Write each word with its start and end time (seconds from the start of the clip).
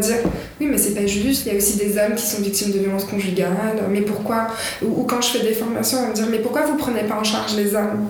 dire 0.00 0.18
oui 0.60 0.68
mais 0.70 0.78
c'est 0.78 0.94
pas 0.94 1.08
juste 1.08 1.44
il 1.44 1.52
y 1.52 1.54
a 1.56 1.58
aussi 1.58 1.76
des 1.76 1.98
hommes 1.98 2.14
qui 2.14 2.24
sont 2.24 2.40
victimes 2.40 2.70
de 2.70 2.78
violences 2.78 3.04
conjugales 3.04 3.82
mais 3.90 4.02
pourquoi 4.02 4.46
ou, 4.80 5.02
quand 5.02 5.20
je 5.20 5.30
fais 5.30 5.40
des 5.40 5.54
formations 5.54 5.98
on 6.04 6.10
me 6.10 6.14
dire 6.14 6.26
mais 6.30 6.38
pourquoi 6.38 6.66
vous 6.66 6.76
prenez 6.76 7.02
pas 7.02 7.16
en 7.16 7.24
charge 7.24 7.56
les 7.56 7.74
hommes? 7.74 8.08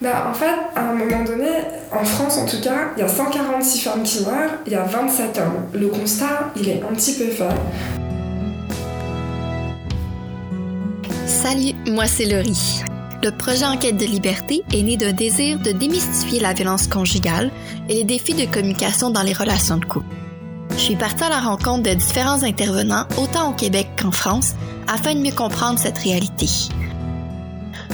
Bah, 0.00 0.28
en 0.30 0.34
fait, 0.34 0.54
à 0.76 0.90
un 0.90 0.94
moment 0.94 1.24
donné, 1.24 1.48
en 1.90 2.04
France 2.04 2.38
en 2.38 2.46
tout 2.46 2.60
cas, 2.60 2.92
il 2.96 3.00
y 3.00 3.02
a 3.02 3.08
146 3.08 3.80
femmes 3.80 4.04
qui 4.04 4.24
meurent, 4.24 4.52
il 4.64 4.72
y 4.72 4.76
a 4.76 4.84
27 4.84 5.38
hommes. 5.38 5.66
Le 5.74 5.88
constat, 5.88 6.52
il 6.54 6.68
est 6.68 6.80
un 6.88 6.94
petit 6.94 7.14
peu 7.14 7.24
fait. 7.24 7.48
Salut, 11.26 11.74
moi 11.88 12.06
c'est 12.06 12.26
Laurie. 12.26 12.84
Le 13.24 13.36
projet 13.36 13.64
Enquête 13.64 13.96
de 13.96 14.06
liberté 14.06 14.62
est 14.72 14.82
né 14.82 14.96
d'un 14.96 15.12
désir 15.12 15.58
de 15.58 15.72
démystifier 15.72 16.38
la 16.38 16.52
violence 16.52 16.86
conjugale 16.86 17.50
et 17.88 17.94
les 17.94 18.04
défis 18.04 18.34
de 18.34 18.44
communication 18.44 19.10
dans 19.10 19.22
les 19.22 19.32
relations 19.32 19.78
de 19.78 19.84
couple. 19.84 20.27
Je 20.78 20.84
suis 20.84 20.96
partie 20.96 21.24
à 21.24 21.28
la 21.28 21.40
rencontre 21.40 21.90
de 21.90 21.94
différents 21.94 22.44
intervenants, 22.44 23.04
autant 23.20 23.50
au 23.50 23.52
Québec 23.52 23.88
qu'en 24.00 24.12
France, 24.12 24.54
afin 24.86 25.12
de 25.12 25.18
mieux 25.18 25.32
comprendre 25.32 25.76
cette 25.76 25.98
réalité. 25.98 26.46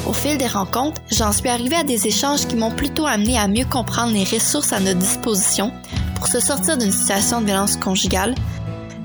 Au 0.07 0.13
fil 0.13 0.37
des 0.37 0.47
rencontres, 0.47 1.01
j'en 1.11 1.33
suis 1.33 1.49
arrivée 1.49 1.77
à 1.77 1.83
des 1.83 2.07
échanges 2.07 2.47
qui 2.47 2.57
m'ont 2.57 2.71
plutôt 2.71 3.07
amené 3.07 3.39
à 3.39 3.49
mieux 3.49 3.65
comprendre 3.65 4.13
les 4.13 4.25
ressources 4.25 4.75
à 4.75 4.81
notre 4.81 4.99
disposition 4.99 5.73
pour 6.17 6.29
se 6.29 6.41
sortir 6.41 6.77
d'une 6.77 6.93
situation 6.93 7.41
de 7.41 7.47
violence 7.47 7.79
conjugale 7.79 8.35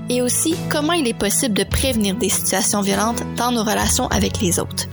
et 0.09 0.21
aussi 0.21 0.55
comment 0.69 0.93
il 0.93 1.07
est 1.07 1.17
possible 1.17 1.57
de 1.57 1.63
prévenir 1.63 2.16
des 2.16 2.30
situations 2.30 2.81
violentes 2.81 3.23
dans 3.38 3.53
nos 3.53 3.63
relations 3.63 4.07
avec 4.07 4.41
les 4.41 4.59
autres. 4.59 4.88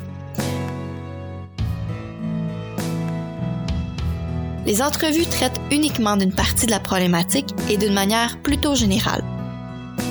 Les 4.66 4.82
entrevues 4.82 5.26
traitent 5.26 5.60
uniquement 5.70 6.16
d'une 6.16 6.34
partie 6.34 6.66
de 6.66 6.72
la 6.72 6.80
problématique 6.80 7.54
et 7.70 7.76
d'une 7.76 7.94
manière 7.94 8.36
plutôt 8.42 8.74
générale. 8.74 9.22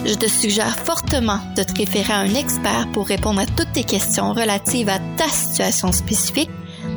Je 0.06 0.14
te 0.14 0.28
suggère 0.28 0.80
fortement 0.80 1.40
de 1.58 1.64
te 1.64 1.78
référer 1.78 2.14
à 2.14 2.20
un 2.20 2.34
expert 2.34 2.90
pour 2.94 3.06
répondre 3.06 3.42
à 3.42 3.46
toutes 3.46 3.74
tes 3.74 3.84
questions 3.84 4.32
relatives 4.32 4.88
à 4.88 5.00
ta 5.18 5.28
situation 5.28 5.92
spécifique 5.92 6.50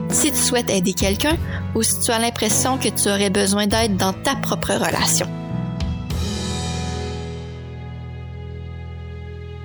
si 0.08 0.30
tu 0.30 0.38
souhaites 0.38 0.70
aider 0.70 0.92
quelqu'un 0.92 1.36
ou 1.74 1.82
si 1.82 2.00
tu 2.00 2.12
as 2.12 2.20
l'impression 2.20 2.78
que 2.78 2.88
tu 2.88 3.08
aurais 3.08 3.30
besoin 3.30 3.66
d'aide 3.66 3.96
dans 3.96 4.12
ta 4.12 4.36
propre 4.36 4.74
relation. 4.74 5.26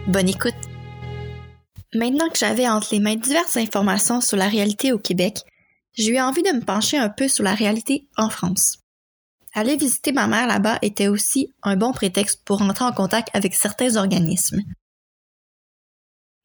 Bonne 0.07 0.29
écoute. 0.29 0.53
Maintenant 1.93 2.27
que 2.29 2.39
j'avais 2.39 2.67
entre 2.67 2.87
les 2.91 2.99
mains 2.99 3.15
diverses 3.15 3.55
informations 3.55 4.19
sur 4.19 4.35
la 4.35 4.47
réalité 4.47 4.91
au 4.91 4.97
Québec, 4.97 5.43
j'ai 5.93 6.11
eu 6.11 6.19
envie 6.19 6.43
de 6.43 6.51
me 6.51 6.61
pencher 6.61 6.97
un 6.97 7.09
peu 7.09 7.27
sur 7.27 7.43
la 7.43 7.53
réalité 7.53 8.07
en 8.17 8.29
France. 8.29 8.79
Aller 9.53 9.77
visiter 9.77 10.11
ma 10.11 10.27
mère 10.27 10.47
là-bas 10.47 10.79
était 10.81 11.07
aussi 11.07 11.51
un 11.61 11.75
bon 11.75 11.91
prétexte 11.91 12.41
pour 12.43 12.61
entrer 12.61 12.85
en 12.85 12.91
contact 12.91 13.29
avec 13.33 13.53
certains 13.53 13.95
organismes. 13.97 14.61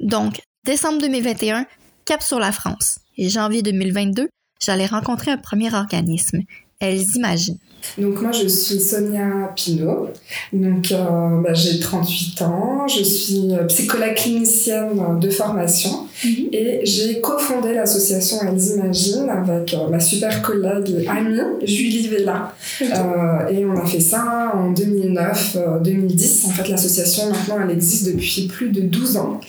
Donc, 0.00 0.42
décembre 0.64 1.00
2021, 1.00 1.66
cap 2.05 2.22
sur 2.22 2.38
la 2.38 2.52
France. 2.52 3.00
Et 3.16 3.28
janvier 3.28 3.62
2022, 3.62 4.28
j'allais 4.60 4.86
rencontrer 4.86 5.30
un 5.30 5.38
premier 5.38 5.74
organisme. 5.74 6.40
Elles 6.80 7.16
imaginent. 7.16 7.58
Donc 7.96 8.20
moi 8.20 8.33
je 8.33 8.46
suis 8.46 8.80
Sonia 8.80 9.52
Pinault, 9.55 10.10
donc 10.52 10.90
euh, 10.90 11.40
bah, 11.42 11.55
j'ai 11.55 11.78
38 11.78 12.42
ans, 12.42 12.88
je 12.88 13.02
suis 13.02 13.52
euh, 13.52 13.64
psychologue 13.66 14.14
clinicienne 14.14 15.20
de 15.20 15.30
formation 15.30 16.08
mhm. 16.24 16.48
et 16.52 16.80
j'ai 16.84 17.20
cofondé 17.20 17.74
l'association 17.74 18.38
Elles 18.42 18.77
Imaginent 18.77 19.28
avec 19.28 19.74
euh, 19.74 19.88
ma 19.91 20.00
super 20.00 20.42
collègue 20.42 20.94
et 21.00 21.08
amie 21.08 21.38
Julie 21.64 22.08
Vella 22.08 22.55
et 22.80 23.64
on 23.64 23.77
a 23.77 23.84
fait 23.84 24.00
ça 24.00 24.52
en 24.55 24.72
2009-2010. 24.72 26.46
En 26.46 26.50
fait 26.50 26.69
l'association 26.69 27.28
maintenant 27.30 27.56
elle 27.64 27.70
existe 27.70 28.12
depuis 28.12 28.46
plus 28.48 28.70
de 28.70 28.83
12 28.83 29.16
ans 29.16 29.41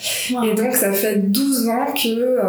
et 0.43 0.55
donc 0.55 0.73
ça 0.73 0.91
fait 0.91 1.17
12 1.17 1.67
ans 1.69 1.85
que 1.93 2.39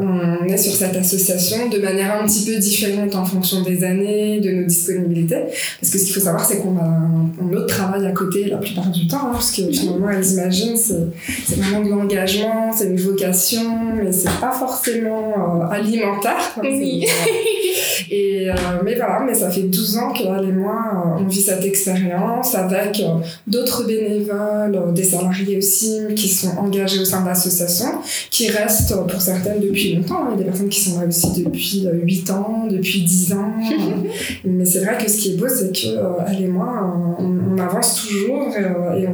on 0.00 0.44
est 0.46 0.56
sur 0.56 0.72
cette 0.72 0.96
association 0.96 1.68
de 1.68 1.78
manière 1.78 2.20
un 2.20 2.26
petit 2.26 2.44
peu 2.44 2.58
différente 2.58 3.14
en 3.14 3.24
fonction 3.24 3.62
des 3.62 3.84
années, 3.84 4.40
de 4.40 4.50
nos 4.50 4.68
disponibilité. 4.74 5.36
Parce 5.80 5.92
que 5.92 5.98
ce 5.98 6.04
qu'il 6.04 6.14
faut 6.14 6.20
savoir, 6.20 6.44
c'est 6.44 6.58
qu'on 6.58 6.76
a 6.78 6.84
un, 6.84 7.52
autre 7.52 7.66
travail 7.66 8.06
à 8.06 8.10
côté 8.12 8.44
la 8.44 8.58
plupart 8.58 8.90
du 8.90 9.06
temps, 9.06 9.28
hein, 9.28 9.30
parce 9.32 9.52
que 9.52 9.70
finalement, 9.70 10.10
elles 10.10 10.32
imaginent, 10.32 10.76
c'est 10.76 11.56
vraiment 11.56 11.84
de 11.84 11.90
l'engagement, 11.90 12.72
c'est 12.76 12.86
une 12.86 13.00
vocation, 13.00 13.23
mais 13.28 14.12
c'est 14.12 14.40
pas 14.40 14.52
forcément 14.52 15.62
euh, 15.62 15.74
alimentaire. 15.74 16.56
oui. 16.62 17.06
et, 18.10 18.50
euh, 18.50 18.54
mais 18.84 18.94
voilà, 18.94 19.22
mais 19.26 19.34
ça 19.34 19.50
fait 19.50 19.62
12 19.62 19.98
ans 19.98 20.12
qu'elle 20.12 20.48
et 20.48 20.52
moi, 20.52 20.78
euh, 20.92 21.22
on 21.22 21.26
vit 21.26 21.40
cette 21.40 21.64
expérience 21.64 22.54
avec 22.54 23.02
d'autres 23.46 23.86
bénévoles, 23.86 24.92
des 24.94 25.04
salariés 25.04 25.58
aussi, 25.58 26.00
qui 26.14 26.28
sont 26.28 26.56
engagés 26.58 27.00
au 27.00 27.04
sein 27.04 27.22
de 27.22 27.28
l'association, 27.28 27.86
qui 28.30 28.48
restent 28.48 28.96
pour 29.08 29.20
certaines 29.20 29.60
depuis 29.60 29.96
longtemps. 29.96 30.26
Il 30.28 30.32
y 30.32 30.34
a 30.34 30.38
des 30.38 30.44
personnes 30.44 30.68
qui 30.68 30.80
sont 30.80 31.00
là 31.00 31.06
aussi 31.06 31.42
depuis 31.42 31.86
8 31.90 32.30
ans, 32.30 32.66
depuis 32.70 33.02
10 33.02 33.32
ans. 33.32 33.52
mais 34.44 34.64
c'est 34.64 34.84
vrai 34.84 34.96
que 35.02 35.10
ce 35.10 35.18
qui 35.18 35.34
est 35.34 35.36
beau, 35.36 35.48
c'est 35.48 35.72
que 35.72 35.96
euh, 35.96 36.24
elle 36.26 36.44
et 36.44 36.48
moi, 36.48 37.16
on, 37.18 37.58
avance 37.58 38.04
toujours 38.06 38.48
et, 38.56 39.06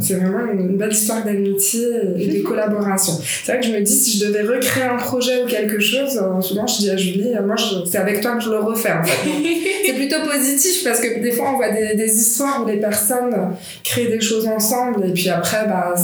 c'est 0.00 0.14
vraiment 0.14 0.52
une, 0.52 0.76
belle 0.76 0.92
histoire 0.92 1.24
d'amitié 1.24 1.86
et 2.16 2.38
de 2.38 2.42
collaboration. 2.46 3.14
C'est 3.42 3.52
vrai 3.52 3.60
que 3.60 3.66
je 3.66 3.72
me 3.72 3.80
dis, 3.80 3.94
si 3.94 4.18
je 4.18 4.26
devais 4.26 4.42
recréer 4.42 4.84
un 4.84 4.96
projet 4.96 5.42
ou 5.42 5.46
quelque 5.46 5.80
chose, 5.80 6.16
euh, 6.16 6.40
souvent 6.40 6.66
je 6.66 6.78
dis 6.78 6.90
à 6.90 6.96
Julie, 6.96 7.32
moi 7.44 7.56
c'est 7.90 7.98
avec 7.98 8.20
toi 8.20 8.36
que 8.36 8.42
je 8.42 8.50
le 8.50 8.58
refais 8.58 8.92
en 8.92 9.04
fait. 9.04 9.30
c'est 9.86 9.94
plutôt 9.94 10.20
positif 10.28 10.84
parce 10.84 11.00
que 11.00 11.20
des 11.20 11.32
fois 11.32 11.50
on 11.52 11.56
voit 11.56 11.70
des, 11.70 11.94
des, 11.94 12.14
histoires 12.14 12.62
où 12.62 12.66
les 12.68 12.76
personnes 12.76 13.34
créent 13.82 14.08
des 14.08 14.20
choses 14.20 14.46
ensemble 14.46 15.04
et 15.06 15.12
puis 15.12 15.28
après 15.28 15.66
bah, 15.66 15.94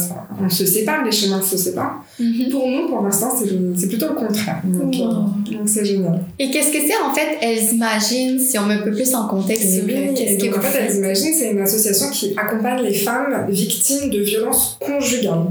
on 0.43 0.49
se 0.49 0.67
sépare, 0.67 1.05
les 1.05 1.13
chemins 1.13 1.43
se 1.43 1.57
séparent. 1.57 2.05
Mhm. 2.19 2.51
Pour 2.51 2.69
nous, 2.69 2.89
pour 2.89 3.03
l'instant, 3.03 3.31
c'est 3.77 3.89
plutôt 3.89 4.09
le 4.09 4.15
contraire. 4.15 4.61
Donc 4.65 4.95
c'est 5.67 5.85
génial. 5.85 6.21
Et 6.39 6.51
qu'est-ce 6.51 6.73
que 6.73 6.79
c'est 6.79 6.97
en 7.03 7.15
fait 7.15 7.39
Elles 7.41 7.75
imaginent, 7.75 8.39
si 8.39 8.59
on 8.59 8.67
met 8.67 8.75
un 8.75 8.83
peu 8.83 8.93
plus 8.93 9.15
en 9.15 9.27
contexte 9.27 9.75
sur 9.75 9.87
qu'est-ce 9.87 10.39
qu'elles 10.39 10.55
En 10.55 10.61
fait, 10.61 10.87
Elles 10.87 10.97
imaginent, 10.97 11.35
c'est 11.35 11.51
une 11.53 11.61
association 11.61 12.11
qui 12.11 12.35
accompagne 12.37 12.83
les 12.83 12.95
femmes 12.95 13.47
victimes 13.49 14.11
de 14.11 14.21
violences 14.21 14.79
conjugales. 14.81 15.47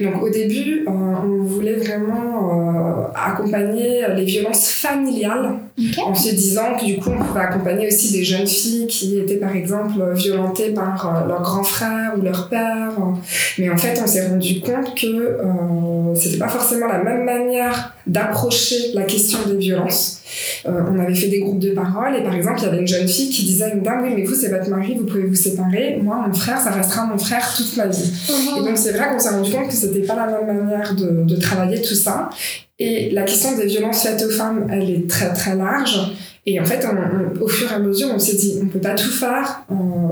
Donc 0.00 0.22
au 0.22 0.30
début, 0.30 0.86
euh, 0.88 0.90
on 1.02 1.42
voulait 1.44 1.74
vraiment 1.74 2.50
euh, 2.50 3.08
accompagner 3.14 4.04
les 4.14 4.24
violences 4.24 4.70
familiales 4.70 5.58
en 6.04 6.14
se 6.14 6.34
disant 6.34 6.76
que 6.78 6.84
du 6.84 6.98
coup, 6.98 7.10
on 7.10 7.24
pouvait 7.24 7.40
accompagner 7.40 7.86
aussi 7.86 8.12
des 8.12 8.24
jeunes 8.24 8.46
filles 8.46 8.86
qui 8.86 9.18
étaient 9.18 9.36
par 9.36 9.54
exemple 9.54 9.94
violentées 10.14 10.70
par 10.70 11.24
euh, 11.24 11.28
leur 11.28 11.42
grand 11.42 11.62
frère 11.62 12.12
ou 12.16 12.22
leur 12.22 12.48
père. 12.48 12.92
Mais 13.58 13.70
en 13.70 13.76
fait, 13.76 14.00
on 14.02 14.06
s'est 14.06 14.28
rendu 14.28 14.60
compte 14.60 14.94
que 14.94 15.06
euh, 15.06 16.14
c'était 16.14 16.38
pas 16.38 16.48
forcément 16.48 16.86
la 16.86 17.02
même 17.02 17.24
manière 17.24 17.94
d'approcher 18.06 18.92
la 18.94 19.04
question 19.04 19.38
des 19.46 19.56
violences. 19.56 20.20
Euh, 20.66 20.80
on 20.90 20.98
avait 20.98 21.14
fait 21.14 21.28
des 21.28 21.40
groupes 21.40 21.58
de 21.58 21.70
parole 21.70 22.16
et 22.16 22.22
par 22.22 22.34
exemple, 22.34 22.60
il 22.60 22.64
y 22.64 22.68
avait 22.68 22.80
une 22.80 22.86
jeune 22.86 23.08
fille 23.08 23.30
qui 23.30 23.44
disait 23.44 23.64
à 23.64 23.74
une 23.74 23.82
dame, 23.82 24.02
oui, 24.02 24.12
mais 24.16 24.24
vous, 24.24 24.34
c'est 24.34 24.48
votre 24.48 24.68
mari, 24.70 24.96
vous 24.98 25.06
pouvez 25.06 25.24
vous 25.24 25.34
séparer. 25.34 25.98
Moi, 26.02 26.24
mon 26.26 26.34
frère, 26.34 26.60
ça 26.60 26.70
restera 26.70 27.06
mon 27.06 27.18
frère 27.18 27.54
toute 27.56 27.76
ma 27.76 27.86
vie. 27.86 28.12
Oh. 28.30 28.58
Et 28.58 28.60
donc, 28.60 28.76
c'est 28.76 28.92
vrai 28.92 29.10
qu'on 29.10 29.18
s'est 29.18 29.30
rendu 29.30 29.50
compte 29.50 29.68
que 29.68 29.74
c'était 29.74 30.00
pas 30.00 30.16
la 30.16 30.26
même 30.26 30.64
manière 30.64 30.94
de, 30.94 31.24
de 31.24 31.36
travailler 31.36 31.80
tout 31.80 31.94
ça. 31.94 32.30
Et 32.82 33.10
la 33.10 33.22
question 33.22 33.56
des 33.56 33.66
violences 33.66 34.02
faites 34.02 34.20
aux 34.24 34.30
femmes, 34.30 34.66
elle 34.68 34.90
est 34.90 35.08
très 35.08 35.32
très 35.32 35.54
large. 35.54 36.00
Et 36.46 36.58
en 36.58 36.64
fait, 36.64 36.84
au 37.40 37.46
fur 37.46 37.70
et 37.70 37.74
à 37.74 37.78
mesure, 37.78 38.08
on 38.12 38.18
s'est 38.18 38.34
dit, 38.34 38.58
on 38.60 38.66
peut 38.66 38.80
pas 38.80 38.96
tout 38.96 39.12
faire. 39.12 39.62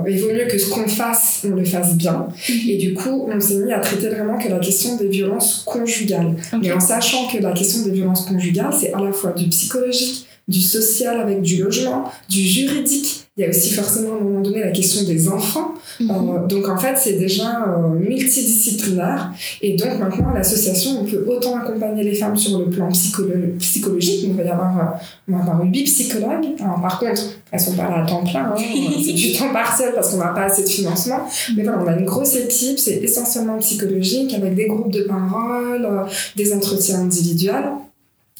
il 0.06 0.20
vaut 0.20 0.32
mieux 0.32 0.46
que 0.48 0.56
ce 0.56 0.70
qu'on 0.70 0.86
fasse, 0.86 1.44
on 1.44 1.56
le 1.56 1.64
fasse 1.64 1.96
bien. 1.96 2.28
Et 2.68 2.76
du 2.76 2.94
coup, 2.94 3.26
on 3.28 3.40
s'est 3.40 3.56
mis 3.56 3.72
à 3.72 3.80
traiter 3.80 4.08
vraiment 4.08 4.38
que 4.38 4.48
la 4.48 4.60
question 4.60 4.96
des 4.96 5.08
violences 5.08 5.64
conjugales. 5.66 6.36
Mais 6.62 6.70
en 6.70 6.78
sachant 6.78 7.26
que 7.26 7.42
la 7.42 7.50
question 7.50 7.82
des 7.82 7.90
violences 7.90 8.24
conjugales, 8.26 8.72
c'est 8.78 8.92
à 8.92 9.00
la 9.00 9.10
fois 9.10 9.32
du 9.32 9.48
psychologique, 9.48 10.28
du 10.50 10.60
social 10.60 11.20
avec 11.20 11.42
du 11.42 11.62
logement, 11.62 12.04
du 12.28 12.40
juridique. 12.40 13.28
Il 13.36 13.44
y 13.44 13.46
a 13.46 13.48
aussi 13.48 13.72
forcément 13.72 14.14
à 14.14 14.16
un 14.16 14.20
moment 14.20 14.40
donné 14.40 14.60
la 14.60 14.72
question 14.72 15.04
des 15.04 15.28
enfants. 15.28 15.74
Mhm. 16.00 16.10
Euh, 16.10 16.46
donc 16.46 16.68
en 16.68 16.76
fait, 16.76 16.94
c'est 16.98 17.14
déjà 17.14 17.64
euh, 17.64 17.88
multidisciplinaire. 17.94 19.32
Et 19.62 19.76
donc 19.76 19.98
maintenant, 20.00 20.32
l'association, 20.34 21.00
on 21.00 21.04
peut 21.04 21.24
autant 21.28 21.56
accompagner 21.56 22.02
les 22.02 22.14
femmes 22.16 22.36
sur 22.36 22.58
le 22.58 22.68
plan 22.68 22.88
psychologique. 22.90 24.24
Il 24.24 24.34
va 24.34 24.42
y 24.42 24.48
avoir, 24.48 24.78
euh, 24.78 24.82
on 25.28 25.36
va 25.36 25.42
avoir 25.42 25.64
huit 25.64 25.84
psychologues. 25.84 26.48
Alors, 26.58 26.82
par 26.82 26.98
contre, 26.98 27.22
elles 27.52 27.60
sont 27.60 27.76
pas 27.76 27.88
là 27.88 28.02
à 28.02 28.06
temps 28.06 28.24
plein. 28.24 28.46
Hein. 28.46 28.54
c'est 29.04 29.12
du 29.12 29.32
temps 29.32 29.52
partiel 29.52 29.92
parce 29.94 30.10
qu'on 30.10 30.18
n'a 30.18 30.34
pas 30.34 30.46
assez 30.46 30.64
de 30.64 30.68
financement. 30.68 31.20
Mais 31.56 31.62
voilà, 31.62 31.82
on 31.82 31.86
a 31.86 31.96
une 31.96 32.04
grosse 32.04 32.34
équipe. 32.34 32.80
C'est 32.80 32.96
essentiellement 32.96 33.58
psychologique 33.58 34.34
avec 34.34 34.56
des 34.56 34.66
groupes 34.66 34.90
de 34.90 35.02
parole, 35.02 35.88
des 36.36 36.52
entretiens 36.52 36.98
individuels. 36.98 37.70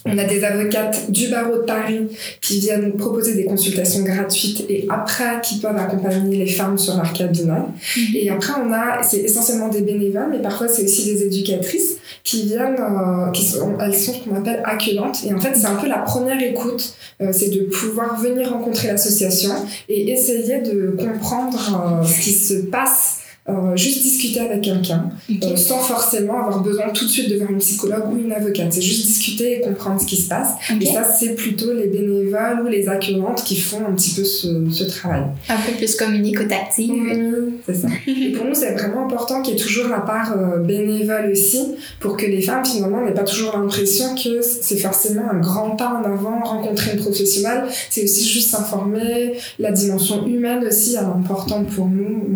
On 0.06 0.16
a 0.16 0.24
des 0.24 0.42
avocates 0.44 1.10
du 1.10 1.28
barreau 1.28 1.56
de 1.56 1.62
Paris 1.62 2.08
qui 2.40 2.60
viennent 2.60 2.92
proposer 2.94 3.34
des 3.34 3.44
consultations 3.44 4.02
gratuites 4.02 4.64
et 4.68 4.86
après 4.88 5.40
qui 5.42 5.58
peuvent 5.58 5.76
accompagner 5.76 6.38
les 6.38 6.50
femmes 6.50 6.78
sur 6.78 6.96
leur 6.96 7.12
cabinet. 7.12 7.52
Mhm. 7.52 8.02
Et 8.14 8.30
après, 8.30 8.54
on 8.64 8.72
a, 8.72 9.02
c'est 9.02 9.18
essentiellement 9.18 9.68
des 9.68 9.82
bénévoles, 9.82 10.28
mais 10.30 10.40
parfois 10.40 10.68
c'est 10.68 10.84
aussi 10.84 11.04
des 11.04 11.24
éducatrices 11.24 11.98
qui 12.24 12.44
viennent, 12.44 12.78
euh, 12.80 13.30
qui 13.32 13.44
sont, 13.44 13.78
elles 13.80 13.94
sont 13.94 14.14
ce 14.14 14.24
qu'on 14.24 14.36
appelle 14.36 14.62
accueillantes. 14.64 15.24
Et 15.26 15.34
en 15.34 15.40
fait, 15.40 15.54
c'est 15.54 15.66
un 15.66 15.76
peu 15.76 15.88
la 15.88 15.98
première 15.98 16.42
écoute, 16.42 16.94
euh, 17.20 17.30
c'est 17.32 17.50
de 17.50 17.62
pouvoir 17.64 18.20
venir 18.20 18.50
rencontrer 18.50 18.88
l'association 18.88 19.52
et 19.88 20.10
essayer 20.10 20.60
de 20.60 20.96
comprendre 20.98 22.02
ce 22.06 22.20
qui 22.20 22.32
se 22.32 22.54
passe 22.54 23.18
euh, 23.50 23.76
juste 23.76 24.02
discuter 24.02 24.40
avec 24.40 24.62
quelqu'un 24.62 25.10
euh, 25.30 25.56
sans 25.56 25.78
forcément 25.78 26.38
avoir 26.40 26.62
besoin 26.62 26.88
tout 26.90 27.04
de 27.04 27.10
suite 27.10 27.30
de 27.30 27.36
voir 27.36 27.50
une 27.50 27.58
psychologue 27.58 28.12
ou 28.12 28.18
une 28.18 28.32
avocate. 28.32 28.72
C'est 28.72 28.82
juste 28.82 29.06
discuter 29.06 29.58
et 29.58 29.60
comprendre 29.60 30.00
ce 30.00 30.06
qui 30.06 30.16
se 30.16 30.28
passe. 30.28 30.54
Et 30.80 30.86
ça, 30.86 31.04
c'est 31.04 31.34
plutôt 31.34 31.72
les 31.72 31.88
bénévoles 31.88 32.62
ou 32.64 32.68
les 32.68 32.88
accueillantes 32.88 33.44
qui 33.44 33.56
font 33.56 33.84
un 33.86 33.92
petit 33.92 34.14
peu 34.14 34.24
ce, 34.24 34.70
ce 34.70 34.84
travail. 34.84 35.24
Un 35.48 35.56
peu 35.56 35.72
plus 35.76 35.96
communicative. 35.96 36.90
Oui, 36.90 37.54
c'est 37.66 37.74
ça. 37.74 37.88
et 38.06 38.32
pour 38.32 38.46
nous, 38.46 38.54
c'est 38.54 38.72
vraiment 38.72 39.06
important 39.06 39.42
qu'il 39.42 39.54
y 39.54 39.56
ait 39.56 39.60
toujours 39.60 39.88
la 39.88 40.00
part 40.00 40.34
euh, 40.36 40.58
bénévole 40.58 41.30
aussi 41.30 41.74
pour 41.98 42.16
que 42.16 42.26
les 42.26 42.42
femmes, 42.42 42.64
finalement, 42.64 43.04
n'aient 43.04 43.14
pas 43.14 43.24
toujours 43.24 43.56
l'impression 43.56 44.14
que 44.14 44.40
c'est 44.42 44.78
forcément 44.78 45.30
un 45.30 45.38
grand 45.38 45.70
pas 45.70 46.00
en 46.00 46.04
avant, 46.04 46.40
rencontrer 46.42 46.92
une 46.92 47.00
professionnelle. 47.00 47.64
C'est 47.88 48.04
aussi 48.04 48.28
juste 48.28 48.50
s'informer. 48.50 49.34
La 49.58 49.72
dimension 49.72 50.26
humaine 50.26 50.64
aussi 50.66 50.94
est 50.94 50.98
importante 50.98 51.68
pour 51.68 51.86
nous. 51.86 52.26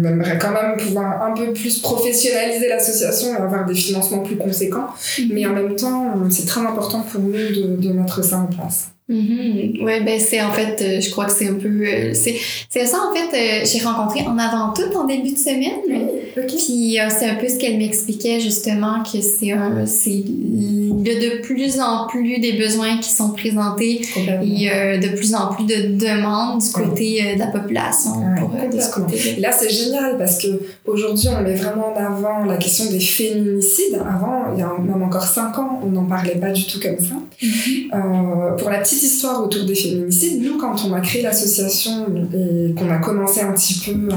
On 0.00 0.04
aimerait 0.04 0.38
quand 0.38 0.52
même 0.52 0.55
pouvoir 0.76 1.22
un 1.22 1.32
peu 1.32 1.52
plus 1.52 1.78
professionnaliser 1.80 2.68
l'association 2.68 3.34
et 3.34 3.36
avoir 3.36 3.64
des 3.66 3.74
financements 3.74 4.20
plus 4.20 4.36
conséquents. 4.36 4.88
Mhm. 5.18 5.28
Mais 5.32 5.46
en 5.46 5.52
même 5.52 5.76
temps, 5.76 6.14
c'est 6.30 6.46
très 6.46 6.60
important 6.60 7.02
pour 7.02 7.20
nous 7.20 7.32
de, 7.32 7.76
de 7.76 7.92
mettre 7.92 8.24
ça 8.24 8.38
en 8.38 8.46
place. 8.46 8.90
Mm 9.08 9.84
Ouais, 9.84 10.00
ben 10.00 10.18
c'est 10.18 10.40
en 10.42 10.50
fait, 10.50 10.82
euh, 10.82 11.00
je 11.00 11.10
crois 11.10 11.26
que 11.26 11.32
c'est 11.32 11.48
un 11.48 11.54
peu, 11.54 11.68
euh, 11.68 12.12
c'est 12.12 12.86
ça 12.86 12.98
en 13.08 13.14
fait. 13.14 13.62
Euh, 13.62 13.64
j'ai 13.64 13.84
rencontré 13.84 14.22
en 14.26 14.36
avant 14.36 14.72
tout 14.72 14.96
en 14.96 15.04
début 15.04 15.32
de 15.32 15.38
semaine. 15.38 15.78
Oui, 15.88 16.42
Puis 16.48 16.98
c'est 17.10 17.26
un 17.26 17.36
peu 17.36 17.48
ce 17.48 17.56
qu'elle 17.56 17.78
m'expliquait 17.78 18.40
justement 18.40 19.02
que 19.04 19.20
c'est 19.20 19.52
un, 19.52 19.86
c'est 19.86 20.10
il 20.10 21.06
y 21.06 21.10
a 21.10 21.20
de 21.20 21.40
plus 21.42 21.80
en 21.80 22.06
plus 22.08 22.38
des 22.38 22.54
besoins 22.54 22.98
qui 22.98 23.10
sont 23.10 23.30
présentés 23.30 24.00
et 24.42 24.98
de 24.98 25.16
plus 25.16 25.34
en 25.34 25.54
plus 25.54 25.64
de 25.64 25.94
demandes 25.96 26.60
du 26.60 26.70
côté 26.70 27.34
de 27.34 27.38
la 27.38 27.46
population 27.46 28.10
pour 28.38 28.50
discuter. 28.68 29.40
Là 29.40 29.52
c'est 29.52 29.70
génial 29.70 30.18
parce 30.18 30.42
que 30.42 30.48
aujourd'hui 30.84 31.28
on 31.28 31.42
met 31.42 31.54
vraiment 31.54 31.94
en 31.94 31.96
avant 31.96 32.44
la 32.44 32.56
question 32.56 32.90
des 32.90 33.00
féminicides. 33.00 33.94
Avant, 33.94 34.52
il 34.54 34.60
y 34.60 34.62
a 34.62 34.72
même 34.78 35.02
encore 35.02 35.24
cinq 35.24 35.56
ans, 35.58 35.80
on 35.84 35.90
n'en 35.90 36.04
parlait 36.04 36.36
pas 36.36 36.50
du 36.50 36.66
tout 36.66 36.80
comme 36.80 36.98
ça. 36.98 37.14
Mm-hmm. 37.42 38.56
pour 38.56 38.70
la 38.70 38.78
petite 38.78 38.95
histoire 39.02 39.42
autour 39.44 39.64
des 39.64 39.74
féminicides, 39.74 40.42
nous, 40.42 40.58
quand 40.58 40.76
on 40.86 40.92
a 40.92 41.00
créé 41.00 41.22
l'association 41.22 42.06
et 42.34 42.74
qu'on 42.74 42.90
a 42.90 42.98
commencé 42.98 43.40
un 43.40 43.52
petit 43.52 43.80
peu 43.84 44.08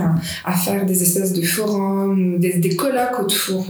à, 0.45 0.53
faire 0.53 0.85
des 0.85 1.01
espèces 1.01 1.33
de 1.33 1.41
forums 1.41 2.37
des, 2.39 2.53
des 2.53 2.75
colloques 2.75 3.19
autour 3.19 3.65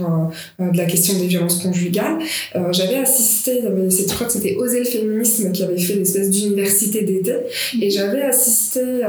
euh, 0.60 0.70
de 0.70 0.76
la 0.76 0.84
question 0.84 1.18
des 1.18 1.26
violences 1.26 1.62
conjugales, 1.62 2.18
euh, 2.56 2.72
j'avais 2.72 2.96
assisté, 2.96 3.60
je 3.62 4.14
crois 4.14 4.26
que 4.26 4.32
c'était 4.32 4.56
Oser 4.56 4.80
le 4.80 4.84
féminisme 4.84 5.52
qui 5.52 5.62
avait 5.62 5.78
fait 5.78 5.94
l'espèce 5.94 6.30
d'université 6.30 7.02
d'été, 7.02 7.34
et 7.80 7.90
j'avais 7.90 8.22
assisté 8.22 8.80
euh, 8.80 9.08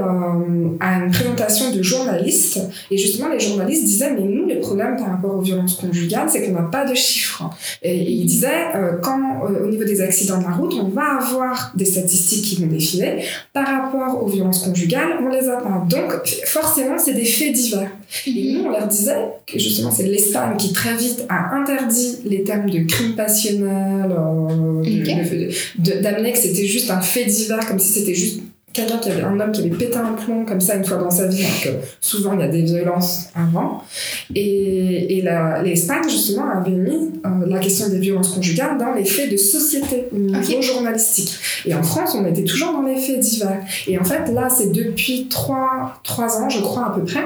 à 0.80 1.00
une 1.00 1.12
présentation 1.12 1.72
de 1.72 1.82
journalistes, 1.82 2.60
et 2.90 2.98
justement 2.98 3.30
les 3.30 3.40
journalistes 3.40 3.86
disaient, 3.86 4.14
mais 4.14 4.24
nous, 4.24 4.46
les 4.46 4.60
problèmes 4.60 4.98
par 4.98 5.08
rapport 5.08 5.36
aux 5.36 5.42
violences 5.42 5.76
conjugales, 5.76 6.28
c'est 6.30 6.46
qu'on 6.46 6.54
n'a 6.54 6.64
pas 6.64 6.86
de 6.86 6.94
chiffres. 6.94 7.50
Et 7.82 8.12
ils 8.12 8.26
disaient, 8.26 8.72
quand 9.02 9.20
au 9.42 9.68
niveau 9.68 9.84
des 9.84 10.02
accidents 10.02 10.38
de 10.38 10.44
la 10.44 10.52
route, 10.52 10.74
on 10.74 10.90
va 10.90 11.18
avoir 11.20 11.72
des 11.76 11.86
statistiques 11.92 12.46
qui 12.46 12.62
vont 12.62 12.68
défiler. 12.68 13.24
Par 13.54 13.68
rapport 13.68 14.24
aux 14.24 14.28
violences 14.28 14.64
conjugales, 14.66 15.20
on 15.22 15.30
les 15.30 15.48
a 15.48 15.58
pas. 15.58 15.86
Donc, 15.90 16.14
forcément, 16.46 16.98
c'est 16.98 17.14
des 17.14 17.26
faits 17.26 17.54
divers. 17.54 17.92
Et 18.28 18.54
nous, 18.54 18.66
on 18.66 18.70
leur 18.72 18.88
disait 18.88 19.30
que 19.48 19.60
justement, 19.60 19.92
c'est 19.92 20.04
l'Espagne 20.04 20.58
qui 20.58 20.74
très 20.74 20.96
vite 20.96 21.26
a 21.30 21.56
interdit 21.56 22.18
les 22.26 22.44
termes 22.44 22.70
de 22.70 22.80
crime 22.80 23.16
passionnel, 23.16 24.12
euh, 24.12 24.84
d'amener 26.02 26.32
que 26.32 26.38
c'était 26.38 26.66
juste 26.66 26.92
un 26.92 27.02
fait 27.02 27.26
divers, 27.26 27.66
comme 27.68 27.80
si 27.80 28.00
c'était 28.00 28.16
juste 28.16 28.42
quelqu'un 28.74 28.98
qui 28.98 29.10
avait 29.10 29.24
un 29.24 29.40
homme 29.40 29.52
qui 29.52 29.62
avait 29.62 29.70
pété 29.70 29.98
un 29.98 30.14
plomb 30.14 30.46
comme 30.46 30.62
ça 30.62 30.76
une 30.76 30.86
fois 30.86 30.98
dans 30.98 31.12
sa 31.12 31.28
vie, 31.28 31.44
alors 31.44 31.62
que 31.62 31.88
souvent 32.00 32.34
il 32.34 32.40
y 32.40 32.44
a 32.44 32.48
des 32.48 32.64
violences 32.64 33.30
avant. 33.36 33.84
Et, 34.34 35.18
et 35.18 35.22
l'Espagne, 35.64 36.04
justement, 36.10 36.50
avait 36.50 36.72
mis 36.72 37.12
euh, 37.26 37.48
la 37.48 37.60
question 37.60 37.90
des 37.90 38.00
violences 38.00 38.30
conjugales 38.30 38.78
dans 38.78 38.94
les 38.94 39.06
faits 39.06 39.32
de 39.32 39.38
société, 39.38 40.08
au 40.12 40.18
niveau 40.18 40.62
journalistique. 40.62 41.34
Et 41.66 41.74
en 41.74 41.84
France, 41.84 42.16
on 42.16 42.26
était 42.26 42.44
toujours 42.44 42.74
dans 42.74 42.84
les 42.84 42.98
faits 42.98 43.20
divers. 43.20 43.62
Et 43.88 43.98
en 43.98 44.04
fait, 44.04 44.32
là, 44.32 44.50
c'est 44.50 44.72
depuis 44.72 45.28
trois, 45.30 46.00
trois 46.04 46.42
ans, 46.42 46.50
je 46.50 46.62
crois, 46.62 46.88
à 46.88 46.90
peu 46.92 47.04
près, 47.04 47.26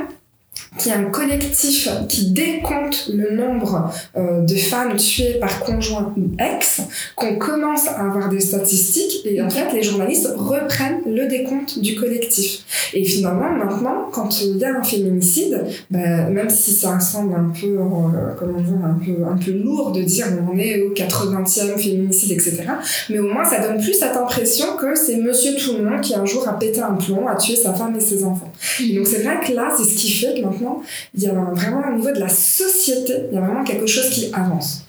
qui 0.77 0.89
est 0.89 0.93
un 0.93 1.05
collectif 1.05 1.89
qui 2.09 2.31
décompte 2.31 3.09
le 3.13 3.35
nombre 3.35 3.89
euh, 4.17 4.41
de 4.41 4.55
femmes 4.55 4.95
tuées 4.95 5.37
par 5.39 5.59
conjoint 5.61 6.13
ou 6.17 6.31
ex, 6.39 6.81
qu'on 7.15 7.37
commence 7.37 7.87
à 7.87 8.05
avoir 8.07 8.29
des 8.29 8.39
statistiques 8.39 9.25
et 9.25 9.41
en 9.41 9.49
fait 9.49 9.71
les 9.73 9.83
journalistes 9.83 10.29
reprennent 10.35 11.01
le 11.05 11.27
décompte 11.27 11.79
du 11.79 11.95
collectif. 11.95 12.91
Et 12.93 13.03
finalement 13.03 13.49
maintenant, 13.49 14.09
quand 14.11 14.41
il 14.41 14.57
y 14.57 14.65
a 14.65 14.77
un 14.77 14.83
féminicide, 14.83 15.63
bah, 15.89 16.29
même 16.29 16.49
si 16.49 16.71
ça 16.71 16.99
semble 16.99 17.33
un 17.33 17.51
peu, 17.59 17.67
euh, 17.67 18.33
comment 18.37 18.59
dire, 18.59 18.75
un 18.83 18.99
peu, 19.03 19.25
un 19.25 19.37
peu 19.37 19.51
lourd 19.51 19.91
de 19.91 20.01
dire 20.01 20.27
on 20.51 20.57
est 20.57 20.81
au 20.81 20.93
80e 20.93 21.77
féminicide, 21.77 22.31
etc. 22.31 22.63
Mais 23.09 23.19
au 23.19 23.27
moins 23.27 23.45
ça 23.45 23.59
donne 23.59 23.81
plus 23.81 23.93
cette 23.93 24.15
impression 24.15 24.75
que 24.77 24.95
c'est 24.95 25.15
Monsieur 25.17 25.55
tout 25.55 25.77
le 25.77 25.89
monde 25.89 26.01
qui 26.01 26.13
un 26.13 26.25
jour 26.25 26.47
a 26.47 26.57
pété 26.59 26.81
un 26.81 26.93
plomb, 26.93 27.27
a 27.27 27.35
tué 27.35 27.55
sa 27.55 27.73
femme 27.73 27.95
et 27.95 27.99
ses 27.99 28.23
enfants. 28.23 28.51
donc 28.95 29.07
c'est 29.07 29.23
vrai 29.23 29.39
que 29.45 29.53
là, 29.53 29.69
c'est 29.75 29.83
ce 29.83 29.95
qui 29.95 30.11
fait 30.11 30.39
que 30.39 30.45
maintenant 30.45 30.64
il 31.13 31.23
y 31.23 31.27
a 31.27 31.33
vraiment 31.33 31.83
au 31.87 31.95
niveau 31.95 32.11
de 32.11 32.19
la 32.19 32.29
société, 32.29 33.13
il 33.29 33.35
y 33.35 33.37
a 33.37 33.41
vraiment 33.41 33.63
quelque 33.63 33.87
chose 33.87 34.09
qui 34.09 34.31
avance. 34.33 34.85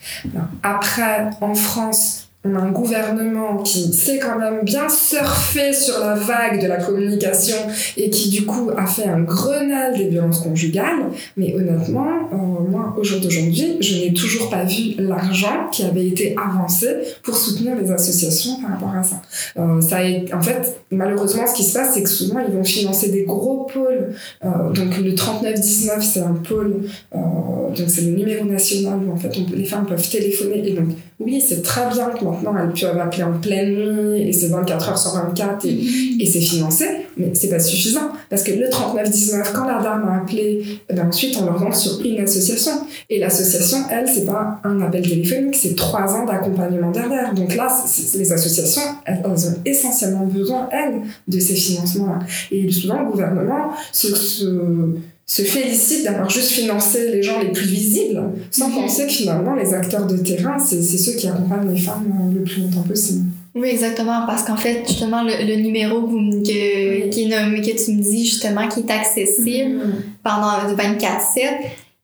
Après, 0.62 1.30
en 1.40 1.54
France, 1.54 2.25
un 2.54 2.70
gouvernement 2.70 3.62
qui 3.62 3.92
sait 3.92 4.18
quand 4.18 4.38
même 4.38 4.62
bien 4.62 4.88
surfer 4.88 5.72
sur 5.72 5.98
la 6.00 6.14
vague 6.14 6.62
de 6.62 6.68
la 6.68 6.76
communication 6.76 7.56
et 7.96 8.10
qui 8.10 8.30
du 8.30 8.44
coup 8.44 8.70
a 8.76 8.86
fait 8.86 9.04
un 9.04 9.20
Grenelle 9.20 9.96
des 9.96 10.08
violences 10.08 10.40
conjugales. 10.40 11.10
Mais 11.36 11.54
honnêtement, 11.54 12.06
euh, 12.32 12.36
moi, 12.36 12.94
au 12.96 13.04
jour 13.04 13.20
d'aujourd'hui, 13.20 13.76
je 13.80 13.96
n'ai 13.96 14.12
toujours 14.12 14.50
pas 14.50 14.64
vu 14.64 14.94
l'argent 14.98 15.68
qui 15.72 15.84
avait 15.84 16.06
été 16.06 16.34
avancé 16.36 16.88
pour 17.22 17.36
soutenir 17.36 17.74
les 17.80 17.90
associations 17.90 18.60
par 18.60 18.72
rapport 18.72 18.94
à 18.94 19.02
ça. 19.02 19.22
Euh, 19.58 19.80
ça 19.80 19.98
en 20.32 20.42
fait, 20.42 20.80
malheureusement, 20.90 21.46
ce 21.46 21.54
qui 21.54 21.64
se 21.64 21.74
passe, 21.74 21.94
c'est 21.94 22.02
que 22.02 22.08
souvent, 22.08 22.40
ils 22.46 22.54
vont 22.54 22.64
financer 22.64 23.10
des 23.10 23.24
gros 23.24 23.64
pôles. 23.72 24.14
Euh, 24.44 24.72
donc 24.72 24.98
le 24.98 25.14
3919, 25.14 26.02
c'est 26.02 26.20
un 26.20 26.34
pôle, 26.34 26.86
donc 27.12 27.88
c'est 27.88 28.02
le 28.02 28.12
numéro 28.12 28.44
national 28.44 28.98
où 29.06 29.12
en 29.12 29.16
fait 29.16 29.32
les 29.54 29.64
femmes 29.64 29.86
peuvent 29.86 30.08
téléphoner 30.08 30.68
et 30.68 30.72
donc 30.72 30.90
oui, 31.18 31.40
c'est 31.40 31.62
très 31.62 31.88
bien 31.88 32.10
que 32.10 32.24
maintenant 32.42 32.54
elles 32.58 32.72
peuvent 32.72 32.98
appeler 32.98 33.22
en 33.22 33.38
pleine 33.38 33.74
nuit 33.74 34.28
et 34.28 34.32
c'est 34.32 34.48
24 34.48 34.88
heures 34.88 34.98
sur 34.98 35.12
24 35.12 35.64
et, 35.64 35.68
mm-hmm. 35.68 36.22
et 36.22 36.26
c'est 36.26 36.40
financé, 36.40 36.86
mais 37.16 37.34
c'est 37.34 37.48
pas 37.48 37.58
suffisant 37.58 38.10
parce 38.30 38.42
que 38.42 38.52
le 38.52 38.68
3919, 38.68 39.52
quand 39.52 39.66
la 39.66 39.82
dame 39.82 40.08
a 40.08 40.22
appelé, 40.22 40.80
eh 40.88 40.94
ben 40.94 41.08
ensuite 41.08 41.36
on 41.40 41.44
leur 41.44 41.58
vend 41.58 41.72
sur 41.72 42.00
une 42.04 42.20
association 42.20 42.72
et 43.08 43.18
l'association, 43.18 43.78
elle, 43.90 44.08
c'est 44.08 44.24
pas 44.24 44.60
un 44.64 44.80
appel 44.80 45.02
téléphonique, 45.02 45.54
c'est 45.54 45.74
trois 45.76 46.12
ans 46.14 46.24
d'accompagnement 46.24 46.90
derrière. 46.90 47.32
Donc 47.34 47.54
là, 47.54 47.68
les 48.14 48.32
associations, 48.32 48.82
elles, 49.04 49.22
ont 49.24 49.34
essentiellement 49.64 50.26
besoin, 50.26 50.68
elles, 50.72 51.02
de 51.28 51.38
ces 51.38 51.54
financements-là. 51.54 52.18
Et 52.50 52.70
souvent, 52.70 53.02
le 53.02 53.10
gouvernement 53.10 53.70
se, 53.92 54.14
se 54.14 54.96
se 55.26 55.42
félicite 55.42 56.04
d'avoir 56.04 56.30
juste 56.30 56.52
financé 56.52 57.10
les 57.10 57.22
gens 57.22 57.40
les 57.40 57.50
plus 57.50 57.66
visibles, 57.66 58.22
sans 58.52 58.68
mhm. 58.68 58.74
penser 58.76 59.06
que 59.06 59.12
finalement 59.12 59.54
les 59.54 59.74
acteurs 59.74 60.06
de 60.06 60.16
terrain, 60.16 60.56
c'est 60.58 60.80
ceux 60.82 61.16
qui 61.16 61.26
accompagnent 61.26 61.72
les 61.72 61.80
femmes 61.80 62.06
euh, 62.06 62.38
le 62.38 62.44
plus 62.44 62.62
longtemps 62.62 62.82
possible. 62.82 63.24
Oui, 63.56 63.68
exactement, 63.68 64.24
parce 64.26 64.44
qu'en 64.44 64.56
fait, 64.56 64.84
justement, 64.86 65.24
le, 65.24 65.56
numéro 65.56 66.02
que, 66.02 67.08
qui 67.08 67.28
que 67.28 67.84
tu 67.84 67.92
me 67.92 68.02
dis, 68.02 68.26
justement, 68.26 68.68
qui 68.68 68.80
est 68.80 68.90
accessible 68.90 69.76
mhm. 69.76 70.02
pendant 70.22 70.74
24-7, 70.76 71.16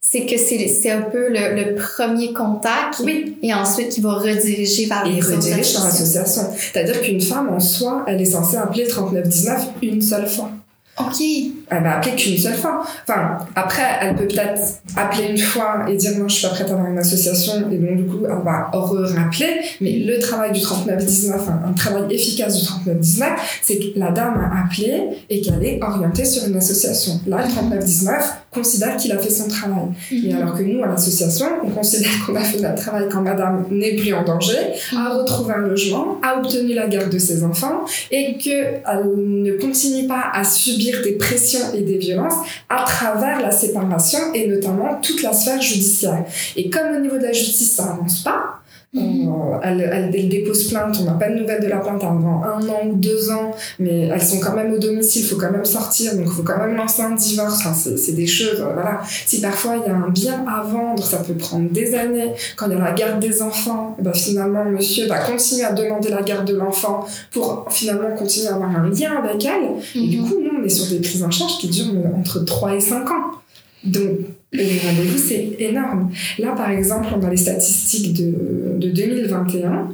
c'est 0.01 0.27
que 0.27 0.37
c'est 0.37 0.91
un 0.91 1.03
peu 1.03 1.29
le, 1.29 1.75
premier 1.77 2.33
contact 2.33 3.01
oui. 3.05 3.37
et 3.41 3.55
ensuite 3.55 3.91
qui 3.91 4.01
va 4.01 4.15
rediriger 4.15 4.87
vers 4.87 5.05
les 5.07 5.21
redirige 5.21 5.75
dans 5.75 5.85
l'association. 5.85 6.43
C'est-à-dire 6.57 7.01
qu'une 7.01 7.21
femme 7.21 7.51
en 7.51 7.61
soi, 7.61 8.05
elle 8.09 8.21
est 8.21 8.27
censée 8.27 8.57
appeler 8.57 8.87
3919 8.87 9.69
une 9.83 10.03
seule 10.03 10.27
fois. 10.27 10.51
Ok. 10.99 11.23
Elle 11.71 11.83
va 11.83 11.97
appeler 11.97 12.17
qu'une 12.17 12.37
seule 12.37 12.55
fois. 12.55 12.83
Enfin, 13.07 13.39
après, 13.55 13.83
elle 14.01 14.17
peut 14.17 14.27
peut-être 14.27 14.61
appeler 14.97 15.29
une 15.31 15.39
fois 15.39 15.85
et 15.89 15.97
dire 15.97 16.13
non, 16.19 16.29
je 16.29 16.35
suis 16.35 16.47
pas 16.47 16.55
prête 16.55 16.69
à 16.69 16.73
avoir 16.73 16.91
une 16.91 16.99
association, 16.99 17.71
et 17.71 17.77
donc 17.77 17.97
du 17.97 18.05
coup, 18.05 18.25
elle 18.25 18.45
va 18.45 18.71
re-rappeler. 18.73 19.61
Mais 19.81 19.99
le 19.99 20.19
travail 20.19 20.53
du 20.53 20.61
3919, 20.61 21.49
un, 21.49 21.69
un 21.71 21.73
travail 21.73 22.05
efficace 22.11 22.59
du 22.59 22.67
3919, 22.67 23.61
c'est 23.63 23.79
que 23.79 23.99
la 23.99 24.11
dame 24.11 24.51
a 24.53 24.65
appelé 24.65 25.03
et 25.31 25.41
qu'elle 25.41 25.65
est 25.65 25.83
orientée 25.83 26.25
sur 26.25 26.47
une 26.47 26.57
association. 26.57 27.21
Là, 27.27 27.45
le 27.45 27.51
3919 27.51 28.43
considère 28.53 28.97
qu'il 28.97 29.13
a 29.13 29.19
fait 29.19 29.31
son 29.31 29.49
travail. 29.49 29.89
Et 30.11 30.33
mhm. 30.33 30.37
alors 30.37 30.55
que 30.55 30.63
nous, 30.63 30.83
à 30.83 30.87
l'association, 30.87 31.47
on 31.65 31.71
considère 31.71 32.11
qu'on 32.27 32.37
a 32.37 32.41
fait 32.41 32.61
notre 32.61 32.83
travail 32.83 33.09
quand 33.11 33.23
madame 33.23 33.65
n'est 33.71 33.97
plus 33.97 34.13
en 34.13 34.25
danger, 34.25 34.59
a 34.95 35.17
retrouvé 35.17 35.55
un 35.55 35.63
logement, 35.63 36.19
a 36.23 36.39
obtenu 36.39 36.75
la 36.75 36.87
garde 36.87 37.11
de 37.11 37.19
ses 37.19 37.45
enfants, 37.45 37.85
et 38.11 38.37
qu'elle 38.37 38.83
ne 39.17 39.53
continue 39.53 40.07
pas 40.07 40.25
à 40.33 40.45
subir 40.45 41.01
des 41.03 41.13
pressions 41.13 41.52
et 41.75 41.83
des 41.83 41.99
violences 41.99 42.35
à 42.69 42.85
travers 42.85 43.41
la 43.41 43.51
séparation 43.51 44.33
et 44.35 44.47
notamment 44.47 45.01
toute 45.01 45.23
la 45.23 45.33
sphère 45.33 45.61
judiciaire. 45.61 46.25
Et 46.57 46.71
comme 46.71 46.97
au 46.97 47.01
niveau 47.01 47.19
de 47.19 47.25
la 47.25 47.33
justice, 47.33 47.73
ça 47.75 47.93
avance 47.93 48.23
pas, 48.23 48.62
euh, 48.95 49.59
elle, 49.63 50.11
elle, 50.13 50.29
dépose 50.29 50.69
plainte, 50.69 50.99
on 51.01 51.05
n'a 51.05 51.13
pas 51.13 51.31
de 51.31 51.37
nouvelles 51.37 51.63
de 51.63 51.69
la 51.69 51.79
plainte 51.79 52.05
avant 52.05 52.43
un 52.45 52.69
an 52.69 52.87
ou 52.91 52.97
deux 52.97 53.31
ans, 53.31 53.53
mais 53.79 54.09
elles 54.09 54.23
sont 54.23 54.39
quand 54.39 54.55
même 54.55 54.71
au 54.75 54.79
domicile, 54.79 55.23
il 55.23 55.29
faut 55.29 55.39
quand 55.39 55.51
même 55.51 55.65
sortir, 55.65 56.15
donc 56.15 56.27
il 56.27 56.33
faut 56.33 56.43
quand 56.43 56.59
même 56.59 56.77
lancer 56.77 57.01
un 57.01 57.15
divorce. 57.15 57.61
Enfin, 57.61 57.73
c'est 57.73 58.13
des 58.13 58.27
choses, 58.27 58.61
euh, 58.61 58.75
voilà. 58.75 59.01
Si 59.27 59.41
parfois 59.41 59.77
il 59.77 59.89
y 59.89 59.91
a 59.91 59.97
un 59.97 60.11
bien 60.11 60.45
à 60.47 60.63
vendre, 60.63 61.03
ça 61.03 61.19
peut 61.19 61.33
prendre 61.33 61.71
des 61.71 61.95
années. 61.95 62.33
Quand 62.57 62.67
il 62.67 62.73
y 62.73 62.77
a 62.77 62.81
la 62.81 62.93
garde 62.93 63.19
des 63.19 63.41
enfants, 63.41 63.97
ben 63.99 64.13
finalement, 64.13 64.65
monsieur 64.67 65.07
va 65.07 65.21
continuer 65.21 65.65
à 65.65 65.73
demander 65.73 66.11
la 66.11 66.21
garde 66.21 66.47
de 66.47 66.55
l'enfant 66.55 67.07
pour 67.31 67.67
finalement 67.71 68.15
continuer 68.15 68.49
à 68.49 68.57
avoir 68.57 68.77
un 68.77 68.91
lien 68.91 69.13
avec 69.17 69.43
elle. 69.47 70.03
Et 70.03 70.07
du 70.07 70.19
mhm. 70.19 70.29
coup, 70.29 70.37
nous, 70.39 70.61
on 70.61 70.65
est 70.65 70.69
sur 70.69 70.87
des 70.95 71.01
prises 71.01 71.23
en 71.23 71.31
charge 71.31 71.57
qui 71.59 71.69
durent 71.69 71.95
entre 72.15 72.41
3 72.41 72.75
et 72.75 72.81
5 72.81 73.11
ans. 73.11 73.43
Donc, 73.85 74.19
les 74.53 74.79
rendez-vous, 74.79 75.19
c'est 75.19 75.57
énorme. 75.59 76.11
Là, 76.39 76.53
par 76.53 76.71
exemple, 76.71 77.09
on 77.17 77.25
a 77.25 77.31
les 77.31 77.37
statistiques 77.37 78.13
de, 78.13 78.62
de 78.83 78.91
2021. 78.91 79.89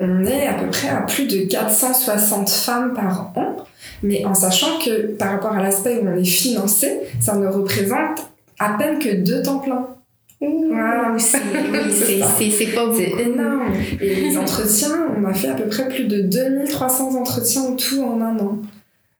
On 0.00 0.24
est 0.24 0.48
à 0.48 0.54
peu 0.54 0.68
près 0.70 0.88
à 0.88 1.02
plus 1.02 1.26
de 1.26 1.46
460 1.46 2.48
femmes 2.48 2.92
par 2.94 3.32
an, 3.36 3.56
mais 4.02 4.24
en 4.24 4.34
sachant 4.34 4.78
que 4.78 5.12
par 5.12 5.30
rapport 5.30 5.52
à 5.52 5.62
l'aspect 5.62 6.00
où 6.02 6.08
on 6.08 6.16
est 6.16 6.24
financé, 6.24 7.00
ça 7.20 7.36
ne 7.36 7.46
représente 7.46 8.18
à 8.58 8.76
peine 8.78 8.98
que 8.98 9.22
deux 9.22 9.42
temps 9.42 9.58
plein. 9.58 9.86
Wow, 10.40 11.18
c'est 11.18 11.38
pas 12.74 12.90
C'est 12.92 13.22
énorme. 13.22 13.72
Et 14.00 14.14
les 14.14 14.36
entretiens, 14.38 15.06
on 15.16 15.24
a 15.24 15.32
fait 15.32 15.50
à 15.50 15.54
peu 15.54 15.68
près 15.68 15.88
plus 15.88 16.04
de 16.04 16.22
2300 16.22 17.14
entretiens 17.14 17.62
en 17.62 17.76
tout 17.76 18.02
en 18.02 18.20
un 18.20 18.36
an. 18.40 18.58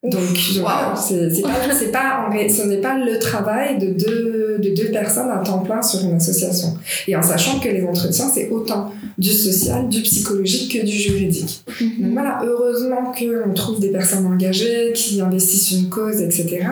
Donc, 0.04 0.20
wow. 0.20 0.26
c'est 0.34 0.62
pas, 0.62 0.94
c'est 0.96 1.92
pas, 1.92 2.28
ce 2.48 2.66
n'est 2.66 2.78
pas 2.78 2.98
le 2.98 3.20
travail 3.20 3.78
de 3.78 3.92
deux, 3.92 4.58
de 4.58 4.74
deux 4.74 4.90
personnes 4.90 5.30
à 5.30 5.38
temps 5.38 5.60
plein 5.60 5.80
sur 5.80 6.00
une 6.00 6.16
association. 6.16 6.76
Et 7.06 7.14
en 7.14 7.22
sachant 7.22 7.60
que 7.60 7.68
les 7.68 7.84
entretiens, 7.84 8.28
c'est 8.28 8.48
autant 8.50 8.92
du 9.16 9.30
social, 9.30 9.88
du 9.88 10.02
psychologique 10.02 10.72
que 10.72 10.84
du 10.84 10.92
juridique. 10.92 11.64
Mm-hmm. 11.68 12.02
Donc 12.02 12.12
voilà, 12.14 12.40
heureusement 12.44 13.12
qu'on 13.12 13.54
trouve 13.54 13.78
des 13.78 13.90
personnes 13.90 14.26
engagées 14.26 14.92
qui 14.92 15.20
investissent 15.20 15.70
une 15.70 15.88
cause, 15.88 16.20
etc. 16.20 16.66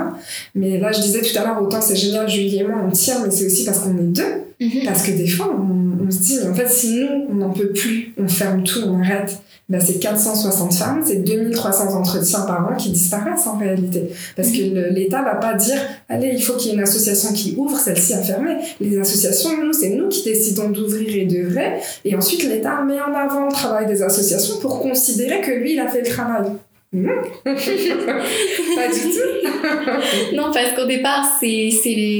Mais 0.56 0.78
là, 0.78 0.90
je 0.90 1.00
disais 1.00 1.20
tout 1.20 1.38
à 1.38 1.44
l'heure, 1.44 1.62
autant 1.62 1.80
c'est 1.80 1.94
génial, 1.94 2.28
Julie 2.28 2.58
et 2.58 2.64
moi, 2.64 2.82
on 2.84 2.90
tient, 2.90 3.24
mais 3.24 3.30
c'est 3.30 3.46
aussi 3.46 3.64
parce 3.64 3.78
qu'on 3.78 3.96
est 3.96 4.12
deux. 4.12 4.49
Mm-hmm. 4.60 4.84
Parce 4.84 5.02
que 5.02 5.12
des 5.12 5.28
fois, 5.28 5.50
on, 5.50 6.06
on 6.06 6.10
se 6.10 6.18
dit, 6.18 6.38
en 6.46 6.54
fait, 6.54 6.68
si 6.68 7.00
nous, 7.00 7.26
on 7.30 7.34
n'en 7.34 7.50
peut 7.50 7.72
plus, 7.72 8.12
on 8.18 8.28
ferme 8.28 8.62
tout, 8.62 8.80
on 8.86 9.00
arrête 9.00 9.40
bah, 9.70 9.78
c'est 9.78 10.00
460 10.00 10.74
femmes, 10.74 11.02
c'est 11.06 11.22
2300 11.22 11.94
entretiens 11.94 12.40
par 12.40 12.68
an 12.68 12.76
qui 12.76 12.90
disparaissent 12.90 13.46
en 13.46 13.56
réalité. 13.56 14.10
Parce 14.34 14.50
que 14.50 14.90
l'État 14.92 15.22
va 15.22 15.36
pas 15.36 15.54
dire, 15.54 15.78
allez, 16.08 16.32
il 16.34 16.42
faut 16.42 16.54
qu'il 16.54 16.70
y 16.70 16.70
ait 16.72 16.76
une 16.76 16.82
association 16.82 17.32
qui 17.32 17.54
ouvre, 17.56 17.78
celle-ci 17.78 18.14
a 18.14 18.18
fermé. 18.18 18.56
Les 18.80 18.98
associations, 18.98 19.50
nous, 19.62 19.72
c'est 19.72 19.90
nous 19.90 20.08
qui 20.08 20.24
décidons 20.24 20.70
d'ouvrir 20.70 21.14
et 21.14 21.24
d'œuvrer. 21.24 21.74
Et 22.04 22.16
ensuite, 22.16 22.42
l'État 22.42 22.82
met 22.82 23.00
en 23.00 23.14
avant 23.14 23.46
le 23.46 23.52
travail 23.52 23.86
des 23.86 24.02
associations 24.02 24.58
pour 24.58 24.80
considérer 24.80 25.40
que 25.40 25.52
lui, 25.52 25.74
il 25.74 25.78
a 25.78 25.86
fait 25.86 26.00
le 26.00 26.08
travail. 26.08 26.50
Mmh. 26.92 27.06
pas 27.44 28.88
du 28.88 29.00
tout. 29.00 29.40
non, 30.34 30.50
parce 30.52 30.72
qu'au 30.74 30.86
départ, 30.86 31.24
c'est, 31.38 31.70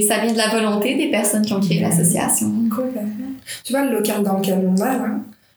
ça 0.06 0.18
vient 0.18 0.32
de 0.32 0.38
la 0.38 0.48
volonté 0.48 0.94
des 0.94 1.08
personnes 1.08 1.44
qui 1.44 1.52
ont 1.52 1.60
créé 1.60 1.80
l'association. 1.80 2.52
Complètement. 2.74 3.30
Tu 3.64 3.72
vois, 3.72 3.84
le 3.84 3.96
local 3.96 4.22
dans 4.22 4.38
lequel 4.38 4.64
on 4.64 4.74
va, 4.74 4.92
là, 4.96 5.10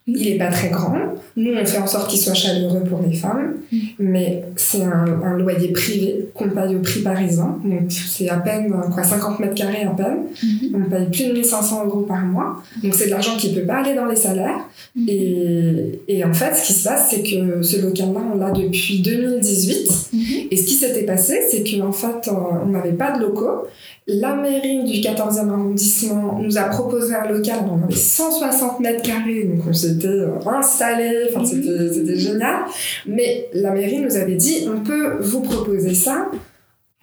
il 0.06 0.28
est 0.28 0.38
pas 0.38 0.50
très 0.50 0.70
grand. 0.70 0.96
Nous, 1.38 1.54
on 1.54 1.66
fait 1.66 1.78
en 1.78 1.88
sorte 1.88 2.10
qu'il 2.10 2.20
soit 2.20 2.34
chaleureux 2.34 2.84
pour 2.84 3.02
les 3.02 3.16
femmes, 3.16 3.56
mm. 3.72 3.78
mais 4.00 4.44
c'est 4.58 4.84
un, 4.84 5.22
un, 5.24 5.38
loyer 5.38 5.70
privé 5.70 6.28
qu'on 6.34 6.50
paye 6.50 6.76
au 6.76 6.80
prix 6.80 7.02
parisien. 7.02 7.58
Donc, 7.64 7.90
c'est 7.90 8.30
à 8.30 8.38
peine, 8.38 8.74
quoi, 8.94 9.04
50 9.04 9.40
mètres 9.40 9.56
carrés 9.56 9.84
à 9.84 9.92
peine. 9.92 10.26
Mm-hmm. 10.44 10.76
On 10.76 10.90
paye 10.90 11.06
plus 11.10 11.28
de 11.28 11.34
1500 11.34 11.86
euros 11.86 12.02
par 12.02 12.26
mois. 12.26 12.62
Donc, 12.84 12.94
c'est 12.94 13.06
de 13.06 13.12
l'argent 13.12 13.38
qui 13.38 13.54
peut 13.54 13.66
pas 13.66 13.78
aller 13.78 13.96
dans 13.96 14.06
les 14.06 14.18
salaires. 14.18 14.68
Mm. 14.96 15.06
Et, 15.08 16.00
et, 16.10 16.26
en 16.26 16.34
fait, 16.34 16.54
ce 16.54 16.68
qui 16.68 16.74
se 16.74 16.84
passe, 16.84 17.10
c'est 17.10 17.24
que 17.24 17.62
ce 17.64 17.82
local-là, 17.82 18.20
on 18.34 18.38
l'a 18.38 18.52
depuis 18.52 19.02
2018. 19.02 19.88
Mm-hmm. 19.88 20.48
Et 20.52 20.58
ce 20.58 20.66
qui 20.66 20.74
s'était 20.74 21.04
passé, 21.04 21.40
c'est 21.50 21.64
qu'en 21.64 21.94
fait, 21.94 22.28
euh, 22.28 22.32
on 22.66 22.70
n'avait 22.70 22.92
pas 22.92 23.18
de 23.18 23.22
locaux. 23.22 23.68
La 24.06 24.36
mairie 24.36 24.84
du 24.84 25.00
14e 25.00 25.50
arrondissement 25.50 26.38
nous 26.42 26.58
a 26.58 26.64
proposé 26.64 27.16
un 27.16 27.26
local, 27.26 27.60
on 27.72 27.82
avait 27.82 27.96
160 27.96 28.82
mètres 28.82 29.02
carrés, 29.02 29.46
donc 29.46 29.66
on 29.66 29.72
s'était 29.72 29.93
euh, 30.06 30.50
installé, 30.50 31.30
enfin 31.30 31.46
c'était 31.46 32.18
génial. 32.18 32.66
Mais 33.06 33.50
la 33.54 33.72
mairie 33.72 34.00
nous 34.00 34.16
avait 34.16 34.36
dit, 34.36 34.68
on 34.74 34.84
peut 34.84 35.18
vous 35.20 35.42
proposer 35.42 35.94
ça 35.94 36.30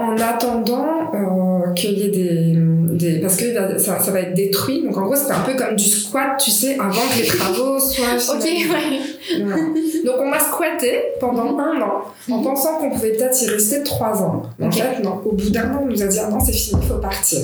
en 0.00 0.16
attendant 0.16 1.12
euh, 1.12 1.72
qu'il 1.74 1.98
y 1.98 2.06
ait 2.06 2.08
des, 2.08 2.56
des, 2.96 3.20
parce 3.20 3.36
que 3.36 3.52
ça, 3.78 3.98
ça, 4.00 4.10
va 4.10 4.20
être 4.20 4.34
détruit. 4.34 4.82
Donc 4.82 4.96
en 4.96 5.02
gros 5.02 5.14
c'est 5.14 5.30
un 5.30 5.40
peu 5.40 5.52
comme 5.54 5.76
du 5.76 5.84
squat 5.84 6.40
tu 6.42 6.50
sais 6.50 6.78
avant 6.80 6.90
que 6.90 7.20
les 7.20 7.26
travaux 7.38 7.78
soient 7.78 8.34
ok 8.34 8.44
ouais. 8.44 10.04
Donc 10.06 10.14
on 10.20 10.32
a 10.32 10.40
squatté 10.40 11.02
pendant 11.20 11.52
mhm. 11.52 11.60
un 11.60 11.82
an 11.82 12.04
en 12.30 12.38
mhm. 12.38 12.44
pensant 12.44 12.78
qu'on 12.78 12.90
pouvait 12.90 13.12
peut-être 13.12 13.42
y 13.42 13.48
rester 13.48 13.82
trois 13.82 14.22
ans. 14.22 14.42
En 14.60 14.70
fait 14.70 15.02
non. 15.02 15.20
Au 15.24 15.32
bout 15.32 15.50
d'un 15.50 15.70
an 15.74 15.82
on 15.82 15.86
nous 15.86 16.02
a 16.02 16.06
dit 16.06 16.18
ah 16.18 16.30
non 16.30 16.40
c'est 16.40 16.52
fini 16.52 16.80
il 16.82 16.88
faut 16.88 16.98
partir 16.98 17.40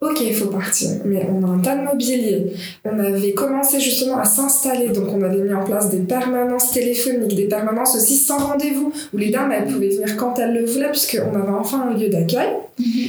Ok, 0.00 0.20
il 0.20 0.34
faut 0.34 0.46
partir, 0.46 0.90
mais 1.04 1.26
on 1.28 1.44
a 1.44 1.50
un 1.50 1.58
tas 1.58 1.74
de 1.74 1.82
mobilier. 1.82 2.52
On 2.84 3.00
avait 3.00 3.32
commencé 3.32 3.80
justement 3.80 4.18
à 4.18 4.24
s'installer, 4.24 4.90
donc 4.90 5.08
on 5.12 5.22
avait 5.22 5.42
mis 5.42 5.52
en 5.52 5.64
place 5.64 5.90
des 5.90 5.98
permanences 5.98 6.70
téléphoniques, 6.70 7.34
des 7.34 7.48
permanences 7.48 7.96
aussi 7.96 8.16
sans 8.16 8.38
rendez-vous, 8.38 8.92
où 9.12 9.16
les 9.16 9.30
dames, 9.30 9.50
elles 9.50 9.66
pouvaient 9.66 9.88
venir 9.88 10.16
quand 10.16 10.38
elles 10.38 10.54
le 10.54 10.66
voulaient, 10.66 10.90
puisqu'on 10.90 11.34
avait 11.34 11.50
enfin 11.50 11.88
un 11.90 11.98
lieu 11.98 12.08
d'accueil. 12.08 12.48
Mm-hmm. 12.80 13.08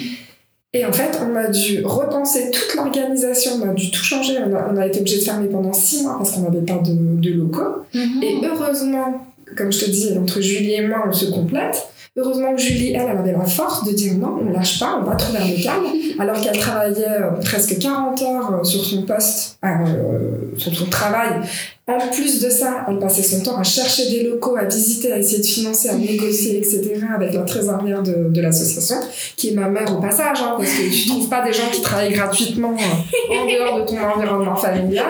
Et 0.74 0.86
en 0.86 0.92
fait, 0.92 1.20
on 1.24 1.36
a 1.36 1.48
dû 1.48 1.84
repenser 1.84 2.50
toute 2.52 2.76
l'organisation, 2.76 3.54
on 3.64 3.70
a 3.70 3.74
dû 3.74 3.92
tout 3.92 4.04
changer. 4.04 4.38
On 4.40 4.78
a, 4.78 4.88
été 4.88 5.00
obligé 5.00 5.20
de 5.20 5.24
fermer 5.24 5.48
pendant 5.48 5.74
six 5.74 6.04
mois 6.04 6.18
parce 6.18 6.32
qu'on 6.32 6.42
n'avait 6.42 6.66
pas 6.66 6.80
de, 6.84 7.30
locaux. 7.32 7.86
Mm-hmm. 7.94 8.24
Et 8.24 8.38
heureusement, 8.46 9.26
comme 9.56 9.72
je 9.72 9.86
te 9.86 9.90
dis, 9.90 10.18
entre 10.18 10.42
Julie 10.42 10.74
et 10.74 10.88
moi, 10.88 11.04
on 11.08 11.14
se 11.14 11.26
complète. 11.26 11.88
Heureusement 12.18 12.56
que 12.56 12.62
Julie, 12.62 12.94
elle, 12.94 13.08
elle 13.10 13.18
avait 13.18 13.32
la 13.32 13.46
force 13.46 13.86
de 13.86 13.94
dire 13.94 14.14
non, 14.16 14.40
on 14.42 14.52
lâche 14.52 14.80
pas, 14.80 15.00
on 15.02 15.04
va 15.04 15.16
trouver 15.16 15.40
un 15.40 15.48
local. 15.48 15.82
Alors 16.20 16.42
qu'elle 16.42 16.58
travaillait 16.58 17.08
euh, 17.08 17.32
presque 17.44 17.78
40 17.80 18.22
heures 18.24 18.54
euh, 18.54 18.64
sur 18.64 18.84
son 18.84 19.04
poste, 19.04 19.58
euh, 19.64 20.58
sur 20.58 20.76
son 20.76 20.86
travail. 20.88 21.42
En 21.90 22.08
plus 22.10 22.40
de 22.40 22.52
ça, 22.52 22.86
elle 22.88 23.00
passait 23.00 23.24
son 23.24 23.42
temps 23.42 23.58
à 23.58 23.64
chercher 23.64 24.12
des 24.12 24.24
locaux, 24.24 24.56
à 24.56 24.66
visiter, 24.66 25.12
à 25.12 25.18
essayer 25.18 25.40
de 25.40 25.46
financer, 25.46 25.90
à 25.90 25.96
négocier, 25.96 26.58
etc. 26.58 26.82
avec 27.16 27.34
la 27.34 27.42
trésorière 27.42 28.04
de, 28.04 28.40
l'association, 28.40 28.98
qui 29.36 29.50
est 29.50 29.54
ma 29.54 29.70
mère 29.70 29.98
au 29.98 30.00
passage, 30.00 30.38
hein, 30.40 30.54
parce 30.56 30.70
que 30.70 30.88
tu 30.88 31.10
trouves 31.10 31.28
pas 31.30 31.44
des 31.44 31.52
gens 31.52 31.68
qui 31.72 31.82
travaillent 31.82 32.14
gratuitement 32.14 32.76
en 32.76 33.46
dehors 33.46 33.80
de 33.80 33.86
ton 33.88 33.98
environnement 33.98 34.56
familial, 34.56 35.08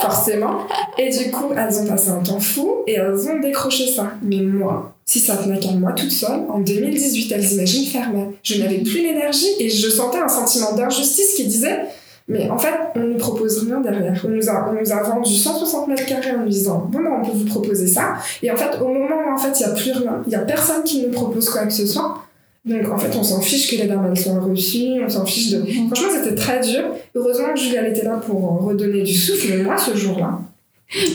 forcément. 0.00 0.66
Et 0.98 1.10
du 1.10 1.30
coup, 1.30 1.50
elles 1.56 1.78
ont 1.78 1.86
passé 1.86 2.08
un 2.10 2.22
temps 2.24 2.40
fou 2.40 2.82
et 2.88 2.94
elles 2.94 3.28
ont 3.28 3.38
décroché 3.40 3.86
ça. 3.86 4.14
Mais 4.20 4.40
moi, 4.40 4.96
si 5.04 5.20
ça 5.20 5.36
tenait 5.36 5.60
qu'à 5.60 5.70
moi 5.70 5.92
toute 5.92 6.10
seule, 6.10 6.40
en 6.48 6.58
2018, 6.58 7.30
elles 7.30 7.52
imaginent 7.52 7.86
fermaient. 7.86 8.30
Je 8.42 8.60
n'avais 8.60 8.78
plus 8.78 9.00
l'énergie 9.00 9.54
et 9.60 9.70
je 9.70 9.88
sentais 9.88 10.18
un 10.18 10.28
sentiment 10.28 10.72
d'injustice 10.72 11.34
qui 11.36 11.44
disait 11.44 11.82
mais 12.26 12.48
en 12.48 12.56
fait, 12.56 12.74
on 12.96 13.00
ne 13.00 13.12
nous 13.12 13.18
propose 13.18 13.64
rien 13.64 13.80
derrière. 13.80 14.18
On 14.24 14.28
nous 14.28 14.48
a, 14.48 14.70
on 14.70 14.80
nous 14.80 14.92
a 14.92 15.02
vendu 15.02 15.34
160 15.34 15.88
mètres 15.88 16.06
carrés 16.06 16.30
en 16.30 16.40
nous 16.40 16.48
disant 16.48 16.88
bon, 16.90 17.00
ben, 17.00 17.10
on 17.20 17.24
peut 17.24 17.36
vous 17.36 17.44
proposer 17.44 17.86
ça. 17.86 18.14
Et 18.42 18.50
en 18.50 18.56
fait, 18.56 18.80
au 18.80 18.88
moment 18.88 19.16
où 19.28 19.34
en 19.34 19.38
fait, 19.38 19.60
il 19.60 19.66
n'y 19.66 19.72
a 19.72 19.74
plus 19.74 19.92
rien, 19.92 20.22
il 20.26 20.30
n'y 20.30 20.34
a 20.34 20.40
personne 20.40 20.82
qui 20.84 21.02
nous 21.02 21.10
propose 21.10 21.50
quoi 21.50 21.66
que 21.66 21.72
ce 21.72 21.86
soit. 21.86 22.18
Donc 22.64 22.88
en 22.88 22.96
fait, 22.96 23.14
on 23.14 23.22
s'en 23.22 23.42
fiche 23.42 23.70
que 23.70 23.76
les 23.76 23.86
dames 23.86 24.16
soient 24.16 24.40
reçues, 24.40 25.04
on 25.04 25.08
s'en 25.08 25.26
fiche 25.26 25.50
de. 25.50 25.64
Franchement, 25.94 26.08
c'était 26.14 26.34
très 26.34 26.60
dur. 26.60 26.84
Heureusement 27.14 27.52
que 27.54 27.76
elle 27.76 27.92
était 27.92 28.04
là 28.04 28.16
pour 28.16 28.62
redonner 28.62 29.02
du 29.02 29.14
souffle. 29.14 29.48
Mais 29.50 29.62
moi, 29.62 29.76
ce 29.76 29.94
jour-là, 29.94 30.40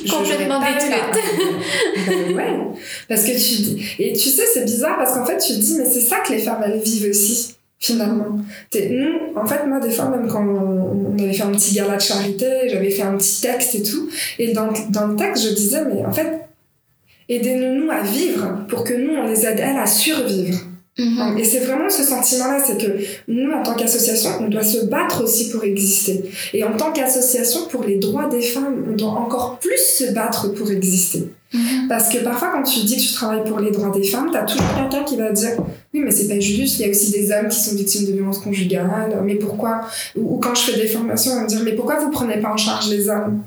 complètement 0.08 0.60
détruite. 0.60 2.06
ben 2.08 2.36
ouais. 2.36 2.60
Parce 3.08 3.24
que 3.24 3.32
tu 3.32 3.62
dis. 3.64 3.96
Et 3.98 4.14
tu 4.14 4.30
sais, 4.30 4.44
c'est 4.54 4.66
bizarre 4.66 4.98
parce 4.98 5.16
qu'en 5.16 5.26
fait, 5.26 5.40
tu 5.40 5.54
te 5.54 5.60
dis, 5.60 5.76
mais 5.80 5.86
c'est 5.86 6.02
ça 6.02 6.18
que 6.20 6.34
les 6.34 6.40
femmes, 6.40 6.62
elles 6.64 6.80
vivent 6.80 7.10
aussi, 7.10 7.56
finalement. 7.80 8.38
nous, 8.76 9.36
en 9.36 9.46
fait, 9.46 9.66
moi, 9.66 9.80
des 9.80 9.90
fois, 9.90 10.10
même 10.10 10.28
quand 10.28 10.46
on, 10.46 11.18
avait 11.18 11.34
fait 11.34 11.44
un 11.44 11.52
petit 11.52 11.76
gala 11.76 11.96
de 11.96 12.02
charité, 12.02 12.70
j'avais 12.70 12.92
fait 12.92 13.04
un 13.04 13.16
petit 13.18 13.42
texte 13.42 13.76
et 13.76 13.84
tout. 13.84 14.10
Et 14.38 14.54
dans, 14.54 14.70
dans 14.90 15.08
le 15.08 15.16
texte, 15.16 15.46
je 15.46 15.54
disais, 15.54 15.86
mais 15.86 16.06
en 16.06 16.12
fait, 16.12 16.42
aidez-nous, 17.30 17.86
nous, 17.86 17.92
à 17.92 18.02
vivre 18.02 18.66
pour 18.68 18.84
que 18.84 18.94
nous, 18.94 19.14
on 19.16 19.28
les 19.28 19.46
aide, 19.46 19.60
elles, 19.60 19.78
à 19.78 19.88
survivre. 19.88 20.60
Mhm. 21.00 21.38
Et 21.38 21.44
c'est 21.44 21.60
vraiment 21.60 21.90
ce 21.90 22.04
sentiment-là, 22.04 22.60
c'est 22.66 22.78
que 22.78 22.92
nous, 23.28 23.52
en 23.52 23.64
tant 23.64 23.74
qu'association, 23.74 24.32
on 24.42 24.50
doit 24.50 24.64
se 24.64 24.86
battre 24.86 25.24
aussi 25.24 25.50
pour 25.50 25.64
exister. 25.64 26.24
Et 26.54 26.64
en 26.64 26.76
tant 26.76 26.92
qu'association 26.92 27.68
pour 27.72 27.84
les 27.84 27.98
droits 27.98 28.28
des 28.28 28.42
femmes, 28.42 28.86
on 28.90 28.96
doit 28.96 29.12
encore 29.12 29.60
plus 29.60 29.80
se 29.80 30.12
battre 30.14 30.50
pour 30.50 30.70
exister. 30.70 31.30
Mhm. 31.54 31.88
Parce 31.88 32.10
que 32.10 32.20
parfois, 32.20 32.50
quand 32.54 32.64
tu 32.64 32.82
dis 32.82 32.98
que 32.98 33.02
tu 33.02 33.14
travailles 33.14 33.44
pour 33.46 33.60
les 33.60 33.72
droits 33.72 33.90
des 33.92 34.04
femmes, 34.04 34.30
t'as 34.32 34.44
toujours 34.44 34.68
quelqu'un 34.76 35.04
qui 35.04 35.16
va 35.16 35.32
dire 35.32 35.52
oui, 35.94 36.02
mais 36.04 36.12
c'est 36.12 36.28
pas 36.28 36.40
juste, 36.40 36.80
il 36.80 36.86
y 36.86 36.86
a 36.86 36.92
aussi 36.92 37.12
des 37.12 37.32
hommes 37.32 37.48
qui 37.48 37.60
sont 37.60 37.76
victimes 37.76 38.06
de 38.06 38.12
violences 38.12 38.38
conjugales, 38.40 39.20
mais 39.24 39.36
pourquoi? 39.36 39.82
Ou, 40.16 40.38
quand 40.38 40.54
je 40.54 40.72
fais 40.72 40.80
des 40.80 40.88
formations, 40.88 41.32
on 41.32 41.36
va 41.36 41.42
me 41.44 41.48
dire 41.48 41.62
mais 41.64 41.74
pourquoi 41.74 42.00
vous 42.00 42.12
prenez 42.12 42.38
pas 42.38 42.52
en 42.52 42.58
charge 42.58 42.90
les 42.90 43.10
hommes? 43.10 43.42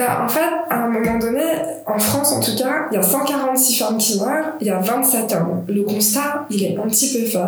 Bah, 0.00 0.24
En 0.24 0.28
fait, 0.28 0.50
à 0.70 0.84
un 0.84 0.88
moment 0.88 1.18
donné, 1.18 1.42
en 1.86 1.98
France 1.98 2.32
en 2.32 2.40
tout 2.40 2.56
cas, 2.56 2.86
il 2.90 2.94
y 2.94 2.98
a 2.98 3.02
146 3.02 3.78
femmes 3.78 3.98
qui 3.98 4.18
meurent, 4.18 4.54
il 4.60 4.66
y 4.66 4.70
a 4.70 4.78
27 4.78 5.32
hommes. 5.32 5.64
Le 5.68 5.82
constat, 5.82 6.46
il 6.50 6.64
est 6.64 6.76
un 6.76 6.88
petit 6.88 7.18
peu 7.18 7.26
fait. 7.26 7.38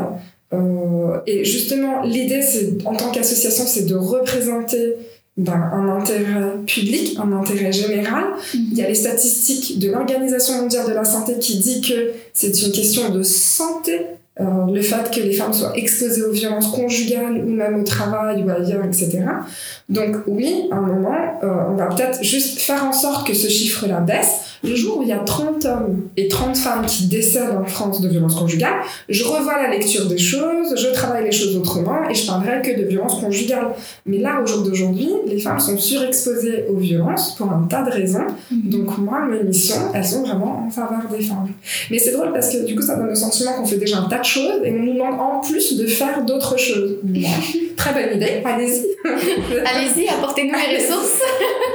Euh, 0.52 1.18
et 1.26 1.44
justement, 1.44 2.02
l'idée, 2.02 2.42
c'est, 2.42 2.76
en 2.85 2.94
tant 2.94 3.11
qu'association, 3.11 3.64
c'est 3.66 3.87
de 3.87 3.94
représenter 3.94 4.97
ben, 5.38 5.71
un 5.73 5.88
intérêt 5.88 6.59
public, 6.66 7.16
un 7.18 7.32
intérêt 7.32 7.73
général. 7.73 8.25
Il 8.52 8.75
y 8.75 8.82
a 8.82 8.88
les 8.88 8.94
statistiques 8.94 9.78
de 9.78 9.90
l'Organisation 9.90 10.61
mondiale 10.61 10.87
de 10.87 10.92
la 10.92 11.04
santé 11.04 11.38
qui 11.38 11.59
dit 11.59 11.80
que 11.80 12.12
c'est 12.35 12.62
une 12.62 12.73
question 12.73 13.09
de 13.09 13.23
santé 13.23 13.99
euh, 14.41 14.45
le 14.73 14.81
fait 14.81 15.11
que 15.11 15.21
les 15.21 15.35
femmes 15.35 15.53
soient 15.53 15.77
exposées 15.77 16.23
aux 16.23 16.33
violences 16.33 16.69
conjugales 16.69 17.45
ou 17.45 17.51
même 17.51 17.79
au 17.79 17.85
travail 17.85 18.43
ou 18.43 18.51
ailleurs, 18.51 18.85
etc. 18.85 19.25
Donc 19.91 20.17
oui, 20.27 20.69
à 20.71 20.77
un 20.77 20.81
moment, 20.81 21.39
euh, 21.43 21.71
on 21.71 21.75
va 21.75 21.87
peut-être 21.87 22.23
juste 22.23 22.61
faire 22.61 22.83
en 22.85 22.93
sorte 22.93 23.27
que 23.27 23.35
ce 23.35 23.49
chiffre-là 23.49 24.01
baisse. 24.01 24.51
Le 24.64 24.76
jour 24.76 24.99
où 24.99 25.02
il 25.02 25.09
y 25.09 25.12
a 25.12 25.19
30 25.19 25.64
hommes 25.64 26.09
et 26.16 26.28
30 26.28 26.57
femmes 26.57 26.87
qui 26.87 27.07
décèdent 27.07 27.57
en 27.61 27.64
France 27.64 28.00
de 28.00 28.09
violences 28.09 28.37
conjugales, 28.37 28.81
je 29.09 29.25
revois 29.25 29.61
la 29.61 29.69
lecture 29.69 30.07
des 30.07 30.19
choses, 30.19 30.75
je 30.76 30.92
travaille 30.92 31.25
les 31.25 31.33
choses 31.33 31.57
autrement 31.57 32.09
et 32.09 32.14
je 32.14 32.26
parlerai 32.26 32.62
que 32.62 32.81
de 32.81 32.87
violences 32.87 33.21
conjugales. 33.21 33.75
Mais 34.07 34.19
là, 34.19 34.40
au 34.40 34.47
jour 34.47 34.62
d'aujourd'hui, 34.62 35.11
les 35.26 35.38
femmes 35.38 35.59
sont 35.59 35.76
surexposées 35.76 36.66
aux 36.69 36.76
violences 36.76 37.35
pour 37.35 37.50
un 37.50 37.66
tas 37.69 37.83
de 37.83 37.90
raisons. 37.90 38.26
Mhm. 38.50 38.71
Donc 38.71 38.99
moi, 38.99 39.26
mes 39.26 39.42
missions, 39.42 39.90
elles 39.95 40.04
sont 40.04 40.23
vraiment 40.23 40.64
en 40.66 40.71
faveur 40.71 41.02
des 41.11 41.23
femmes. 41.23 41.49
Mais 41.90 41.99
c'est 41.99 42.12
drôle 42.12 42.33
parce 42.33 42.50
que 42.50 42.64
du 42.64 42.76
coup, 42.76 42.83
ça 42.83 42.97
donne 42.97 43.09
le 43.09 43.14
sentiment 43.14 43.54
qu'on 43.54 43.66
fait 43.66 43.78
déjà 43.78 43.99
un 43.99 44.09
tas 44.09 44.21
de 44.21 44.25
choses 44.25 44.61
et 44.64 44.71
on 44.71 44.83
nous 44.83 44.95
demande 44.95 45.21
en 45.21 45.40
plus 45.40 45.76
de 45.76 45.87
faire 45.87 46.25
d'autres 46.25 46.57
choses. 46.57 46.99
Très 47.76 47.92
bonne 47.92 48.16
idée, 48.16 48.42
allez-y. 48.45 48.87
allez-y, 49.64 50.09
apportez-nous 50.09 50.52
les 50.52 50.76
ressources. 50.76 51.21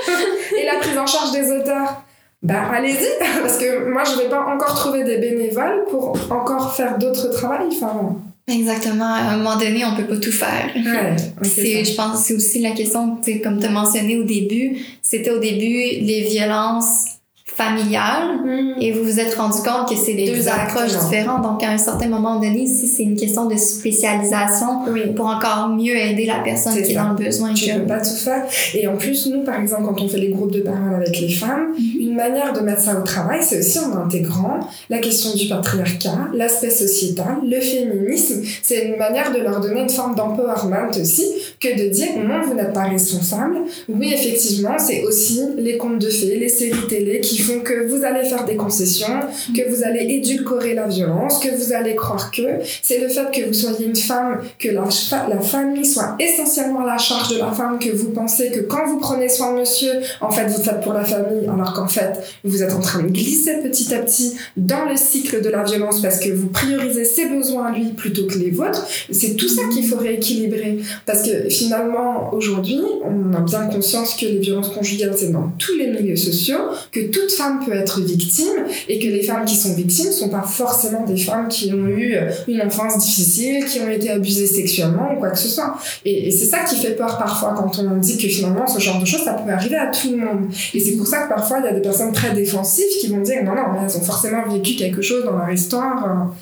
et 0.62 0.66
la 0.66 0.80
prise 0.80 0.98
en 0.98 1.06
charge 1.06 1.32
des 1.34 1.52
auteurs 1.52 2.02
bah 2.44 2.70
allez-y 2.72 3.08
parce 3.42 3.58
que 3.58 3.92
moi 3.92 4.04
je 4.04 4.22
vais 4.22 4.30
pas 4.30 4.46
encore 4.46 4.76
trouver 4.76 5.04
des 5.04 5.18
bénévoles 5.18 5.86
pour 5.90 6.18
encore 6.30 6.76
faire 6.76 6.98
d'autres 6.98 7.30
travaux 7.30 7.68
enfin 7.68 8.16
Exactement. 8.50 9.14
À 9.14 9.34
un 9.34 9.38
moment 9.38 9.58
donné, 9.58 9.84
on 9.84 9.94
peut 9.94 10.06
pas 10.06 10.16
tout 10.16 10.32
faire. 10.32 10.72
Ouais, 10.74 11.16
c'est, 11.42 11.84
je 11.84 11.96
pense, 11.96 12.24
c'est 12.24 12.34
aussi 12.34 12.62
la 12.62 12.72
question, 12.72 13.18
comme 13.44 13.60
tu 13.60 13.66
as 13.66 13.70
mentionné 13.70 14.18
au 14.18 14.24
début, 14.24 14.78
c'était 15.02 15.32
au 15.32 15.40
début 15.40 16.00
les 16.00 16.28
violences 16.30 17.17
familiale 17.58 18.38
mm. 18.46 18.82
et 18.82 18.92
vous 18.92 19.04
vous 19.04 19.20
êtes 19.20 19.34
rendu 19.34 19.58
compte 19.58 19.90
que 19.90 19.96
c'est 19.96 20.14
deux 20.14 20.48
approches 20.48 20.96
différentes. 20.98 21.42
Donc, 21.42 21.64
à 21.64 21.72
un 21.72 21.78
certain 21.78 22.08
moment 22.08 22.36
donné, 22.40 22.62
ici, 22.62 22.88
c'est 22.88 23.04
une 23.04 23.16
question 23.16 23.46
de 23.46 23.56
spécialisation 23.56 24.82
pour 25.16 25.26
encore 25.26 25.70
mieux 25.70 25.96
aider 25.96 26.26
la 26.26 26.40
personne 26.40 26.76
qui 26.76 26.92
est 26.92 26.96
dans 26.96 27.10
le 27.10 27.16
besoin. 27.16 27.54
Tu 27.54 27.72
ne 27.74 27.80
peux 27.80 27.88
pas 27.88 28.00
tout 28.00 28.16
faire. 28.16 28.44
Et 28.76 28.88
en 28.88 28.96
plus, 28.96 29.28
nous, 29.28 29.44
par 29.44 29.60
exemple, 29.60 29.84
quand 29.86 30.02
on 30.02 30.08
fait 30.08 30.20
les 30.20 30.30
groupes 30.30 30.52
de 30.52 30.62
parole 30.62 30.94
avec 30.94 31.20
les 31.20 31.30
femmes, 31.30 31.74
mm-hmm. 31.74 32.00
une 32.00 32.16
manière 32.16 32.54
de 32.54 32.60
mettre 32.60 32.82
ça 32.82 33.00
au 33.00 33.04
travail, 33.04 33.40
c'est 33.42 33.60
aussi 33.60 33.80
en 33.80 33.98
intégrant 34.06 34.60
la 34.90 35.00
question 35.00 35.34
du 35.34 35.48
patriarcat, 35.48 36.30
l'aspect 36.36 36.70
sociétal, 36.70 37.38
le 37.44 37.60
féminisme. 37.60 38.44
C'est 38.62 38.86
une 38.86 38.98
manière 38.98 39.34
de 39.34 39.40
leur 39.40 39.60
donner 39.62 39.82
une 39.82 39.90
forme 39.90 40.16
d'empowerment 40.16 40.92
aussi 41.00 41.26
que 41.60 41.70
de 41.70 41.90
dire 41.90 42.10
non, 42.18 42.42
vous 42.46 42.54
n'êtes 42.54 42.74
pas 42.74 42.84
responsable. 42.84 43.58
Oui, 43.90 44.14
effectivement, 44.14 44.78
c'est 44.78 45.04
aussi 45.04 45.42
les 45.58 45.78
contes 45.78 46.00
de 46.00 46.10
fées, 46.10 46.38
les 46.38 46.50
séries 46.50 46.88
télé 46.88 47.20
qui 47.22 47.47
font 47.48 47.60
que 47.62 47.88
vous 47.88 48.04
allez 48.04 48.28
faire 48.28 48.46
des 48.46 48.56
concessions, 48.56 49.20
que 49.56 49.70
vous 49.70 49.84
allez 49.84 50.06
édulcorer 50.16 50.74
la 50.74 50.88
violence, 50.88 51.40
que 51.40 51.50
vous 51.56 51.74
allez 51.74 51.96
croire 51.96 52.32
que 52.32 52.42
c'est 52.82 53.00
le 53.00 53.08
fait 53.08 53.32
que 53.32 53.48
vous 53.48 53.54
soyez 53.54 53.86
une 53.86 53.96
femme, 53.96 54.42
que 54.60 54.70
la, 54.70 54.84
la 55.30 55.42
famille 55.42 55.86
soit 55.86 56.16
essentiellement 56.20 56.84
la 56.84 56.98
charge 56.98 57.34
de 57.34 57.40
la 57.40 57.52
femme, 57.52 57.80
que 57.80 57.90
vous 57.90 58.10
pensez 58.10 58.52
que 58.52 58.62
quand 58.62 58.86
vous 58.88 59.00
prenez 59.00 59.30
soin 59.30 59.54
de 59.54 59.60
monsieur, 59.60 59.94
en 60.22 60.32
fait, 60.32 60.48
vous 60.48 60.62
faites 60.62 60.82
pour 60.82 60.94
la 60.94 61.06
famille, 61.06 61.48
alors 61.48 61.74
qu'en 61.74 61.88
fait, 61.88 62.12
vous 62.44 62.64
êtes 62.64 62.74
en 62.74 62.80
train 62.80 63.04
de 63.04 63.08
glisser 63.08 63.58
petit 63.64 63.94
à 63.94 64.00
petit 64.00 64.36
dans 64.56 64.86
le 64.86 64.96
cycle 64.96 65.42
de 65.42 65.50
la 65.50 65.64
violence 65.64 66.02
parce 66.02 66.20
que 66.20 66.30
vous 66.30 66.48
priorisez 66.48 67.06
ses 67.06 67.28
besoins 67.28 67.68
à 67.68 67.72
lui 67.72 67.86
plutôt 67.94 68.26
que 68.28 68.38
les 68.38 68.52
vôtres. 68.52 68.86
C'est 69.12 69.36
tout 69.36 69.48
ça 69.48 69.64
qu'il 69.72 69.86
faut 69.86 69.98
rééquilibrer. 69.98 70.80
Parce 71.06 71.24
que 71.24 71.50
finalement, 71.50 72.34
aujourd'hui, 72.34 72.82
on 73.04 73.34
a 73.34 73.42
bien 73.42 73.68
conscience 73.68 74.16
que 74.16 74.26
les 74.26 74.40
violences 74.40 74.70
conjugales, 74.70 75.14
c'est 75.16 75.32
dans 75.32 75.52
tous 75.58 75.76
les 75.76 75.88
milieux 75.88 76.16
sociaux, 76.16 76.60
que 76.92 77.08
toute 77.08 77.32
femme 77.38 77.66
peut 77.66 77.74
être 77.74 78.02
victime 78.02 78.66
et 78.88 79.00
que 79.00 79.08
les 79.08 79.24
femmes 79.24 79.46
qui 79.46 79.56
sont 79.56 79.74
victimes 79.74 80.12
sont 80.12 80.30
pas 80.30 80.42
forcément 80.42 81.04
des 81.04 81.18
femmes 81.18 81.48
qui 81.48 81.72
ont 81.74 81.88
eu 81.88 82.16
une 82.48 82.62
enfance 82.62 82.98
difficile, 82.98 83.66
qui 83.66 83.80
ont 83.80 83.90
été 83.90 84.10
abusées 84.10 84.48
sexuellement 84.48 85.14
ou 85.14 85.20
quoi 85.20 85.30
que 85.32 85.40
ce 85.40 85.48
soit. 85.48 85.78
Et, 86.06 86.32
c'est 86.32 86.46
ça 86.46 86.60
qui 86.60 86.76
fait 86.76 86.96
peur 86.96 87.18
parfois 87.18 87.56
quand 87.58 87.80
on 87.80 87.98
dit 87.98 88.18
que 88.18 88.28
finalement 88.28 88.68
ce 88.68 88.80
genre 88.80 89.00
de 89.00 89.06
choses 89.06 89.24
ça 89.24 89.34
peut 89.34 89.52
arriver 89.52 89.78
à 89.78 89.88
tout 89.88 90.12
le 90.12 90.18
monde. 90.18 90.52
Et 90.74 90.80
c'est 90.80 90.98
pour 90.98 91.08
ça 91.08 91.24
que 91.24 91.30
parfois 91.30 91.60
il 91.60 91.66
y 91.66 91.68
a 91.70 91.74
des 91.74 91.82
personnes 91.82 92.12
très 92.12 92.34
défensives 92.34 92.86
qui 93.00 93.08
vont 93.08 93.22
dire 93.22 93.44
non 93.44 93.56
non 93.56 93.64
elles 93.84 93.98
ont 93.98 94.02
forcément 94.02 94.48
vécu 94.50 94.76
quelque 94.76 95.02
chose 95.02 95.24
dans 95.24 95.38
leur 95.38 95.50
histoire. 95.52 96.34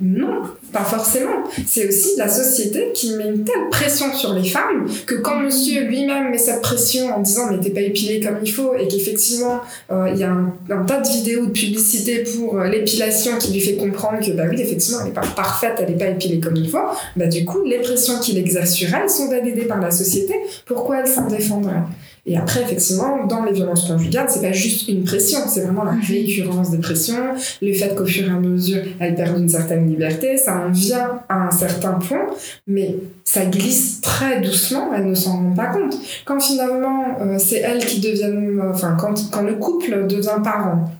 Non, 0.00 0.42
pas 0.72 0.84
forcément. 0.84 1.44
C'est 1.66 1.86
aussi 1.86 2.16
la 2.16 2.28
société 2.28 2.90
qui 2.94 3.14
met 3.14 3.26
une 3.26 3.44
telle 3.44 3.68
pression 3.70 4.12
sur 4.14 4.32
les 4.32 4.48
femmes 4.48 4.88
que 5.06 5.16
quand 5.16 5.38
monsieur 5.38 5.82
lui-même 5.82 6.30
met 6.30 6.38
cette 6.38 6.62
pression 6.62 7.14
en 7.14 7.20
disant 7.20 7.50
mais 7.50 7.60
t'es 7.60 7.70
pas 7.70 7.80
épilée 7.80 8.20
comme 8.20 8.38
il 8.42 8.50
faut 8.50 8.74
et 8.74 8.88
qu'effectivement 8.88 9.60
euh, 9.90 10.10
il 10.12 10.18
y 10.18 10.24
a 10.24 10.30
un, 10.30 10.84
tas 10.86 11.00
de 11.00 11.08
vidéos 11.08 11.46
de 11.46 11.50
publicité 11.50 12.24
pour 12.24 12.58
euh, 12.58 12.68
l'épilation 12.68 13.36
qui 13.38 13.52
lui 13.52 13.60
fait 13.60 13.76
comprendre 13.76 14.24
que 14.24 14.32
bah 14.32 14.44
oui 14.48 14.60
effectivement 14.60 15.00
elle 15.02 15.08
est 15.08 15.14
pas 15.14 15.22
parfaite, 15.36 15.74
elle 15.78 15.90
est 15.90 15.98
pas 15.98 16.08
épilée 16.08 16.40
comme 16.40 16.56
il 16.56 16.68
faut, 16.68 16.78
bah 17.16 17.26
du 17.26 17.44
coup 17.44 17.62
les 17.64 17.78
pressions 17.78 18.18
qu'il 18.18 18.38
exerce 18.38 18.72
sur 18.72 18.88
elle 18.94 19.10
sont 19.10 19.28
validées 19.28 19.66
par 19.66 19.80
la 19.80 19.90
société. 19.90 20.34
Pourquoi 20.64 21.00
elle 21.00 21.08
s'en 21.08 21.26
défendrait? 21.26 21.82
Et 22.24 22.36
après, 22.36 22.62
effectivement, 22.62 23.26
dans 23.26 23.42
les 23.42 23.52
violences 23.52 23.88
conjugales, 23.88 24.26
c'est 24.28 24.42
pas 24.42 24.52
juste 24.52 24.88
une 24.88 25.02
pression, 25.02 25.40
c'est 25.48 25.62
vraiment 25.62 25.82
la 25.82 25.96
récurrence 26.00 26.70
des 26.70 26.78
pressions, 26.78 27.34
le 27.60 27.72
fait 27.72 27.96
qu'au 27.96 28.06
fur 28.06 28.28
et 28.28 28.30
à 28.30 28.38
mesure, 28.38 28.82
elles 29.00 29.16
perdent 29.16 29.40
une 29.40 29.48
certaine 29.48 29.88
liberté, 29.88 30.36
ça 30.36 30.56
en 30.58 30.70
vient 30.70 31.20
à 31.28 31.48
un 31.48 31.50
certain 31.50 31.94
point, 31.94 32.26
mais 32.68 32.94
ça 33.24 33.44
glisse 33.46 34.00
très 34.02 34.40
doucement, 34.40 34.94
elles 34.94 35.08
ne 35.08 35.14
s'en 35.14 35.32
rendent 35.32 35.56
pas 35.56 35.66
compte. 35.66 35.96
Quand 36.24 36.38
finalement, 36.38 37.06
euh, 37.20 37.38
c'est 37.40 37.58
elles 37.58 37.84
qui 37.84 37.98
deviennent, 37.98 38.60
euh, 38.60 38.70
enfin, 38.70 38.96
quand, 38.96 39.30
quand 39.32 39.42
le 39.42 39.54
couple 39.54 40.06
devient 40.06 40.38
parent, 40.44 40.92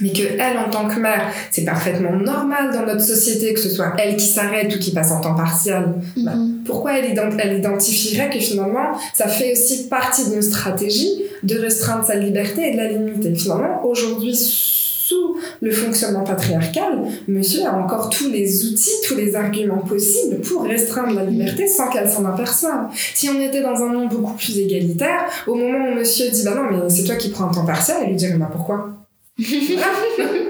mais 0.00 0.12
que 0.12 0.22
elle 0.38 0.58
en 0.58 0.70
tant 0.70 0.88
que 0.88 0.98
mère, 0.98 1.32
c'est 1.50 1.64
parfaitement 1.64 2.12
normal 2.12 2.72
dans 2.72 2.86
notre 2.86 3.02
société 3.02 3.54
que 3.54 3.60
ce 3.60 3.68
soit 3.68 3.94
elle 3.98 4.16
qui 4.16 4.26
s'arrête 4.26 4.74
ou 4.74 4.78
qui 4.78 4.92
passe 4.92 5.12
en 5.12 5.20
temps 5.20 5.34
partiel. 5.34 5.84
Bah, 6.16 6.34
mhm. 6.34 6.62
pourquoi 6.64 6.98
elle, 6.98 7.18
elle 7.38 7.58
identifierait 7.58 8.30
que 8.30 8.38
finalement, 8.38 8.92
ça 9.14 9.28
fait 9.28 9.52
aussi 9.52 9.88
partie 9.88 10.28
de 10.30 10.36
nos 10.36 10.42
stratégies 10.42 11.22
de 11.42 11.58
restreindre 11.58 12.04
sa 12.04 12.16
liberté 12.16 12.68
et 12.68 12.72
de 12.72 12.76
la 12.76 12.88
limiter? 12.88 13.34
Finalement, 13.34 13.84
aujourd'hui, 13.84 14.34
sous 14.34 15.36
le 15.60 15.72
fonctionnement 15.72 16.22
patriarcal, 16.22 17.00
monsieur 17.26 17.66
a 17.66 17.76
encore 17.76 18.10
tous 18.10 18.30
les 18.30 18.66
outils, 18.66 18.90
tous 19.06 19.16
les 19.16 19.34
arguments 19.34 19.78
possibles 19.78 20.40
pour 20.40 20.64
restreindre 20.64 21.14
la 21.14 21.24
liberté 21.24 21.66
sans 21.66 21.88
qu'elle 21.88 22.08
s'en 22.08 22.24
aperçoive. 22.24 22.88
Si 23.14 23.28
on 23.28 23.40
était 23.40 23.62
dans 23.62 23.74
un 23.74 23.86
monde 23.86 24.10
beaucoup 24.10 24.34
plus 24.34 24.58
égalitaire, 24.58 25.24
au 25.46 25.56
moment 25.56 25.90
où 25.90 25.94
monsieur 25.96 26.30
dit 26.30 26.44
bah 26.44 26.54
non 26.54 26.62
mais 26.70 26.88
c'est 26.88 27.04
toi 27.04 27.16
qui 27.16 27.30
prends 27.30 27.46
un 27.46 27.52
temps 27.52 27.66
partiel, 27.66 27.96
elle 28.02 28.10
lui 28.10 28.16
dirait 28.16 28.36
bah 28.36 28.50
pourquoi? 28.52 28.99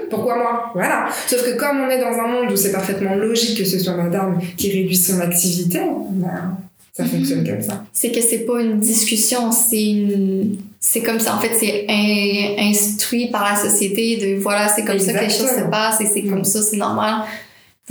Pourquoi 0.09 0.35
moi 0.37 0.71
Voilà. 0.73 1.09
Sauf 1.27 1.43
que 1.43 1.57
comme 1.57 1.81
on 1.81 1.89
est 1.89 1.99
dans 1.99 2.17
un 2.17 2.27
monde 2.27 2.51
où 2.51 2.55
c'est 2.55 2.71
parfaitement 2.71 3.15
logique 3.15 3.57
que 3.57 3.65
ce 3.65 3.79
soit 3.79 3.95
madame 3.95 4.39
qui 4.57 4.71
réduise 4.71 5.07
son 5.07 5.19
activité, 5.19 5.79
ben, 6.11 6.57
ça 6.93 7.05
fonctionne 7.05 7.47
comme 7.47 7.61
ça. 7.61 7.83
C'est 7.93 8.11
que 8.11 8.21
c'est 8.21 8.39
pas 8.39 8.61
une 8.61 8.79
discussion, 8.79 9.51
c'est 9.51 10.07
c'est 10.79 11.01
comme 11.01 11.19
ça 11.19 11.35
en 11.35 11.39
fait 11.39 11.53
c'est 11.53 11.85
instruit 12.59 13.29
par 13.29 13.43
la 13.43 13.55
société 13.55 14.17
de 14.17 14.41
voilà 14.41 14.67
c'est 14.67 14.83
comme 14.83 14.99
ça 14.99 15.13
que 15.13 15.23
les 15.23 15.29
choses 15.29 15.51
se 15.51 15.69
passent 15.69 16.01
et 16.01 16.07
c'est 16.07 16.23
comme 16.23 16.43
ça 16.43 16.61
c'est 16.61 16.77
normal 16.77 17.21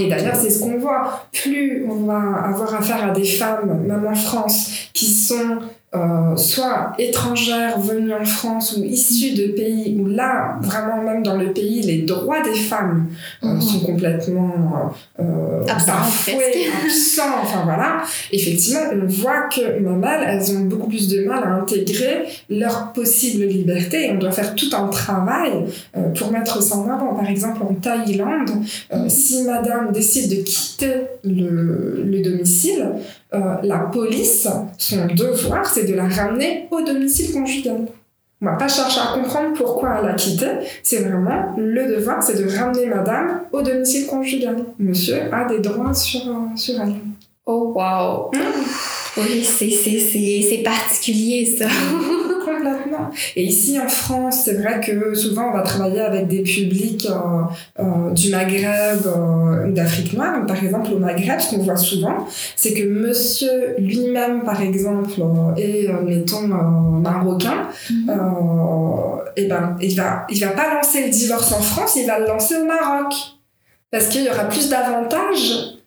et 0.00 0.08
d'ailleurs, 0.08 0.36
c'est 0.36 0.50
ce 0.50 0.60
qu'on 0.60 0.78
voit. 0.78 1.26
Plus 1.32 1.84
on 1.88 2.06
va 2.06 2.18
avoir 2.44 2.74
affaire 2.74 3.10
à 3.10 3.10
des 3.10 3.24
femmes, 3.24 3.84
même 3.86 4.06
en 4.06 4.14
France, 4.14 4.70
qui 4.92 5.06
sont 5.06 5.58
euh, 5.92 6.36
soit 6.36 6.92
étrangères 6.98 7.80
venues 7.80 8.14
en 8.14 8.24
France 8.24 8.76
ou 8.76 8.84
issues 8.84 9.34
de 9.34 9.52
pays 9.52 9.98
où 9.98 10.06
là, 10.06 10.56
vraiment 10.60 11.02
même 11.02 11.24
dans 11.24 11.36
le 11.36 11.52
pays, 11.52 11.82
les 11.82 12.02
droits 12.02 12.42
des 12.42 12.54
femmes 12.54 13.08
euh, 13.42 13.48
mhm. 13.48 13.60
sont 13.60 13.80
complètement 13.80 14.94
euh, 15.18 15.64
bafoués, 15.64 16.68
absents, 16.84 17.40
enfin 17.42 17.62
voilà. 17.64 18.04
Effectivement, 18.30 18.82
on 18.92 19.06
voit 19.06 19.48
que 19.48 19.80
même 19.80 20.04
elles, 20.04 20.28
elles 20.28 20.56
ont 20.56 20.60
beaucoup 20.60 20.88
plus 20.88 21.08
de 21.08 21.24
mal 21.24 21.42
à 21.42 21.54
intégrer 21.54 22.26
leur 22.48 22.92
possible 22.92 23.44
liberté 23.44 24.06
et 24.06 24.12
on 24.12 24.18
doit 24.18 24.30
faire 24.30 24.54
tout 24.54 24.70
un 24.72 24.86
travail 24.86 25.50
euh, 25.96 26.10
pour 26.10 26.30
mettre 26.30 26.62
ça 26.62 26.76
en 26.76 26.88
avant. 26.88 27.16
Par 27.16 27.28
exemple, 27.28 27.62
en 27.64 27.74
Thaïlande, 27.74 28.50
si 29.08 29.42
madame 29.42 29.90
décide 29.90 30.30
de 30.30 30.42
quitter 30.42 30.94
le, 31.24 32.04
le 32.04 32.22
domicile, 32.22 32.90
euh, 32.90 33.00
la 33.32 33.78
police, 33.92 34.48
son 34.78 35.06
devoir, 35.06 35.66
c'est 35.66 35.84
de 35.84 35.94
la 35.94 36.08
ramener 36.08 36.68
au 36.70 36.82
domicile 36.82 37.32
conjugal. 37.32 37.86
On 38.42 38.46
va 38.46 38.52
pas 38.52 38.68
chercher 38.68 39.00
à 39.00 39.18
comprendre 39.18 39.52
pourquoi 39.54 39.98
elle 40.00 40.08
a 40.08 40.14
quitté. 40.14 40.46
C'est 40.82 41.00
vraiment 41.00 41.54
le 41.58 41.94
devoir, 41.94 42.22
c'est 42.22 42.42
de 42.42 42.58
ramener 42.58 42.86
madame 42.86 43.42
au 43.52 43.60
domicile 43.60 44.06
conjugal. 44.06 44.56
Monsieur 44.78 45.32
a 45.32 45.44
des 45.44 45.58
droits 45.58 45.92
sur, 45.92 46.26
euh, 46.26 46.56
sur 46.56 46.80
elle. 46.80 46.94
Oh, 47.44 47.74
wow! 47.76 48.30
Mmh. 48.32 48.38
Oui, 49.22 49.44
c'est 49.44 50.62
particulier 50.62 51.56
ça. 51.58 51.66
Complètement. 52.44 53.10
Et 53.36 53.44
ici 53.44 53.78
en 53.78 53.88
France, 53.88 54.42
c'est 54.44 54.54
vrai 54.54 54.80
que 54.80 55.14
souvent 55.14 55.50
on 55.50 55.52
va 55.52 55.62
travailler 55.62 56.00
avec 56.00 56.26
des 56.26 56.42
publics 56.42 57.06
euh, 57.06 57.82
euh, 57.82 58.10
du 58.12 58.30
Maghreb 58.30 59.06
euh, 59.06 59.68
ou 59.68 59.72
d'Afrique 59.72 60.14
noire. 60.14 60.44
par 60.46 60.62
exemple, 60.62 60.92
au 60.92 60.98
Maghreb, 60.98 61.38
ce 61.38 61.54
qu'on 61.54 61.62
voit 61.62 61.76
souvent, 61.76 62.26
c'est 62.56 62.72
que 62.72 62.82
monsieur 62.82 63.74
lui-même, 63.78 64.42
par 64.42 64.60
exemple, 64.62 65.20
est, 65.56 65.88
mettons, 66.04 66.42
marocain, 66.42 67.68
mhm. 67.90 68.20
et 69.36 69.46
ben, 69.46 69.76
il 69.80 69.96
va, 69.96 70.26
il 70.30 70.40
va 70.40 70.50
pas 70.50 70.74
lancer 70.74 71.04
le 71.04 71.10
divorce 71.10 71.52
en 71.52 71.60
France, 71.60 71.96
il 71.96 72.06
va 72.06 72.18
le 72.18 72.26
lancer 72.26 72.56
au 72.56 72.64
Maroc. 72.64 73.12
Parce 73.90 74.06
qu'il 74.06 74.24
y 74.24 74.28
aura 74.28 74.44
plus 74.44 74.68
d'avantages 74.68 75.79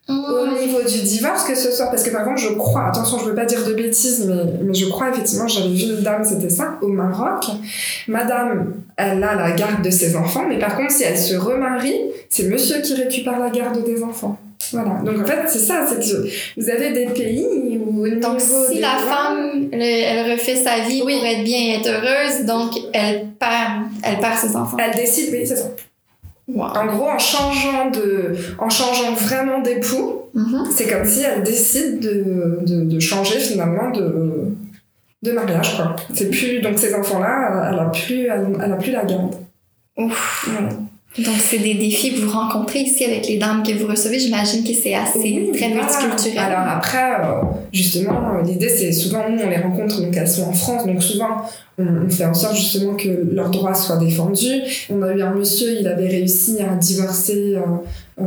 que 1.45 1.55
ce 1.55 1.71
soit 1.71 1.87
parce 1.87 2.03
que 2.03 2.09
par 2.09 2.21
exemple 2.21 2.39
je 2.39 2.53
crois 2.53 2.87
attention 2.87 3.19
je 3.19 3.25
veux 3.25 3.35
pas 3.35 3.45
dire 3.45 3.65
de 3.65 3.73
bêtises 3.73 4.25
mais, 4.27 4.43
mais 4.63 4.73
je 4.73 4.85
crois 4.87 5.09
effectivement 5.09 5.47
j'avais 5.47 5.69
vu 5.69 5.95
une 5.95 6.01
dame 6.01 6.23
c'était 6.23 6.49
ça 6.49 6.77
au 6.81 6.87
Maroc. 6.87 7.45
Madame 8.07 8.73
elle 8.97 9.23
a 9.23 9.35
la 9.35 9.51
garde 9.51 9.83
de 9.83 9.89
ses 9.89 10.15
enfants 10.15 10.45
mais 10.47 10.59
par 10.59 10.75
contre 10.75 10.91
si 10.91 11.03
elle 11.03 11.17
se 11.17 11.35
remarie 11.35 11.99
c'est 12.29 12.49
monsieur 12.49 12.81
qui 12.81 12.93
récupère 12.95 13.39
la 13.39 13.49
garde 13.49 13.83
des 13.83 14.03
enfants. 14.03 14.37
Voilà. 14.71 15.01
Donc 15.03 15.21
en 15.21 15.25
fait 15.25 15.41
c'est 15.47 15.59
ça 15.59 15.85
c'est 15.87 15.99
que 15.99 16.27
vous 16.57 16.69
avez 16.69 16.91
des 16.91 17.07
pays 17.07 17.79
où 17.85 18.07
donc 18.19 18.39
si 18.39 18.79
la 18.79 18.97
femme 18.97 19.69
elle, 19.71 20.31
refait 20.31 20.55
sa 20.55 20.79
vie 20.87 21.01
pour 21.01 21.09
être 21.09 21.43
bien 21.43 21.79
être 21.79 21.89
heureuse 21.89 22.45
donc 22.45 22.71
elle 22.93 23.27
perd 23.39 23.83
elle 24.03 24.17
perd 24.17 24.37
ses 24.37 24.55
enfants. 24.55 24.77
Elle 24.79 24.95
décide 24.95 25.29
oui 25.31 25.45
c'est 25.45 25.57
ça 25.57 25.69
en 26.49 26.85
gros, 26.85 27.09
en 27.09 27.19
changeant, 27.19 27.89
de, 27.89 28.35
en 28.59 28.69
changeant 28.69 29.13
vraiment 29.13 29.61
d'époux, 29.61 30.23
mm 30.33 30.65
c'est 30.71 30.87
comme 30.87 31.05
si 31.05 31.21
elle 31.21 31.43
décide 31.43 31.99
de, 31.99 32.59
de, 32.65 32.83
de 32.85 32.99
changer 32.99 33.39
finalement 33.39 33.91
de, 33.91 34.55
de 35.21 35.31
mariage. 35.31 35.75
Quoi. 35.75 35.95
C'est 36.13 36.29
plus, 36.29 36.59
donc 36.61 36.77
ces 36.77 36.93
enfants-là, 36.95 37.69
elle 37.71 37.79
a 37.79 37.85
plus, 37.85 38.27
elle, 38.27 38.71
a 38.71 38.75
plus 38.75 38.91
la 38.91 39.05
garde. 39.05 39.35
Ouf. 39.97 40.49
Donc, 41.17 41.35
c'est 41.37 41.59
des 41.59 41.75
défis 41.75 42.15
que 42.15 42.21
vous 42.21 42.31
rencontrez 42.31 42.79
ici 42.79 43.05
avec 43.05 43.27
les 43.27 43.37
dames 43.37 43.61
que 43.61 43.71
vous 43.73 43.87
recevez. 43.87 44.17
J'imagine 44.17 44.63
que 44.63 44.73
c'est 44.73 44.95
assez 44.95 45.47
très 45.53 45.69
multiculturel. 45.69 46.39
Alors 46.39 46.67
après, 46.67 47.13
euh, 47.21 47.43
justement, 47.71 48.41
l'idée, 48.43 48.69
c'est 48.69 48.91
souvent, 48.91 49.29
nous, 49.29 49.39
on 49.43 49.49
les 49.49 49.57
rencontre, 49.57 50.01
donc 50.01 50.17
elles 50.17 50.27
sont 50.27 50.43
en 50.43 50.53
France, 50.53 50.87
donc 50.87 51.03
souvent, 51.03 51.43
on, 51.77 52.09
fait 52.09 52.25
en 52.25 52.33
sorte 52.33 52.55
justement 52.55 52.95
que 52.95 53.09
leurs 53.31 53.51
droits 53.51 53.75
soient 53.75 53.97
défendus. 53.97 54.61
On 54.89 55.03
a 55.03 55.13
eu 55.13 55.21
un 55.21 55.35
monsieur, 55.35 55.79
il 55.79 55.87
avait 55.87 56.07
réussi 56.07 56.57
à 56.61 56.75
divorcer, 56.75 57.57
euh, 58.21 58.25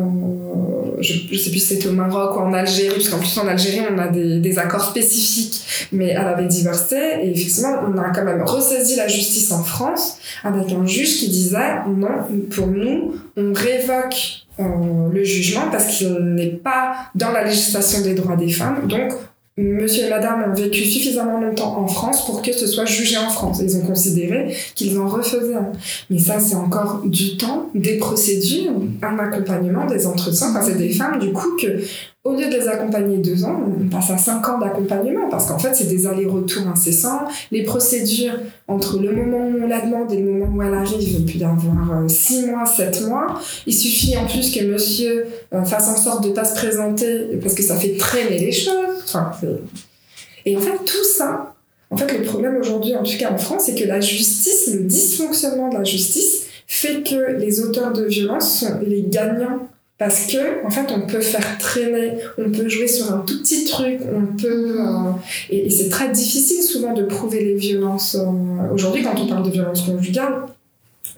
je, 1.00 1.12
je, 1.30 1.38
sais 1.38 1.50
plus 1.50 1.60
si 1.60 1.74
c'était 1.74 1.88
au 1.88 1.92
Maroc 1.92 2.36
ou 2.36 2.40
en 2.40 2.52
Algérie, 2.52 2.94
parce 2.96 3.08
qu'en 3.08 3.18
plus 3.18 3.38
en 3.38 3.46
Algérie 3.46 3.86
on 3.88 3.98
a 3.98 4.08
des, 4.08 4.40
des, 4.40 4.58
accords 4.58 4.84
spécifiques, 4.84 5.88
mais 5.92 6.08
elle 6.08 6.26
avait 6.26 6.46
divorcé 6.46 6.96
et 7.22 7.30
effectivement 7.30 7.74
on 7.86 7.96
a 7.98 8.10
quand 8.10 8.24
même 8.24 8.42
ressaisi 8.42 8.96
la 8.96 9.06
justice 9.06 9.52
en 9.52 9.62
France 9.62 10.18
avec 10.42 10.72
un 10.72 10.84
juge 10.86 11.18
qui 11.18 11.28
disait 11.28 11.84
non, 11.86 12.08
pour 12.50 12.66
nous 12.66 13.14
on 13.36 13.52
révoque 13.52 14.46
euh, 14.58 14.64
le 15.12 15.22
jugement 15.22 15.70
parce 15.70 15.86
qu'il 15.86 16.34
n'est 16.34 16.46
pas 16.48 16.96
dans 17.14 17.30
la 17.30 17.44
législation 17.44 18.00
des 18.00 18.14
droits 18.14 18.36
des 18.36 18.50
femmes, 18.50 18.88
donc 18.88 19.12
Monsieur 19.58 20.04
et 20.04 20.10
madame 20.10 20.50
ont 20.50 20.54
vécu 20.54 20.84
suffisamment 20.84 21.40
longtemps 21.40 21.78
en 21.78 21.86
France 21.86 22.26
pour 22.26 22.42
que 22.42 22.52
ce 22.52 22.66
soit 22.66 22.84
jugé 22.84 23.16
en 23.16 23.30
France. 23.30 23.60
Ils 23.62 23.74
ont 23.78 23.86
considéré 23.86 24.54
qu'ils 24.74 24.98
en 24.98 25.08
refaisaient 25.08 25.54
un. 25.54 25.72
Mais 26.10 26.18
ça, 26.18 26.38
c'est 26.40 26.56
encore 26.56 27.00
du 27.06 27.38
temps, 27.38 27.70
des 27.74 27.96
procédures, 27.96 28.72
un 29.00 29.18
accompagnement, 29.18 29.86
des 29.86 30.06
entretiens. 30.06 30.50
Enfin, 30.50 30.60
c'est 30.60 30.76
des 30.76 30.92
femmes, 30.92 31.18
du 31.20 31.32
coup, 31.32 31.56
que 31.56 31.80
au 32.26 32.32
lieu 32.32 32.46
de 32.46 32.56
les 32.56 32.66
accompagner 32.66 33.18
deux 33.18 33.44
ans, 33.44 33.56
on 33.80 33.88
passe 33.88 34.10
à 34.10 34.18
cinq 34.18 34.48
ans 34.48 34.58
d'accompagnement 34.58 35.28
parce 35.30 35.46
qu'en 35.46 35.58
fait, 35.58 35.74
c'est 35.74 35.86
des 35.86 36.08
allers-retours 36.08 36.66
incessants. 36.66 37.20
Les 37.52 37.62
procédures 37.62 38.34
entre 38.66 38.98
le 38.98 39.12
moment 39.12 39.46
où 39.46 39.62
on 39.62 39.68
la 39.68 39.80
demande 39.80 40.10
et 40.12 40.16
le 40.16 40.32
moment 40.32 40.56
où 40.56 40.62
elle 40.62 40.74
arrive, 40.74 41.08
il 41.20 41.24
peut 41.24 41.38
y 41.38 41.44
avoir 41.44 42.02
euh, 42.02 42.08
six 42.08 42.46
mois, 42.46 42.66
sept 42.66 43.06
mois. 43.06 43.40
Il 43.66 43.72
suffit 43.72 44.16
en 44.16 44.26
plus 44.26 44.52
que 44.52 44.64
monsieur 44.64 45.26
euh, 45.54 45.62
fasse 45.64 45.88
en 45.88 45.96
sorte 45.96 46.24
de 46.24 46.30
ne 46.30 46.34
pas 46.34 46.44
se 46.44 46.56
présenter 46.56 47.38
parce 47.40 47.54
que 47.54 47.62
ça 47.62 47.76
fait 47.76 47.96
traîner 47.96 48.40
les 48.40 48.52
choses. 48.52 49.04
Enfin, 49.04 49.30
et 50.44 50.56
en 50.56 50.60
fait, 50.60 50.78
tout 50.84 51.04
ça, 51.16 51.54
en 51.90 51.96
fait, 51.96 52.18
le 52.18 52.24
problème 52.24 52.56
aujourd'hui, 52.56 52.96
en 52.96 53.04
tout 53.04 53.16
cas 53.18 53.30
en 53.32 53.38
France, 53.38 53.64
c'est 53.66 53.76
que 53.76 53.84
la 53.84 54.00
justice, 54.00 54.68
le 54.74 54.80
dysfonctionnement 54.80 55.68
de 55.68 55.76
la 55.76 55.84
justice, 55.84 56.46
fait 56.66 57.04
que 57.04 57.38
les 57.38 57.60
auteurs 57.60 57.92
de 57.92 58.04
violence 58.04 58.58
sont 58.58 58.80
les 58.84 59.04
gagnants 59.08 59.68
parce 59.98 60.26
que 60.26 60.64
en 60.66 60.70
fait 60.70 60.86
on 60.94 61.06
peut 61.06 61.20
faire 61.20 61.56
traîner 61.58 62.12
on 62.38 62.50
peut 62.50 62.68
jouer 62.68 62.86
sur 62.86 63.12
un 63.12 63.18
tout 63.18 63.40
petit 63.40 63.64
truc 63.64 64.00
on 64.14 64.36
peut 64.36 64.76
euh, 64.78 65.10
et, 65.50 65.70
c'est 65.70 65.88
très 65.88 66.10
difficile 66.10 66.62
souvent 66.62 66.92
de 66.92 67.02
prouver 67.02 67.42
les 67.42 67.54
violences 67.54 68.14
euh, 68.14 68.74
aujourd'hui 68.74 69.02
quand 69.02 69.18
on 69.18 69.26
parle 69.26 69.44
de 69.44 69.50
violence 69.50 69.82
conjugale 69.82 70.46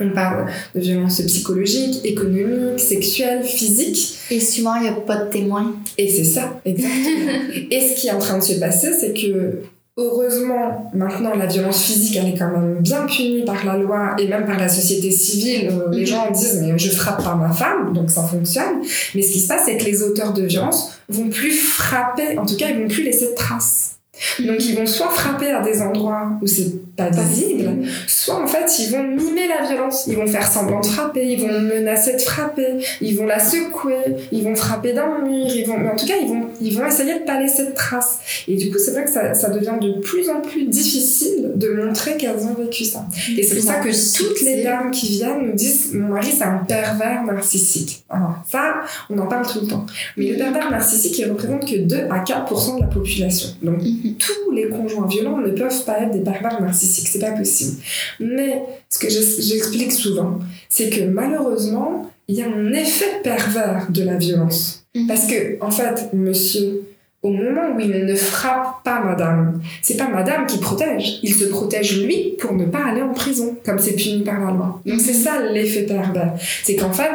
on 0.01 0.11
parle 0.11 0.47
de 0.77 0.81
violences 0.81 1.21
psychologiques, 1.23 2.05
économiques, 2.05 2.79
sexuelles, 2.79 3.43
physiques. 3.43 4.19
Et 4.31 4.39
souvent, 4.39 4.77
il 4.77 4.83
n'y 4.83 4.89
a 4.89 4.93
pas 4.93 5.25
de 5.25 5.31
témoins. 5.31 5.75
Et 5.97 6.09
c'est 6.09 6.23
ça, 6.23 6.61
exactement. 6.65 7.33
et 7.71 7.81
ce 7.81 8.01
qui 8.01 8.07
est 8.07 8.13
en 8.13 8.21
train 8.21 8.39
de 8.39 8.45
se 8.45 8.61
passer, 8.61 8.93
c'est 8.93 9.13
que 9.13 9.63
Heureusement, 10.01 10.89
maintenant, 10.95 11.35
la 11.35 11.47
violence 11.47 11.83
physique, 11.83 12.17
elle 12.17 12.29
est 12.29 12.39
quand 12.39 12.53
même 12.53 12.77
bien 12.79 13.05
punie 13.07 13.45
par 13.45 13.67
la 13.67 13.77
loi 13.77 14.15
et 14.17 14.29
même 14.29 14.47
par 14.47 14.57
la 14.57 14.69
société 14.69 15.11
civile. 15.11 15.71
Euh, 15.73 15.91
les 15.91 16.03
mhm. 16.03 16.07
gens 16.07 16.31
disent, 16.31 16.63
mais 16.63 16.79
je 16.79 16.89
frappe 16.89 17.25
pas 17.25 17.35
ma 17.35 17.51
femme, 17.51 17.93
donc 17.93 18.09
ça 18.09 18.23
fonctionne. 18.23 18.83
Mais 19.17 19.23
ce 19.23 19.33
qui 19.33 19.41
se 19.41 19.49
passe, 19.49 19.63
c'est 19.67 19.77
que 19.77 19.85
les 19.85 20.05
auteurs 20.05 20.33
de 20.33 20.43
violence 20.45 20.93
vont 21.09 21.29
plus 21.29 21.51
frapper, 21.51 22.39
en 22.39 22.47
tout 22.47 22.57
cas, 22.57 22.67
ils 22.71 22.81
vont 22.81 22.87
plus 22.87 23.03
laisser 23.03 23.31
de 23.31 23.35
traces. 23.35 23.97
Donc 24.39 24.65
ils 24.65 24.77
vont 24.77 24.87
soit 24.87 25.11
frapper 25.11 25.51
à 25.51 25.63
des 25.63 25.83
endroits 25.83 26.31
où 26.43 26.47
c'est 26.47 26.73
pas 26.99 27.09
visible, 27.11 27.87
soit 28.07 28.43
en 28.43 28.47
fait 28.47 28.79
ils 28.81 28.91
vont 28.91 29.03
mimer 29.03 29.47
la 29.49 29.67
violence, 29.67 30.07
ils 30.09 30.17
vont 30.17 30.27
faire 30.27 30.51
semblant 30.51 30.81
de 30.81 30.87
frapper, 30.87 31.25
ils 31.25 31.41
vont 31.41 31.61
menacer 31.61 32.15
de 32.15 32.21
frapper, 32.21 32.85
ils 33.01 33.17
vont 33.17 33.25
la 33.25 33.39
secouer, 33.39 34.17
ils 34.33 34.43
vont 34.43 34.55
frapper 34.55 34.93
dans 34.93 35.07
le 35.07 35.25
mur, 35.25 35.47
ils 35.49 35.67
vont, 35.67 35.79
mais 35.79 35.91
en 35.91 35.97
tout 35.97 36.07
cas 36.07 36.17
ils 36.21 36.29
vont, 36.29 36.49
ils 36.61 36.77
vont 36.77 36.85
essayer 36.87 37.21
de 37.21 37.25
pas 37.25 37.41
laisser 37.41 37.67
de 37.67 37.73
traces. 37.73 38.19
Et 38.49 38.57
du 38.57 38.71
coup 38.71 38.79
c'est 38.79 38.91
vrai 38.91 39.05
que 39.05 39.11
ça, 39.11 39.33
ça, 39.35 39.49
devient 39.51 39.77
de 39.81 40.01
plus 40.01 40.29
en 40.29 40.41
plus 40.41 40.67
difficile 40.67 41.53
de 41.55 41.73
montrer 41.73 42.17
qu'elles 42.17 42.45
ont 42.45 42.55
vécu 42.55 42.85
ça. 42.85 43.07
Et 43.37 43.43
c'est 43.43 43.55
pour 43.55 43.65
ça 43.65 43.75
que 43.77 44.17
toutes 44.17 44.43
les 44.43 44.65
dames 44.65 44.91
qui 44.91 45.07
viennent 45.07 45.47
nous 45.47 45.55
disent 45.55 45.95
mon 45.95 46.09
mari 46.09 46.33
c'est 46.37 46.45
un 46.45 46.59
pervers 46.69 47.25
narcissique. 47.25 48.05
Alors 48.11 48.35
ça 48.51 48.81
on 49.09 49.17
en 49.19 49.27
parle 49.27 49.47
tout 49.47 49.61
le 49.63 49.69
temps. 49.69 49.87
Mais 50.17 50.33
le 50.33 50.37
pervers 50.37 50.71
narcissique 50.71 51.19
il 51.19 51.31
représente 51.31 51.65
que 51.65 51.77
2 51.77 51.97
à 52.11 52.25
4% 52.25 52.77
de 52.77 52.81
la 52.81 52.87
population. 52.89 53.51
Donc 53.63 53.81
mhm 53.83 54.09
tous 54.19 54.51
les 54.53 54.69
conjoints 54.69 55.07
violents 55.07 55.39
ne 55.39 55.51
peuvent 55.51 55.85
pas 55.85 56.01
être 56.01 56.13
des 56.13 56.21
pervers 56.21 56.61
narcissiques, 56.61 56.88
c'est 56.89 57.19
pas 57.19 57.33
possible. 57.33 57.77
Mais 58.21 58.63
ce 58.89 58.99
que 58.99 59.09
j'explique 59.09 59.93
souvent, 59.93 60.39
c'est 60.69 60.91
que 60.91 61.05
malheureusement, 61.05 62.11
il 62.29 62.37
y 62.37 62.43
a 62.43 62.47
un 62.47 62.73
effet 62.73 63.21
pervers 63.23 63.87
de 63.91 64.03
la 64.03 64.17
violence. 64.17 64.85
Mhm. 64.95 65.07
Parce 65.07 65.27
que, 65.27 65.63
en 65.63 65.71
fait, 65.71 66.13
monsieur, 66.13 66.83
au 67.23 67.31
moment 67.31 67.75
où 67.75 67.81
il 67.81 68.05
ne 68.05 68.15
frappe 68.15 68.85
pas 68.85 69.01
madame, 69.03 69.61
c'est 69.83 69.97
pas 69.97 70.09
madame 70.09 70.47
qui 70.47 70.59
protège, 70.59 71.21
il 71.23 71.35
se 71.35 71.47
protège 71.47 72.03
lui 72.03 72.37
pour 72.39 72.53
ne 72.55 72.67
pas 72.67 72.85
aller 72.87 73.03
en 73.03 73.13
prison, 73.13 73.57
comme 73.65 73.79
c'est 73.79 73.95
puni 73.95 74.23
par 74.23 74.41
la 74.41 74.53
loi. 74.53 74.81
Donc 74.85 75.01
c'est 75.01 75.15
mhm. 75.15 75.23
ça 75.23 75.43
l'effet 75.53 75.83
pervers. 75.83 76.35
C'est 76.65 76.77
qu'en 76.77 76.93
fait, 76.93 77.11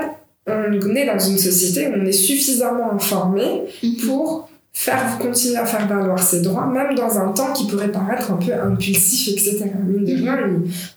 on 0.47 0.95
est 0.95 1.05
dans 1.05 1.19
une 1.19 1.37
société 1.37 1.87
où 1.87 1.93
on 1.95 2.05
est 2.05 2.11
suffisamment 2.11 2.91
informé 2.91 3.63
mhm. 3.81 3.95
pour 4.05 4.49
faire 4.73 5.17
continuer 5.19 5.57
à 5.57 5.65
faire 5.65 5.87
valoir 5.87 6.19
ses 6.19 6.41
droits, 6.41 6.65
même 6.65 6.95
dans 6.95 7.17
un 7.19 7.31
temps 7.31 7.53
qui 7.53 7.67
pourrait 7.67 7.91
paraître 7.91 8.31
un 8.31 8.37
peu 8.37 8.51
impulsif, 8.53 9.29
etc. 9.29 9.71
Mine 9.85 10.03
de 10.03 10.15
rien, 10.15 10.37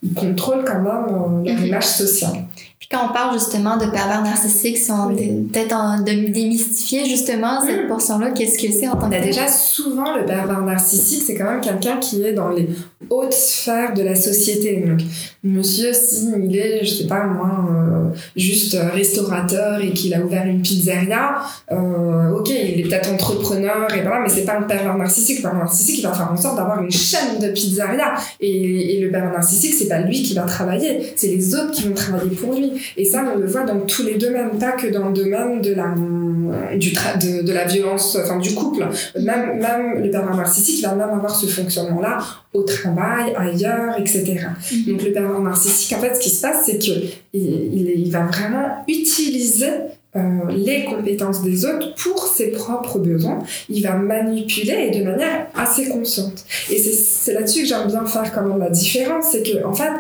il, 0.03 0.15
contrôle 0.15 0.65
quand 0.65 0.83
même 0.83 1.45
leur 1.45 1.59
mhm. 1.59 1.67
image 1.67 1.87
sociale. 1.87 2.47
Puis 2.79 2.89
quand 2.91 3.09
on 3.09 3.13
parle 3.13 3.33
justement 3.35 3.77
de 3.79 3.87
pervers 3.87 4.23
narcissiques, 4.23 4.77
si 4.77 4.91
on 4.91 5.09
peut-être 5.09 6.05
de 6.05 6.31
démystifier 6.31 7.07
justement 7.07 7.61
cette 7.61 7.85
mm. 7.85 7.89
portion-là, 7.89 8.31
qu'est-ce 8.33 8.59
que 8.59 8.71
c'est 8.71 8.87
en 8.87 8.97
tant 8.97 9.09
que 9.09 9.21
Déjà, 9.21 9.49
souvent, 9.49 10.15
le 10.15 10.27
pervers 10.27 10.61
narcissique, 10.61 11.23
c'est 11.27 11.35
quand 11.35 11.51
même 11.51 11.61
quelqu'un 11.63 11.97
qui 11.97 12.23
est 12.23 12.35
dans 12.35 12.51
les 12.51 12.69
hautes 13.09 13.33
sphères 13.33 13.95
de 13.95 14.03
la 14.03 14.15
société. 14.15 14.85
Donc, 14.87 15.01
monsieur, 15.47 15.93
s'il 15.93 16.57
est, 16.57 16.85
je 16.85 16.91
sais 16.91 17.07
pas 17.07 17.25
moi, 17.25 17.67
euh, 17.71 18.17
juste 18.37 18.77
restaurateur 18.93 19.81
et 19.81 19.91
qu'il 19.93 20.15
a 20.15 20.21
ouvert 20.21 20.47
une 20.47 20.63
pizzeria, 20.63 21.37
euh, 21.73 22.31
ok, 22.31 22.51
il 22.51 22.81
est 22.81 22.83
peut-être 22.85 23.13
entrepreneur 23.13 23.93
et 23.95 24.03
voilà, 24.03 24.21
mais 24.21 24.29
c'est 24.29 24.45
pas 24.45 24.59
un 24.59 24.63
pervers 24.63 24.97
narcissique. 24.97 25.39
Le 25.39 25.43
pervers 25.43 25.61
narcissique, 25.61 25.99
il 25.99 26.07
va 26.07 26.13
faire 26.13 26.31
en 26.33 26.37
sorte 26.37 26.57
d'avoir 26.57 26.83
une 26.83 26.91
chaîne 26.91 27.39
de 27.41 27.49
pizzeria. 27.49 28.15
Et, 28.41 28.97
et 28.97 29.01
le 29.01 29.11
pervers 29.11 29.33
narcissique, 29.33 29.75
c'est 29.75 29.89
pas 29.89 30.01
lui 30.01 30.23
qui 30.23 30.35
va 30.35 30.43
travailler, 30.43 31.13
c'est 31.17 31.29
les 31.29 31.55
autres 31.55 31.73
qui 31.73 31.89
vont 31.89 31.95
travailler 31.95 32.31
pour 32.31 32.55
lui. 32.55 32.73
Et 32.97 33.05
ça, 33.05 33.25
on 33.35 33.39
le 33.39 33.47
voit 33.47 33.65
dans 33.65 33.81
tous 33.81 34.03
les 34.03 34.15
domaines, 34.15 34.51
pas 34.59 34.73
que 34.73 34.89
dans 34.89 35.09
le 35.09 35.15
domaine 35.15 35.61
de 35.61 35.75
la, 35.75 35.95
du 36.77 36.93
de, 36.93 37.53
la 37.53 37.65
violence, 37.65 38.17
enfin 38.23 38.39
du 38.39 38.55
couple. 38.55 38.87
Même, 39.21 39.61
même 39.61 40.03
le 40.03 40.11
pervers 40.11 40.37
narcissique, 40.37 40.85
va 40.85 40.95
même 40.95 41.11
avoir 41.11 41.35
ce 41.35 41.47
fonctionnement-là 41.47 42.19
au 42.57 42.63
travail, 42.63 43.33
ailleurs, 43.37 43.99
etc. 43.99 44.25
Mm-hmm. 44.25 44.91
Donc 44.91 45.03
le 45.03 45.13
pervers 45.13 45.41
narcissique, 45.41 45.97
en 45.97 46.01
fait, 46.01 46.15
ce 46.15 46.21
qui 46.21 46.31
se 46.31 46.41
passe, 46.41 46.65
c'est 46.67 46.79
qu'il 46.79 47.11
il, 47.33 47.91
il 47.97 48.11
va 48.11 48.25
vraiment 48.25 48.85
utiliser 48.89 49.71
euh, 50.17 50.21
les 50.51 50.85
compétences 50.85 51.43
des 51.43 51.67
autres 51.67 51.95
pour 51.97 52.27
ses 52.27 52.51
propres 52.51 52.99
besoins. 52.99 53.41
Il 53.69 53.83
va 53.83 53.97
manipuler 53.97 54.91
et 54.91 54.99
de 54.99 55.05
manière 55.05 55.47
assez 55.55 55.89
consciente. 55.89 56.45
Et 56.71 56.79
c'est 56.79 57.35
là-dessus 57.35 57.63
que 57.63 57.69
j'aime 57.69 57.89
bien 57.89 58.07
faire 58.07 58.33
quand 58.33 58.43
même 58.43 58.59
la 58.59 58.71
différence, 58.71 59.27
c'est 59.33 59.43
que 59.43 59.65
en 59.65 59.75
fait, 59.75 59.93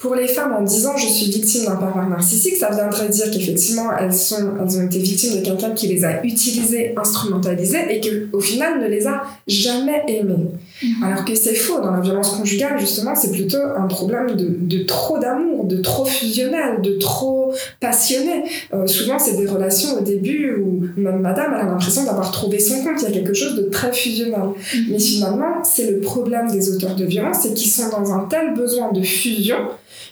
pour 0.00 0.14
les 0.14 0.26
femmes, 0.26 0.54
en 0.54 0.62
disant 0.62 0.96
je 0.96 1.06
suis 1.06 1.30
victime 1.30 1.66
d'un 1.66 1.76
pervers 1.76 2.08
narcissique, 2.08 2.56
ça 2.56 2.70
viendrait 2.70 3.10
dire 3.10 3.30
qu'effectivement 3.30 3.90
elles 3.98 4.14
sont, 4.14 4.54
elles 4.58 4.78
ont 4.78 4.86
été 4.86 4.98
victimes 4.98 5.38
de 5.38 5.44
quelqu'un 5.44 5.72
qui 5.72 5.88
les 5.88 6.06
a 6.06 6.24
utilisées, 6.24 6.94
instrumentalisées 6.96 7.84
et 7.90 8.00
qui 8.00 8.10
au 8.32 8.40
final 8.40 8.80
ne 8.80 8.88
les 8.88 9.06
a 9.06 9.22
jamais 9.46 10.02
aimées. 10.08 10.48
Mhm. 10.82 11.04
Alors 11.04 11.24
que 11.26 11.34
c'est 11.34 11.54
faux. 11.54 11.80
Dans 11.80 11.90
la 11.90 12.00
violence 12.00 12.30
conjugale, 12.30 12.80
justement, 12.80 13.14
c'est 13.14 13.30
plutôt 13.30 13.58
un 13.76 13.86
problème 13.86 14.36
de, 14.36 14.48
de 14.58 14.84
trop 14.84 15.18
d'amour, 15.18 15.64
de 15.64 15.76
trop 15.76 16.06
fusionnel, 16.06 16.80
de 16.82 16.92
trop 16.92 17.52
passionné. 17.80 18.44
Euh, 18.72 18.86
souvent, 18.86 19.18
c'est 19.18 19.36
des 19.36 19.46
relations 19.46 19.98
au 19.98 20.00
début 20.00 20.56
où 20.56 20.82
même 20.96 21.20
madame 21.20 21.52
a 21.52 21.64
l'impression 21.64 22.04
d'avoir 22.04 22.30
trouvé 22.30 22.58
son 22.58 22.82
compte. 22.82 23.02
Il 23.02 23.04
y 23.04 23.06
a 23.08 23.10
quelque 23.10 23.34
chose 23.34 23.54
de 23.54 23.64
très 23.64 23.92
fusionnel. 23.92 24.40
Mhm. 24.40 24.84
Mais 24.92 24.98
finalement, 24.98 25.62
c'est 25.62 25.90
le 25.90 26.00
problème 26.00 26.50
des 26.50 26.74
auteurs 26.74 26.96
de 26.96 27.04
violence, 27.04 27.40
c'est 27.42 27.52
qu'ils 27.52 27.70
sont 27.70 27.90
dans 27.90 28.12
un 28.14 28.26
tel 28.30 28.54
besoin 28.54 28.92
de 28.92 29.02
fusion 29.02 29.58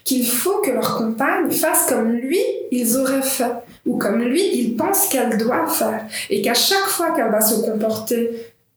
qu'il 0.08 0.26
faut 0.26 0.62
que 0.64 0.70
leur 0.70 0.96
compagne 0.96 1.50
fasse 1.50 1.86
comme 1.86 2.12
lui, 2.12 2.40
ils 2.70 2.96
auraient 2.96 3.20
fait, 3.20 3.52
ou 3.84 3.98
comme 3.98 4.22
lui, 4.22 4.42
ils 4.54 4.74
pensent 4.74 5.08
qu'elle 5.08 5.36
doit 5.36 5.66
faire. 5.66 6.06
Et 6.30 6.40
qu'à 6.40 6.54
chaque 6.54 6.86
fois 6.86 7.10
qu'elle 7.10 7.30
va 7.30 7.42
se 7.42 7.60
comporter 7.60 8.30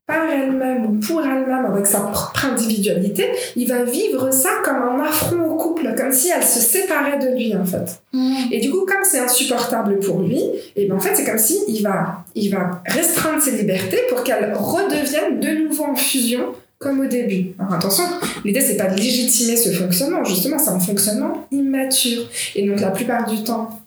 par 0.05 0.29
elle-même 0.29 0.85
ou 0.87 0.99
pour 0.99 1.21
elle-même 1.21 1.65
avec 1.65 1.87
sa 1.87 2.01
propre 2.01 2.45
individualité, 2.45 3.29
il 3.55 3.65
va 3.69 3.83
vivre 3.83 4.29
ça 4.31 4.49
comme 4.65 4.75
un 4.75 4.99
affront 5.05 5.41
au 5.45 5.55
couple, 5.55 5.95
comme 5.97 6.11
si 6.11 6.31
elle 6.35 6.43
se 6.43 6.59
séparait 6.59 7.17
de 7.19 7.33
lui 7.33 7.55
en 7.55 7.63
fait. 7.63 8.01
Mm. 8.11 8.35
Et 8.51 8.59
du 8.59 8.69
coup, 8.69 8.85
comme 8.85 9.03
c'est 9.03 9.19
insupportable 9.19 9.99
pour 9.99 10.19
lui, 10.19 10.43
et 10.75 10.85
ben 10.85 10.97
en 10.97 10.99
fait 10.99 11.15
c'est 11.15 11.23
comme 11.23 11.37
si 11.37 11.59
il 11.69 11.81
va, 11.81 12.25
il 12.35 12.51
va 12.53 12.81
restreindre 12.85 13.41
ses 13.41 13.51
libertés 13.51 14.01
pour 14.09 14.25
qu'elle 14.25 14.53
redevienne 14.53 15.39
de 15.39 15.65
nouveau 15.65 15.85
en 15.85 15.95
fusion 15.95 16.47
comme 16.81 16.99
au 16.99 17.05
début. 17.05 17.53
Alors 17.59 17.73
attention, 17.75 18.03
l'idée 18.43 18.59
c'est 18.59 18.75
pas 18.75 18.87
de 18.87 18.97
légitimer 18.97 19.55
ce 19.55 19.69
fonctionnement, 19.69 20.23
justement 20.23 20.57
c'est 20.57 20.71
un 20.71 20.79
fonctionnement 20.79 21.47
immature. 21.51 22.23
Et 22.55 22.67
donc 22.67 22.81
la 22.81 22.89
plupart 22.89 23.29
du 23.29 23.43
temps, 23.43 23.79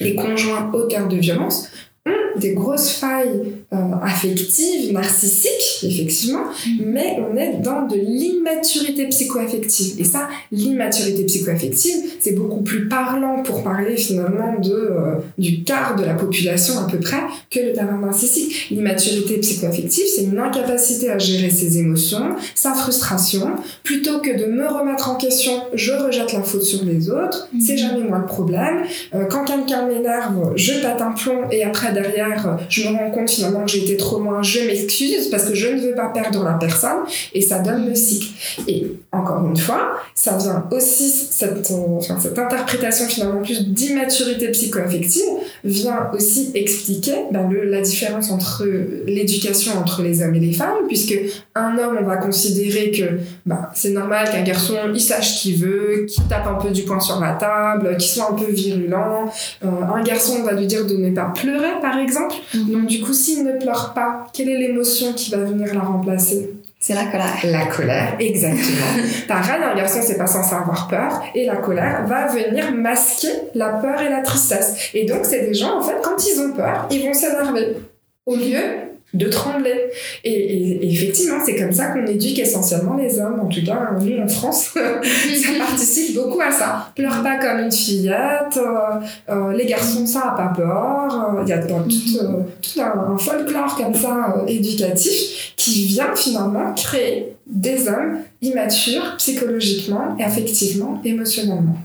les 0.00 0.16
conjoints 0.16 0.70
auteurs 0.74 1.06
de 1.06 1.16
violence 1.16 1.70
ont 2.06 2.29
des 2.40 2.54
grosses 2.54 2.90
failles 2.90 3.54
euh, 3.72 3.76
affective, 4.02 4.92
narcissique, 4.92 5.84
effectivement, 5.84 6.44
mm. 6.66 6.82
mais 6.86 7.18
on 7.30 7.36
est 7.36 7.60
dans 7.62 7.86
de 7.86 7.96
l'immaturité 7.96 9.06
psychoaffective. 9.08 10.00
Et 10.00 10.04
ça, 10.04 10.28
l'immaturité 10.50 11.24
psychoaffective, 11.24 11.96
c'est 12.18 12.34
beaucoup 12.34 12.62
plus 12.62 12.88
parlant 12.88 13.42
pour 13.42 13.62
parler 13.62 13.96
finalement 13.96 14.58
de, 14.58 14.72
euh, 14.72 15.14
du 15.38 15.62
quart 15.62 15.96
de 15.96 16.04
la 16.04 16.14
population 16.14 16.78
à 16.78 16.90
peu 16.90 16.98
près 16.98 17.22
que 17.50 17.60
le 17.60 17.72
talent 17.72 17.98
narcissique. 17.98 18.68
L'immaturité 18.70 19.38
psychoaffective, 19.38 20.04
c'est 20.14 20.24
une 20.24 20.38
incapacité 20.38 21.10
à 21.10 21.18
gérer 21.18 21.50
ses 21.50 21.78
émotions, 21.78 22.36
sa 22.54 22.74
frustration, 22.74 23.50
plutôt 23.84 24.20
que 24.20 24.36
de 24.36 24.46
me 24.46 24.66
remettre 24.66 25.10
en 25.10 25.16
question, 25.16 25.52
je 25.74 25.92
rejette 25.92 26.32
la 26.32 26.42
faute 26.42 26.62
sur 26.62 26.84
les 26.84 27.10
autres, 27.10 27.48
mm. 27.52 27.60
c'est 27.60 27.76
jamais 27.76 28.02
moi 28.02 28.18
le 28.18 28.26
problème. 28.26 28.82
Euh, 29.14 29.26
quand 29.26 29.44
quelqu'un 29.44 29.86
m'énerve, 29.86 30.52
je 30.56 30.72
pète 30.72 31.00
un 31.00 31.12
plomb 31.12 31.48
et 31.50 31.62
après 31.64 31.92
derrière, 31.92 32.29
je 32.68 32.88
me 32.88 32.96
rends 32.96 33.10
compte 33.10 33.30
finalement 33.30 33.66
j'ai 33.66 33.82
été 33.82 33.96
trop 33.96 34.20
loin, 34.20 34.42
je 34.42 34.60
m'excuse 34.60 35.28
parce 35.30 35.44
que 35.44 35.54
je 35.54 35.68
ne 35.68 35.80
veux 35.80 35.94
pas 35.94 36.08
perdre 36.08 36.42
la 36.44 36.54
personne 36.54 37.00
et 37.32 37.40
ça 37.40 37.60
donne 37.60 37.88
le 37.88 37.94
cycle. 37.94 38.28
Et 38.68 38.86
encore 39.12 39.46
une 39.46 39.56
fois, 39.56 39.96
ça 40.14 40.36
vient 40.36 40.66
aussi, 40.70 41.10
cette, 41.10 41.66
cette 41.66 42.38
interprétation 42.38 43.06
finalement 43.06 43.42
plus 43.42 43.68
d'immaturité 43.68 44.48
psychoaffective 44.48 45.24
vient 45.64 46.10
aussi 46.14 46.50
expliquer 46.54 47.14
le, 47.32 47.64
la 47.64 47.80
différence 47.80 48.30
entre 48.30 48.64
l'éducation 49.06 49.72
entre 49.78 50.02
les 50.02 50.22
hommes 50.22 50.34
et 50.34 50.40
les 50.40 50.52
femmes, 50.52 50.86
puisque 50.88 51.14
un 51.54 51.76
homme, 51.78 51.98
on 52.00 52.04
va 52.04 52.16
considérer 52.16 52.90
que 52.90 53.20
ben, 53.46 53.68
c'est 53.74 53.90
normal 53.90 54.30
qu'un 54.30 54.42
garçon, 54.42 54.74
il 54.92 55.00
sache 55.00 55.34
ce 55.34 55.42
qu'il 55.42 55.56
veut, 55.56 56.06
qu'il 56.08 56.24
tape 56.24 56.46
un 56.46 56.54
peu 56.54 56.70
du 56.70 56.82
poing 56.82 57.00
sur 57.00 57.20
la 57.20 57.32
table, 57.32 57.96
qu'il 57.96 58.08
soit 58.08 58.30
un 58.30 58.34
peu 58.34 58.50
virulent. 58.50 59.30
Euh, 59.64 59.68
un 59.94 60.02
garçon, 60.02 60.38
on 60.40 60.44
va 60.44 60.52
lui 60.52 60.66
dire 60.66 60.86
de 60.86 60.96
ne 60.96 61.10
pas 61.10 61.32
pleurer, 61.34 61.80
par 61.80 61.98
exemple. 61.98 62.09
Mm-hmm. 62.10 62.72
Donc 62.72 62.86
du 62.86 63.00
coup, 63.00 63.12
s'il 63.12 63.44
ne 63.44 63.58
pleure 63.58 63.92
pas, 63.94 64.26
quelle 64.32 64.48
est 64.48 64.58
l'émotion 64.58 65.12
qui 65.12 65.30
va 65.30 65.38
venir 65.38 65.74
la 65.74 65.80
remplacer? 65.80 66.50
C'est 66.82 66.94
la 66.94 67.04
colère. 67.04 67.36
La 67.44 67.66
colère, 67.66 68.16
exactement. 68.18 68.86
Pareil, 69.28 69.62
un 69.62 69.76
garçon, 69.76 70.00
c'est 70.02 70.16
pas 70.16 70.26
censé 70.26 70.54
avoir 70.54 70.88
peur, 70.88 71.22
et 71.34 71.44
la 71.44 71.56
colère 71.56 72.06
va 72.06 72.26
venir 72.28 72.72
masquer 72.72 73.28
la 73.54 73.68
peur 73.68 74.00
et 74.00 74.08
la 74.08 74.22
tristesse. 74.22 74.90
Et 74.94 75.04
donc, 75.04 75.20
c'est 75.24 75.46
des 75.46 75.52
gens, 75.52 75.78
en 75.78 75.82
fait, 75.82 75.96
quand 76.02 76.16
ils 76.26 76.40
ont 76.40 76.52
peur, 76.52 76.88
ils 76.90 77.02
vont 77.04 77.12
s'énerver. 77.12 77.76
Au 78.24 78.34
lieu 78.34 78.89
de 79.12 79.28
trembler. 79.28 79.90
Et, 80.24 80.88
effectivement, 80.88 81.38
c'est 81.44 81.56
comme 81.56 81.72
ça 81.72 81.86
qu'on 81.86 82.06
éduque 82.06 82.38
essentiellement 82.38 82.96
les 82.96 83.18
hommes, 83.18 83.40
en 83.40 83.46
tout 83.46 83.64
cas 83.64 83.90
nous 83.98 84.22
en 84.22 84.28
France, 84.28 84.70
ça 84.74 85.48
participe 85.58 86.14
beaucoup 86.14 86.40
à 86.40 86.50
ça. 86.50 86.92
Pleure 86.94 87.22
pas 87.22 87.38
comme 87.38 87.64
une 87.64 87.72
fillette, 87.72 88.56
euh, 88.56 89.00
euh, 89.28 89.52
les 89.52 89.66
garçons 89.66 90.06
ça 90.06 90.30
a 90.30 90.36
pas 90.36 90.52
peur, 90.54 91.36
euh, 91.36 91.42
il 91.44 91.48
y 91.48 91.52
a 91.52 91.58
tout, 91.58 91.74
tout 91.84 92.80
un, 92.80 93.18
folklore 93.18 93.76
comme 93.76 93.94
ça 93.94 94.44
éducatif 94.46 95.54
qui 95.56 95.86
vient 95.86 96.14
finalement 96.14 96.72
créer 96.74 97.34
des 97.46 97.88
hommes 97.88 98.18
immatures 98.40 99.16
psychologiquement, 99.18 100.16
affectivement, 100.24 101.00
émotionnellement. 101.04 101.76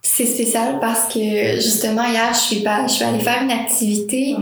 C'est 0.00 0.26
spécial 0.26 0.78
parce 0.80 1.12
que 1.12 1.56
justement 1.56 2.04
hier 2.04 2.32
je 2.32 2.38
suis 2.38 2.60
pas 2.60 2.86
je 2.86 2.92
suis 2.92 3.04
allée 3.04 3.20
faire 3.20 3.42
une 3.42 3.50
activité 3.50 4.36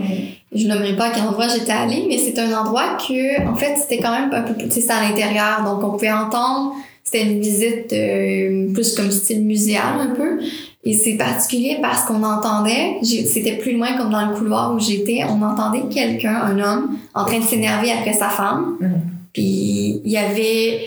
je 0.55 0.69
nommerai 0.69 0.95
pas 0.97 1.07
à 1.07 1.11
quel 1.11 1.25
endroit 1.25 1.49
j'étais 1.49 1.73
allée, 1.73 2.05
mais 2.09 2.19
c'est 2.19 2.39
un 2.39 2.53
endroit 2.53 2.97
que, 2.97 3.49
en 3.49 3.55
fait, 3.55 3.77
c'était 3.77 3.99
quand 3.99 4.13
même 4.13 4.31
un 4.33 4.43
peu 4.43 4.55
plus, 4.55 4.71
c'était 4.71 4.93
à 4.93 5.03
l'intérieur, 5.03 5.63
donc 5.65 5.83
on 5.83 5.93
pouvait 5.93 6.13
entendre, 6.13 6.75
c'était 7.05 7.23
une 7.23 7.41
visite 7.41 7.93
euh, 7.93 8.73
plus 8.73 8.95
comme 8.95 9.11
style 9.11 9.45
muséal 9.45 10.01
un 10.01 10.15
peu. 10.15 10.41
Et 10.85 10.95
c'est 10.95 11.15
particulier 11.15 11.79
parce 11.81 12.05
qu'on 12.05 12.23
entendait, 12.25 12.97
c'était 13.03 13.57
plus 13.57 13.73
loin 13.73 13.97
comme 13.97 14.11
dans 14.11 14.27
le 14.27 14.35
couloir 14.35 14.75
où 14.75 14.81
j'étais, 14.81 15.21
on 15.29 15.41
entendait 15.43 15.83
quelqu'un, 15.93 16.35
un 16.35 16.59
homme, 16.59 16.99
en 17.15 17.25
train 17.25 17.39
de 17.39 17.45
s'énerver 17.45 17.93
après 17.93 18.13
sa 18.13 18.29
femme. 18.29 18.77
Mm. 18.81 18.87
Puis 19.33 20.01
il 20.05 20.11
y 20.11 20.17
avait, 20.17 20.81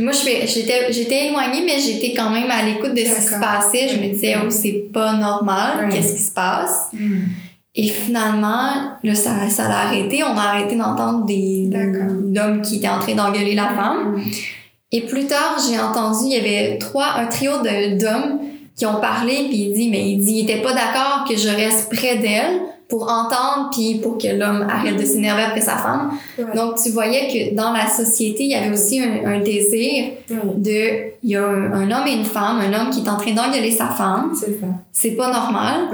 moi 0.00 0.12
j'étais 0.12 0.92
j'étais 0.92 1.28
éloignée, 1.28 1.62
mais 1.64 1.78
j'étais 1.80 2.12
quand 2.14 2.30
même 2.30 2.50
à 2.50 2.62
l'écoute 2.62 2.92
de 2.92 2.98
ce 2.98 3.16
qui 3.16 3.22
se 3.22 3.40
passait. 3.40 3.88
Je 3.88 3.96
me 3.96 4.12
disais, 4.12 4.34
oh, 4.36 4.50
c'est 4.50 4.84
pas 4.92 5.14
normal, 5.14 5.88
qu'est-ce 5.90 6.14
qui 6.14 6.22
se 6.22 6.32
passe? 6.32 6.88
Mm. 6.92 7.22
Et 7.74 7.88
finalement, 7.88 8.70
là, 9.02 9.14
ça, 9.14 9.48
ça 9.48 9.68
l'a 9.68 9.86
arrêté. 9.86 10.22
On 10.22 10.36
a 10.36 10.42
arrêté 10.42 10.76
d'entendre 10.76 11.24
des, 11.24 11.70
hommes 12.38 12.60
qui 12.62 12.76
étaient 12.76 12.88
en 12.88 12.98
train 12.98 13.14
d'engueuler 13.14 13.54
la 13.54 13.68
femme. 13.68 14.16
Mm. 14.16 14.22
Et 14.92 15.00
plus 15.02 15.26
tard, 15.26 15.56
j'ai 15.66 15.80
entendu, 15.80 16.26
il 16.26 16.32
y 16.32 16.36
avait 16.36 16.76
trois, 16.78 17.14
un 17.16 17.26
trio 17.26 17.52
d'hommes 17.62 18.40
qui 18.76 18.84
ont 18.84 19.00
parlé, 19.00 19.46
puis 19.48 19.56
il 19.56 19.74
dit, 19.74 19.88
mais 19.88 20.10
il 20.10 20.18
dit, 20.18 20.40
il 20.40 20.50
était 20.50 20.60
pas 20.60 20.74
d'accord 20.74 21.24
que 21.26 21.36
je 21.36 21.48
reste 21.48 21.90
près 21.90 22.16
d'elle 22.16 22.60
pour 22.92 23.04
entendre 23.04 23.70
puis 23.72 24.00
pour 24.02 24.18
que 24.18 24.28
l'homme 24.28 24.66
arrête 24.68 24.98
de 24.98 25.04
s'énerver 25.06 25.44
après 25.44 25.62
sa 25.62 25.78
femme. 25.78 26.10
Donc 26.54 26.74
tu 26.74 26.90
voyais 26.90 27.26
que 27.26 27.54
dans 27.54 27.72
la 27.72 27.88
société, 27.88 28.44
il 28.44 28.50
y 28.50 28.54
avait 28.54 28.70
aussi 28.70 29.00
un, 29.00 29.40
désir 29.40 30.12
de 30.28 31.12
il 31.22 31.30
y 31.30 31.36
a 31.36 31.42
un, 31.42 31.90
homme 31.90 32.06
et 32.06 32.12
une 32.12 32.26
femme, 32.26 32.60
un 32.60 32.70
homme 32.78 32.90
qui 32.90 33.00
est 33.00 33.08
en 33.08 33.16
train 33.16 33.32
d'engueuler 33.32 33.70
sa 33.70 33.86
femme. 33.86 34.32
C'est 34.38 34.60
ça. 34.60 34.66
C'est 34.92 35.12
pas 35.12 35.32
normal. 35.32 35.88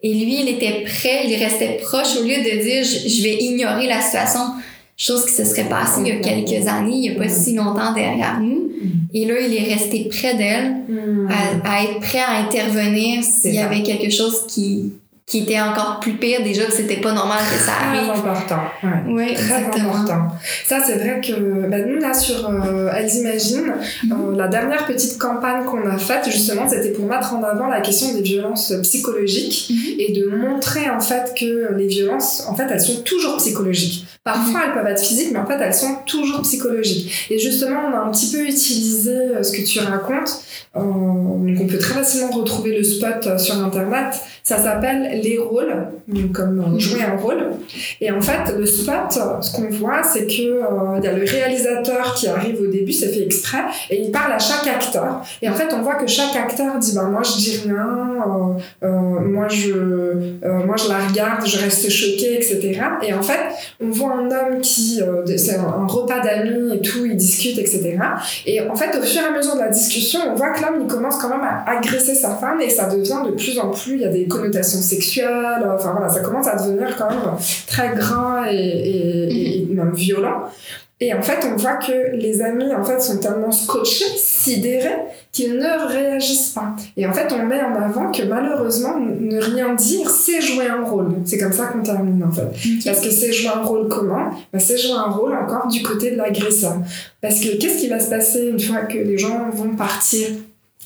Et 0.00 0.14
lui, 0.14 0.42
il 0.42 0.48
était 0.48 0.84
prêt, 0.84 1.24
il 1.26 1.34
restait 1.42 1.80
proche 1.82 2.18
au 2.20 2.22
lieu 2.22 2.36
de 2.36 2.62
dire 2.62 2.84
je, 2.84 3.22
vais 3.24 3.36
ignorer 3.40 3.88
la 3.88 4.00
situation. 4.00 4.38
Chose 4.96 5.24
qui 5.24 5.32
se 5.32 5.44
serait 5.44 5.68
passée 5.68 6.02
il 6.02 6.06
y 6.06 6.12
a 6.12 6.20
quelques 6.20 6.68
années, 6.68 6.94
il 6.94 7.00
n'y 7.00 7.10
a 7.10 7.14
pas 7.20 7.28
si 7.28 7.56
longtemps 7.56 7.92
derrière 7.92 8.38
nous. 8.40 8.70
Mm. 8.80 9.08
Et 9.12 9.24
là, 9.24 9.40
il 9.40 9.52
est 9.52 9.74
resté 9.74 10.08
près 10.08 10.34
d'elle, 10.34 10.84
mm. 10.88 11.28
à, 11.64 11.68
à, 11.68 11.82
être 11.82 11.98
prêt 11.98 12.20
à 12.20 12.38
intervenir 12.46 13.24
s'il 13.24 13.54
y 13.54 13.58
avait 13.58 13.82
quelque 13.82 14.08
chose 14.08 14.46
qui, 14.46 14.92
qui 15.26 15.38
était 15.38 15.60
encore 15.60 16.00
plus 16.00 16.14
pire 16.14 16.42
déjà 16.42 16.66
que 16.66 16.72
c'était 16.72 17.00
pas 17.00 17.12
normal 17.12 17.38
que 17.50 17.58
ça 17.58 17.72
arrive. 17.72 18.08
Très 18.08 18.18
important. 18.18 18.60
Ouais. 18.82 18.90
Oui, 19.08 19.34
très 19.34 19.80
important. 19.80 20.28
Ça 20.66 20.80
c'est 20.84 20.96
vrai 20.96 21.20
que 21.22 21.66
bah, 21.66 21.78
nous 21.78 21.98
là 21.98 22.12
sur 22.12 22.46
euh, 22.48 22.90
Elles 22.94 23.14
imaginent 23.14 23.74
mhm. 24.04 24.12
euh, 24.12 24.36
la 24.36 24.48
dernière 24.48 24.84
petite 24.86 25.18
campagne 25.18 25.64
qu'on 25.64 25.86
a 25.88 25.96
faite 25.96 26.30
justement 26.30 26.68
c'était 26.68 26.90
pour 26.90 27.06
mettre 27.06 27.34
en 27.34 27.42
avant 27.42 27.68
la 27.68 27.80
question 27.80 28.12
des 28.12 28.20
violences 28.20 28.74
psychologiques 28.82 29.70
mhm. 29.70 29.94
et 29.98 30.12
de 30.12 30.26
montrer 30.26 30.90
en 30.90 31.00
fait 31.00 31.32
que 31.38 31.72
les 31.74 31.86
violences 31.86 32.46
en 32.46 32.54
fait 32.54 32.66
elles 32.70 32.80
sont 32.80 33.00
toujours 33.00 33.38
psychologiques. 33.38 34.03
Parfois 34.24 34.62
elles 34.66 34.72
peuvent 34.72 34.90
être 34.90 35.02
physiques 35.02 35.30
mais 35.32 35.38
en 35.38 35.46
fait 35.46 35.58
elles 35.60 35.74
sont 35.74 35.96
toujours 36.06 36.42
psychologiques. 36.42 37.28
Et 37.30 37.38
justement 37.38 37.80
on 37.90 37.94
a 37.94 38.00
un 38.00 38.10
petit 38.10 38.32
peu 38.32 38.42
utilisé 38.42 39.12
euh, 39.12 39.42
ce 39.42 39.52
que 39.52 39.62
tu 39.62 39.78
racontes. 39.80 40.40
donc 40.74 41.60
on 41.60 41.66
peut 41.66 41.78
très 41.78 41.94
facilement 41.94 42.30
retrouver 42.30 42.76
le 42.76 42.82
spot 42.82 43.38
sur 43.38 43.62
internet. 43.62 44.14
Ça 44.46 44.58
s'appelle 44.58 45.06
appelle 45.06 45.20
les 45.22 45.38
rôles, 45.38 45.74
comme 46.34 46.60
euh, 46.60 46.78
jouer 46.78 47.02
un 47.02 47.16
rôle. 47.16 47.52
Et 48.02 48.10
en 48.10 48.20
fait, 48.20 48.54
le 48.54 48.66
spot, 48.66 49.18
ce 49.40 49.56
qu'on 49.56 49.70
voit, 49.70 50.02
c'est 50.02 50.26
que 50.26 50.42
euh, 50.42 50.98
il 50.98 51.04
y 51.04 51.08
a 51.08 51.12
le 51.12 51.24
réalisateur 51.24 52.14
qui 52.14 52.28
arrive 52.28 52.60
au 52.60 52.66
début, 52.66 52.92
c'est 52.92 53.08
fait 53.08 53.22
exprès, 53.22 53.62
et 53.88 54.02
il 54.02 54.10
parle 54.10 54.32
à 54.32 54.38
chaque 54.38 54.66
acteur. 54.66 55.24
Et 55.40 55.48
en 55.48 55.54
fait, 55.54 55.72
on 55.72 55.80
voit 55.80 55.94
que 55.94 56.06
chaque 56.06 56.36
acteur 56.36 56.78
dit 56.78 56.94
bah 56.94 57.04
moi 57.04 57.22
je 57.22 57.38
dis 57.38 57.62
rien, 57.64 58.18
euh, 58.82 58.88
moi 58.88 59.48
je 59.48 59.72
moi 60.66 60.76
je 60.76 60.88
la 60.90 61.06
regarde, 61.06 61.46
je 61.46 61.58
reste 61.58 61.88
choquée, 61.88 62.34
etc. 62.34 62.80
Et 63.02 63.14
en 63.14 63.22
fait, 63.22 63.40
on 63.80 63.88
voit 63.88 64.13
homme 64.18 64.60
qui 64.60 65.00
c'est 65.36 65.56
un, 65.56 65.86
repas 65.86 66.20
d'amis 66.20 66.76
et 66.76 66.80
tout, 66.80 67.04
ils 67.04 67.16
discutent, 67.16 67.58
etc. 67.58 67.98
Et 68.46 68.60
en 68.60 68.74
fait, 68.74 68.96
au 68.96 69.02
fur 69.02 69.22
et 69.22 69.24
à 69.24 69.36
mesure 69.36 69.54
de 69.54 69.60
la 69.60 69.68
discussion, 69.68 70.20
on 70.30 70.34
voit 70.34 70.50
que 70.50 70.62
l'homme 70.62 70.82
il 70.82 70.86
commence 70.86 71.18
quand 71.18 71.28
même 71.28 71.42
à 71.42 71.64
agresser 71.70 72.14
sa 72.14 72.30
femme 72.30 72.60
et 72.60 72.70
ça 72.70 72.88
devient 72.88 73.20
de 73.26 73.32
plus 73.32 73.58
en 73.58 73.70
plus, 73.70 73.94
il 73.94 74.00
y 74.00 74.04
a 74.04 74.08
des 74.08 74.26
connotations 74.26 74.80
sexuelles, 74.80 75.66
enfin 75.74 75.92
voilà, 75.92 76.08
ça 76.08 76.20
commence 76.20 76.46
à 76.48 76.56
devenir 76.56 76.96
quand 76.96 77.08
même 77.08 77.20
très 77.66 77.94
gras 77.94 78.44
et, 78.50 78.56
et, 78.56 79.62
et 79.62 79.66
même 79.70 79.94
violent. 79.94 80.44
Et 81.04 81.12
en 81.12 81.20
fait, 81.20 81.46
on 81.46 81.54
voit 81.56 81.76
que 81.76 82.16
les 82.16 82.40
amis 82.40 82.74
en 82.74 82.82
fait 82.82 82.98
sont 82.98 83.18
tellement 83.18 83.52
scotchés, 83.52 84.06
sidérés, 84.16 84.96
qu'ils 85.32 85.52
ne 85.58 85.86
réagissent 85.86 86.48
pas. 86.48 86.74
Et 86.96 87.06
en 87.06 87.12
fait, 87.12 87.30
on 87.30 87.44
met 87.44 87.60
en 87.60 87.74
avant 87.74 88.10
que 88.10 88.22
malheureusement, 88.22 88.98
ne 88.98 89.38
rien 89.38 89.74
dire, 89.74 90.08
c'est 90.08 90.40
jouer 90.40 90.66
un 90.66 90.82
rôle. 90.82 91.16
C'est 91.26 91.36
comme 91.36 91.52
ça 91.52 91.66
qu'on 91.66 91.82
termine 91.82 92.24
en 92.24 92.32
fait. 92.32 92.48
Parce 92.86 93.02
que 93.02 93.10
c'est 93.10 93.34
jouer 93.34 93.50
un 93.54 93.62
rôle 93.62 93.88
comment 93.88 94.30
bah, 94.50 94.58
C'est 94.58 94.78
jouer 94.78 94.96
un 94.96 95.10
rôle 95.10 95.34
encore 95.34 95.66
du 95.66 95.82
côté 95.82 96.12
de 96.12 96.16
l'agresseur. 96.16 96.76
Parce 97.20 97.38
que 97.38 97.58
qu'est-ce 97.58 97.80
qui 97.80 97.88
va 97.88 98.00
se 98.00 98.08
passer 98.08 98.48
une 98.48 98.60
fois 98.60 98.78
que 98.86 98.96
les 98.96 99.18
gens 99.18 99.50
vont 99.50 99.76
partir? 99.76 100.28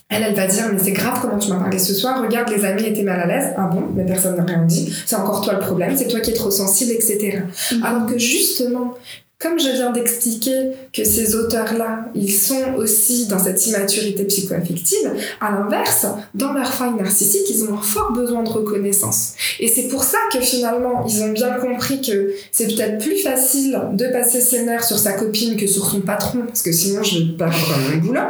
Elle, 0.09 0.24
elle 0.24 0.35
va 0.35 0.48
dire, 0.48 0.64
mais 0.72 0.81
c'est 0.81 0.92
grave 0.92 1.20
comment 1.22 1.38
tu 1.38 1.48
m'as 1.50 1.61
parlé 1.61 1.78
ce 1.78 1.94
soir, 1.94 2.20
regarde, 2.20 2.48
les 2.48 2.64
amis 2.64 2.87
étaient 2.87 3.02
mal 3.02 3.20
à 3.20 3.26
l'aise. 3.26 3.52
Ah 3.57 3.68
bon, 3.72 3.85
mais 3.94 4.04
personne 4.04 4.37
n'a 4.37 4.42
rien 4.42 4.64
dit. 4.64 4.92
C'est 5.07 5.16
encore 5.16 5.42
toi 5.42 5.52
le 5.52 5.61
problème, 5.61 5.96
c'est 5.96 6.09
toi 6.09 6.18
qui 6.18 6.31
es 6.31 6.35
trop 6.35 6.50
sensible, 6.50 6.90
etc. 6.90 7.42
Mhm. 7.72 7.83
Alors 7.85 8.07
que 8.07 8.18
justement, 8.18 8.94
comme 9.40 9.59
je 9.59 9.68
viens 9.70 9.92
d'expliquer 9.92 10.72
que 10.92 11.05
ces 11.05 11.37
auteurs-là, 11.37 12.07
ils 12.14 12.33
sont 12.33 12.74
aussi 12.77 13.29
dans 13.29 13.38
cette 13.38 13.64
immaturité 13.68 14.24
psychoaffective, 14.24 15.12
à 15.40 15.53
l'inverse, 15.53 16.07
dans 16.35 16.53
leur 16.53 16.72
faille 16.74 16.94
narcissique, 16.94 17.48
ils 17.48 17.64
ont 17.64 17.74
un 17.74 17.83
fort 17.83 18.12
besoin 18.12 18.42
de 18.42 18.48
reconnaissance. 18.48 19.35
Et 19.61 19.68
c'est 19.68 19.87
pour 19.87 20.03
ça 20.03 20.18
que 20.33 20.40
finalement, 20.40 21.07
ils 21.07 21.22
ont 21.22 21.31
bien 21.33 21.55
compris 21.55 22.01
que 22.01 22.35
c'est 22.51 22.66
peut-être 22.66 22.98
plus 22.98 23.18
facile 23.18 23.81
de 23.92 24.09
passer 24.09 24.40
ses 24.40 24.64
nerfs 24.64 24.85
sur 24.85 24.98
sa 24.98 25.12
copine 25.12 25.57
que 25.57 25.68
sur 25.68 25.88
son 25.88 26.01
patron, 26.01 26.40
parce 26.44 26.62
que 26.62 26.72
sinon 26.72 27.05
je 27.05 27.18
vais 27.20 27.37
perdre 27.37 27.57
mon 27.92 27.98
boulot. 27.98 28.20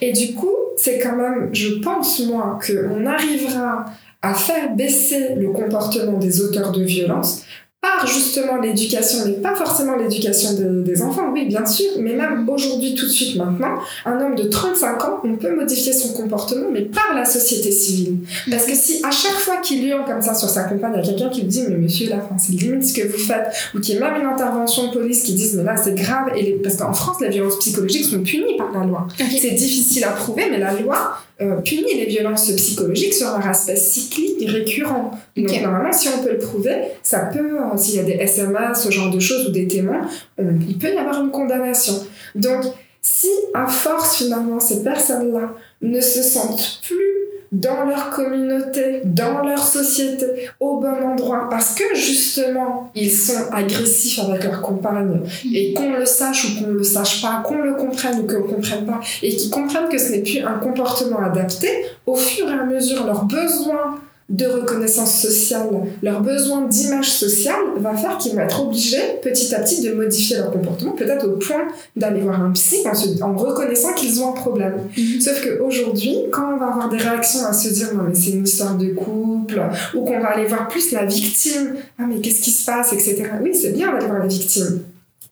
Et 0.00 0.12
du 0.12 0.34
coup, 0.34 0.56
c'est 0.76 0.98
quand 0.98 1.16
même, 1.16 1.50
je 1.52 1.74
pense 1.74 2.18
moi, 2.20 2.58
qu'on 2.66 3.06
arrivera 3.06 3.84
à 4.22 4.34
faire 4.34 4.74
baisser 4.74 5.34
le 5.36 5.52
comportement 5.52 6.18
des 6.18 6.40
auteurs 6.40 6.72
de 6.72 6.82
violence 6.82 7.42
par 7.80 8.04
justement 8.06 8.56
l'éducation, 8.56 9.20
mais 9.24 9.34
pas 9.34 9.54
forcément 9.54 9.94
l'éducation 9.96 10.50
des 10.54 11.02
enfants, 11.02 11.30
oui, 11.32 11.46
bien 11.46 11.64
sûr, 11.64 11.90
mais 12.00 12.14
même 12.14 12.48
aujourd'hui, 12.48 12.94
tout 12.94 13.06
de 13.06 13.10
suite, 13.10 13.36
maintenant, 13.36 13.76
un 14.04 14.20
homme 14.20 14.34
de 14.34 14.44
35 14.44 15.04
ans, 15.04 15.20
on 15.22 15.36
peut 15.36 15.54
modifier 15.54 15.92
son 15.92 16.12
comportement, 16.12 16.66
mais 16.72 16.82
par 16.82 17.14
la 17.14 17.24
société 17.24 17.70
civile. 17.70 18.16
Parce 18.50 18.64
que 18.64 18.74
si 18.74 19.00
à 19.04 19.12
chaque 19.12 19.38
fois 19.38 19.58
qu'il 19.58 19.86
hurle 19.86 20.04
comme 20.04 20.22
ça 20.22 20.34
sur 20.34 20.48
sa 20.48 20.64
compagne, 20.64 20.92
il 20.96 21.06
y 21.06 21.08
a 21.08 21.12
quelqu'un 21.12 21.28
qui 21.28 21.42
lui 21.42 21.48
dit, 21.48 21.62
mais 21.68 21.76
monsieur, 21.76 22.08
là, 22.08 22.28
c'est 22.36 22.52
limite 22.52 22.84
ce 22.84 22.94
que 22.94 23.06
vous 23.06 23.18
faites, 23.18 23.46
ou 23.74 23.80
qu'il 23.80 23.94
y 23.94 23.98
ait 23.98 24.00
même 24.00 24.20
une 24.20 24.26
intervention 24.26 24.88
de 24.88 24.92
police 24.92 25.22
qui 25.22 25.34
dise, 25.34 25.54
mais 25.54 25.62
là, 25.62 25.76
c'est 25.76 25.94
grave, 25.94 26.32
et 26.36 26.54
parce 26.62 26.76
qu'en 26.76 26.92
France, 26.92 27.18
les 27.20 27.28
violences 27.28 27.58
psychologiques 27.60 28.06
sont 28.06 28.22
punies 28.22 28.56
par 28.56 28.72
la 28.72 28.84
loi. 28.84 29.06
C'est 29.16 29.52
difficile 29.52 30.02
à 30.02 30.10
prouver, 30.10 30.46
mais 30.50 30.58
la 30.58 30.72
loi 30.72 31.18
punit 31.38 31.94
les 31.94 32.06
violences 32.06 32.50
psychologiques 32.50 33.14
sur 33.14 33.28
leur 33.28 33.46
aspect 33.46 33.76
cyclique 33.76 34.36
et 34.40 34.46
récurrent. 34.46 35.12
Donc 35.36 35.62
normalement, 35.62 35.92
si 35.92 36.08
on 36.08 36.22
peut 36.22 36.32
le 36.32 36.38
prouver, 36.38 36.74
ça 37.02 37.30
peut, 37.32 37.58
euh, 37.60 37.76
s'il 37.76 37.96
y 37.96 37.98
a 38.00 38.02
des 38.02 38.12
SMS, 38.12 38.82
ce 38.82 38.90
genre 38.90 39.10
de 39.10 39.20
choses 39.20 39.48
ou 39.48 39.50
des 39.52 39.68
témoins, 39.68 40.08
il 40.38 40.78
peut 40.78 40.92
y 40.92 40.98
avoir 40.98 41.22
une 41.22 41.30
condamnation. 41.30 41.94
Donc 42.34 42.64
si 43.00 43.28
à 43.54 43.66
force 43.66 44.18
finalement 44.18 44.60
ces 44.60 44.82
personnes-là 44.82 45.54
ne 45.82 46.00
se 46.00 46.22
sentent 46.22 46.80
plus 46.86 47.27
dans 47.52 47.84
leur 47.84 48.10
communauté, 48.10 49.00
dans 49.04 49.42
leur 49.42 49.64
société, 49.64 50.26
au 50.60 50.78
bon 50.78 51.02
endroit, 51.02 51.48
parce 51.48 51.74
que 51.74 51.94
justement, 51.94 52.90
ils 52.94 53.10
sont 53.10 53.50
agressifs 53.52 54.18
avec 54.18 54.44
leurs 54.44 54.60
compagnes, 54.60 55.20
et 55.52 55.72
qu'on 55.74 55.92
le 55.92 56.04
sache 56.04 56.44
ou 56.44 56.60
qu'on 56.60 56.70
ne 56.70 56.78
le 56.78 56.84
sache 56.84 57.22
pas, 57.22 57.42
qu'on 57.44 57.58
le 57.58 57.74
comprenne 57.74 58.20
ou 58.20 58.26
qu'on 58.26 58.46
ne 58.46 58.54
comprenne 58.54 58.86
pas, 58.86 59.00
et 59.22 59.34
qu'ils 59.34 59.50
comprennent 59.50 59.88
que 59.88 59.98
ce 59.98 60.12
n'est 60.12 60.22
plus 60.22 60.40
un 60.40 60.58
comportement 60.58 61.20
adapté, 61.20 61.68
au 62.06 62.16
fur 62.16 62.48
et 62.48 62.58
à 62.58 62.64
mesure, 62.64 63.06
leurs 63.06 63.24
besoins 63.24 63.98
de 64.28 64.44
reconnaissance 64.44 65.22
sociale, 65.22 65.68
leur 66.02 66.20
besoin 66.20 66.66
d'image 66.66 67.10
sociale 67.10 67.60
va 67.78 67.96
faire 67.96 68.18
qu'ils 68.18 68.34
vont 68.34 68.42
être 68.42 68.62
obligés 68.62 69.18
petit 69.22 69.54
à 69.54 69.60
petit 69.60 69.80
de 69.80 69.92
modifier 69.92 70.36
leur 70.36 70.50
comportement, 70.50 70.92
peut-être 70.92 71.26
au 71.26 71.38
point 71.38 71.66
d'aller 71.96 72.20
voir 72.20 72.42
un 72.42 72.50
psy 72.50 72.84
en, 73.22 73.34
reconnaissant 73.34 73.94
qu'ils 73.94 74.22
ont 74.22 74.30
un 74.30 74.32
problème. 74.32 74.74
Mhm. 74.96 75.20
Sauf 75.20 75.42
qu'aujourd'hui, 75.42 76.16
quand 76.30 76.54
on 76.54 76.58
va 76.58 76.66
avoir 76.66 76.90
des 76.90 76.98
réactions 76.98 77.46
à 77.46 77.54
se 77.54 77.68
dire 77.70 77.94
non 77.94 78.04
mais 78.06 78.14
c'est 78.14 78.32
une 78.32 78.44
histoire 78.44 78.76
de 78.76 78.88
couple, 78.88 79.62
ou 79.94 80.04
qu'on 80.04 80.20
va 80.20 80.28
aller 80.28 80.46
voir 80.46 80.68
plus 80.68 80.92
la 80.92 81.06
victime, 81.06 81.76
ah 81.98 82.02
mais 82.06 82.20
qu'est-ce 82.20 82.42
qui 82.42 82.50
se 82.50 82.66
passe, 82.66 82.92
etc. 82.92 83.22
Oui, 83.42 83.54
c'est 83.54 83.72
bien 83.72 83.92
d'aller 83.92 84.06
voir 84.06 84.18
la 84.18 84.26
victime. 84.26 84.82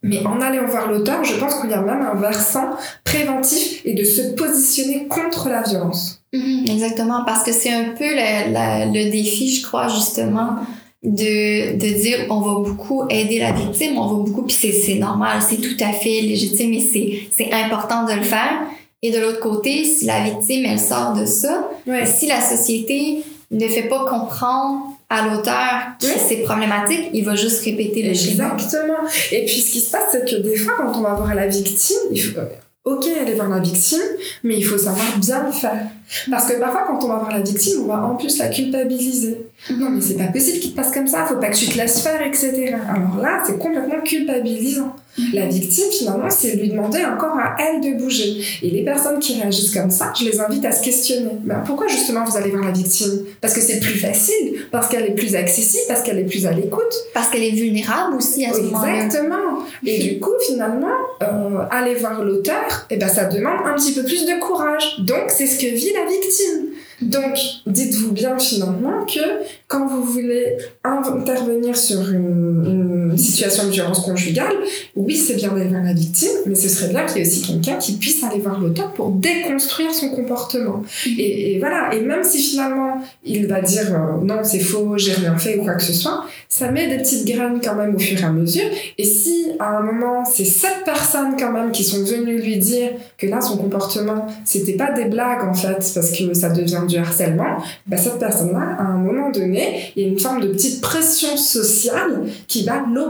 Mais 0.03 0.25
en 0.25 0.39
allant 0.41 0.65
voir 0.67 0.91
l'auteur, 0.91 1.23
je 1.23 1.35
pense 1.39 1.55
qu'il 1.55 1.69
y 1.69 1.73
a 1.73 1.81
même 1.81 2.01
un 2.01 2.19
versant 2.19 2.77
préventif 3.03 3.81
et 3.83 3.93
de 3.93 4.03
se 4.03 4.21
positionner 4.33 5.07
contre 5.07 5.49
la 5.49 5.63
violence. 5.63 6.23
Mhm, 6.33 6.65
exactement, 6.69 7.23
parce 7.25 7.43
que 7.43 7.51
c'est 7.51 7.71
un 7.71 7.89
peu 7.97 8.05
le, 8.05 9.11
défi, 9.11 9.55
je 9.55 9.65
crois, 9.65 9.87
justement, 9.87 10.55
de, 11.03 11.73
de 11.73 12.01
dire 12.01 12.25
on 12.29 12.41
va 12.41 12.69
beaucoup 12.69 13.05
aider 13.09 13.39
la 13.39 13.51
victime, 13.51 13.97
on 13.97 14.07
va 14.07 14.23
beaucoup, 14.23 14.43
puis 14.43 14.53
c'est 14.53 14.95
normal, 14.95 15.39
c'est 15.47 15.57
tout 15.57 15.81
à 15.81 15.93
fait 15.93 16.21
légitime 16.21 16.73
et 16.73 17.29
c'est 17.31 17.53
important 17.53 18.05
de 18.05 18.13
le 18.13 18.23
faire. 18.23 18.61
Et 19.03 19.11
de 19.11 19.19
l'autre 19.19 19.39
côté, 19.39 19.83
si 19.83 20.05
la 20.05 20.23
victime, 20.23 20.65
elle 20.65 20.79
sort 20.79 21.13
de 21.13 21.25
ça, 21.25 21.69
si 22.05 22.27
la 22.27 22.41
société 22.41 23.23
ne 23.51 23.67
fait 23.67 23.83
pas 23.83 24.05
comprendre 24.05 24.97
à 25.09 25.27
l'auteur 25.27 25.97
qui 25.99 26.07
c'est 26.07 26.43
problématique, 26.43 27.09
il 27.13 27.23
va 27.23 27.35
juste 27.35 27.63
répéter 27.63 28.03
le 28.03 28.13
schéma. 28.13 28.53
Exactement. 28.53 29.07
Et 29.31 29.45
puis 29.45 29.61
ce 29.61 29.71
qui 29.71 29.79
se 29.79 29.91
passe, 29.91 30.09
c'est 30.11 30.29
que 30.29 30.35
des 30.41 30.57
fois, 30.57 30.73
quand 30.77 30.97
on 30.97 31.01
va 31.01 31.13
voir 31.13 31.33
la 31.33 31.47
victime, 31.47 31.97
il 32.11 32.21
faut 32.21 32.41
ok 32.87 33.05
aller 33.21 33.35
voir 33.35 33.49
la 33.49 33.59
victime, 33.59 33.99
mais 34.43 34.57
il 34.57 34.63
faut 34.63 34.77
savoir 34.77 35.17
bien 35.17 35.45
le 35.45 35.51
faire. 35.51 35.87
Parce 36.29 36.45
que 36.45 36.57
parfois, 36.59 36.85
quand 36.87 37.03
on 37.03 37.09
va 37.09 37.17
voir 37.17 37.31
la 37.31 37.41
victime, 37.41 37.81
on 37.83 37.87
va 37.87 38.01
en 38.05 38.15
plus 38.15 38.37
la 38.37 38.47
culpabiliser. 38.47 39.47
Non, 39.75 39.89
mais 39.89 40.01
c'est 40.01 40.17
pas 40.17 40.27
possible 40.27 40.59
qu'il 40.59 40.71
te 40.71 40.75
passe 40.75 40.91
comme 40.91 41.07
ça, 41.07 41.25
faut 41.25 41.35
pas 41.35 41.49
que 41.49 41.57
tu 41.57 41.67
te 41.67 41.77
laisses 41.77 42.01
faire, 42.01 42.21
etc. 42.21 42.75
Alors 42.89 43.21
là, 43.21 43.43
c'est 43.45 43.57
complètement 43.57 44.01
culpabilisant. 44.03 44.95
La 45.33 45.47
victime, 45.47 45.85
finalement, 45.91 46.29
c'est 46.29 46.55
lui 46.55 46.69
demander 46.69 47.03
encore 47.03 47.37
à 47.39 47.55
elle 47.59 47.81
de 47.81 47.97
bouger. 47.97 48.39
Et 48.61 48.69
les 48.69 48.83
personnes 48.83 49.17
qui 49.19 49.39
réagissent 49.39 49.73
comme 49.73 49.89
ça, 49.89 50.13
je 50.17 50.25
les 50.25 50.39
invite 50.39 50.63
à 50.65 50.71
se 50.71 50.83
questionner. 50.83 51.31
Ben, 51.43 51.63
pourquoi 51.65 51.87
justement 51.87 52.23
vous 52.23 52.37
allez 52.37 52.51
voir 52.51 52.63
la 52.63 52.71
victime? 52.71 53.25
Parce 53.41 53.53
que 53.55 53.61
c'est 53.61 53.79
plus 53.79 53.97
facile, 53.97 54.65
parce 54.71 54.87
qu'elle 54.87 55.05
est 55.05 55.15
plus 55.15 55.35
accessible, 55.35 55.83
parce 55.87 56.03
qu'elle 56.03 56.19
est 56.19 56.25
plus 56.25 56.45
à 56.45 56.51
l'écoute. 56.51 56.93
Parce 57.15 57.29
qu'elle 57.29 57.43
est 57.43 57.51
vulnérable 57.51 58.15
aussi 58.15 58.45
à 58.45 58.53
ce 58.53 58.61
moment-là. 58.61 59.05
Exactement. 59.05 59.59
Et 59.83 59.97
du 59.97 60.19
coup, 60.19 60.33
finalement, 60.45 60.95
euh, 61.23 61.63
aller 61.71 61.95
voir 61.95 62.23
l'auteur, 62.23 62.85
eh 62.91 62.97
ben, 62.97 63.09
ça 63.09 63.25
demande 63.25 63.65
un 63.65 63.73
petit 63.73 63.93
peu 63.93 64.03
plus 64.03 64.25
de 64.25 64.39
courage. 64.39 64.99
Donc, 64.99 65.29
c'est 65.29 65.47
ce 65.47 65.57
que 65.57 65.73
vit 65.73 65.93
la 65.93 66.05
victime. 66.05 66.66
Donc, 67.01 67.37
dites-vous 67.67 68.11
bien 68.11 68.39
finalement 68.39 69.05
que 69.05 69.19
quand 69.67 69.87
vous 69.87 70.03
voulez 70.03 70.57
intervenir 70.83 71.77
sur 71.77 72.09
une, 72.09 73.06
situation 73.19 73.65
de 73.65 73.71
violence 73.71 73.99
conjugale, 74.01 74.53
oui, 74.95 75.15
c'est 75.15 75.35
bien 75.35 75.51
d'aller 75.51 75.67
voir 75.67 75.83
la 75.83 75.93
victime, 75.93 76.29
mais 76.45 76.55
ce 76.55 76.69
serait 76.69 76.89
bien 76.89 77.05
qu'il 77.05 77.17
y 77.17 77.19
ait 77.19 77.27
aussi 77.27 77.41
quelqu'un 77.41 77.75
qui 77.75 77.93
puisse 77.93 78.23
aller 78.23 78.39
voir 78.39 78.59
l'auteur 78.59 78.93
pour 78.93 79.11
déconstruire 79.11 79.93
son 79.93 80.09
comportement. 80.09 80.83
Et, 81.17 81.57
voilà, 81.59 81.93
et 81.93 82.01
même 82.01 82.23
si 82.23 82.39
finalement 82.39 83.01
il 83.23 83.47
va 83.47 83.61
dire 83.61 83.93
euh, 83.93 84.23
non, 84.23 84.39
c'est 84.43 84.59
faux, 84.59 84.97
j'ai 84.97 85.13
rien 85.13 85.37
fait 85.37 85.57
ou 85.57 85.63
quoi 85.63 85.75
que 85.75 85.83
ce 85.83 85.93
soit, 85.93 86.25
ça 86.49 86.71
met 86.71 86.87
des 86.87 86.97
petites 86.97 87.25
graines 87.25 87.59
quand 87.63 87.75
même 87.75 87.95
au 87.95 87.99
fur 87.99 88.19
et 88.19 88.23
à 88.23 88.31
mesure. 88.31 88.65
Et 88.97 89.03
si 89.03 89.47
à 89.59 89.77
un 89.77 89.81
moment, 89.81 90.25
c'est 90.25 90.45
sept 90.45 90.83
personnes 90.85 91.35
quand 91.37 91.51
même 91.51 91.71
qui 91.71 91.83
sont 91.83 92.03
venues 92.03 92.41
lui 92.41 92.57
dire 92.57 92.91
que 93.17 93.27
là, 93.27 93.41
son 93.41 93.57
comportement, 93.57 94.27
c'était 94.45 94.73
pas 94.73 94.91
des 94.91 95.05
blagues 95.05 95.43
en 95.43 95.53
fait, 95.53 95.91
parce 95.93 96.11
que 96.11 96.33
ça 96.33 96.49
devient 96.49 96.81
du 96.87 96.97
harcèlement, 96.97 97.57
bah, 97.85 97.97
cette 97.97 98.19
personne-là, 98.19 98.77
à 98.79 98.83
un 98.83 98.97
moment 98.97 99.29
donné, 99.29 99.91
il 99.95 100.03
y 100.03 100.05
a 100.05 100.09
une 100.09 100.19
forme 100.19 100.41
de 100.41 100.47
petite 100.47 100.81
pression 100.81 101.37
sociale 101.37 102.23
qui 102.47 102.63
va 102.63 102.83
l'obliger 102.93 103.06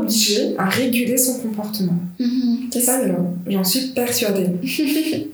à 0.58 0.70
réguler 0.70 1.18
son 1.18 1.40
comportement. 1.40 1.98
Mm-hmm. 2.20 2.58
C'est 2.72 2.82
ça, 2.82 3.00
j'en 3.48 3.64
suis 3.64 3.88
persuadée. 3.88 4.48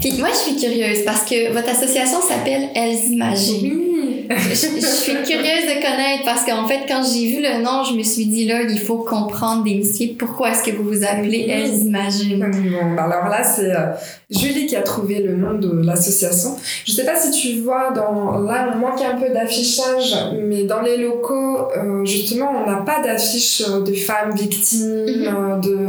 Puis 0.00 0.12
moi, 0.18 0.28
je 0.32 0.50
suis 0.50 0.56
curieuse 0.56 1.04
parce 1.04 1.28
que 1.28 1.52
votre 1.52 1.68
association 1.68 2.18
s'appelle 2.22 2.68
Elles 2.74 3.12
Imagines. 3.12 3.87
Je, 4.30 4.54
suis 4.54 5.12
curieuse 5.22 5.64
de 5.66 5.80
connaître 5.80 6.24
parce 6.24 6.44
qu'en 6.44 6.66
fait, 6.66 6.80
quand 6.86 7.02
j'ai 7.02 7.26
vu 7.26 7.42
le 7.42 7.62
nom, 7.62 7.84
je 7.84 7.94
me 7.94 8.02
suis 8.02 8.26
dit 8.26 8.46
là, 8.46 8.62
il 8.62 8.78
faut 8.78 8.98
comprendre, 8.98 9.64
démystifier 9.64 10.16
pourquoi 10.18 10.50
est-ce 10.50 10.62
que 10.62 10.76
vous 10.76 10.84
vous 10.84 11.04
appelez 11.04 11.46
Elles 11.48 11.86
Imaginent. 11.86 12.50
Bon, 12.50 12.94
ben 12.94 13.02
alors 13.02 13.28
là, 13.28 13.42
c'est 13.42 13.70
euh, 13.70 13.92
Julie 14.30 14.66
qui 14.66 14.76
a 14.76 14.82
trouvé 14.82 15.20
le 15.20 15.36
nom 15.36 15.54
de 15.54 15.84
l'association. 15.84 16.56
Je 16.84 16.92
sais 16.92 17.04
pas 17.04 17.16
si 17.16 17.30
tu 17.30 17.60
vois, 17.60 17.92
dans 17.92 18.38
là, 18.40 18.70
on 18.74 18.78
manque 18.78 19.00
un 19.00 19.18
peu 19.18 19.32
d'affichage, 19.32 20.14
mais 20.38 20.64
dans 20.64 20.82
les 20.82 20.98
locaux, 20.98 21.58
euh, 21.76 22.04
justement, 22.04 22.50
on 22.62 22.70
n'a 22.70 22.78
pas 22.78 23.00
d'affiche 23.02 23.62
de 23.62 23.94
femmes 23.94 24.34
victimes, 24.34 25.06
mhm. 25.06 25.60
de 25.62 25.88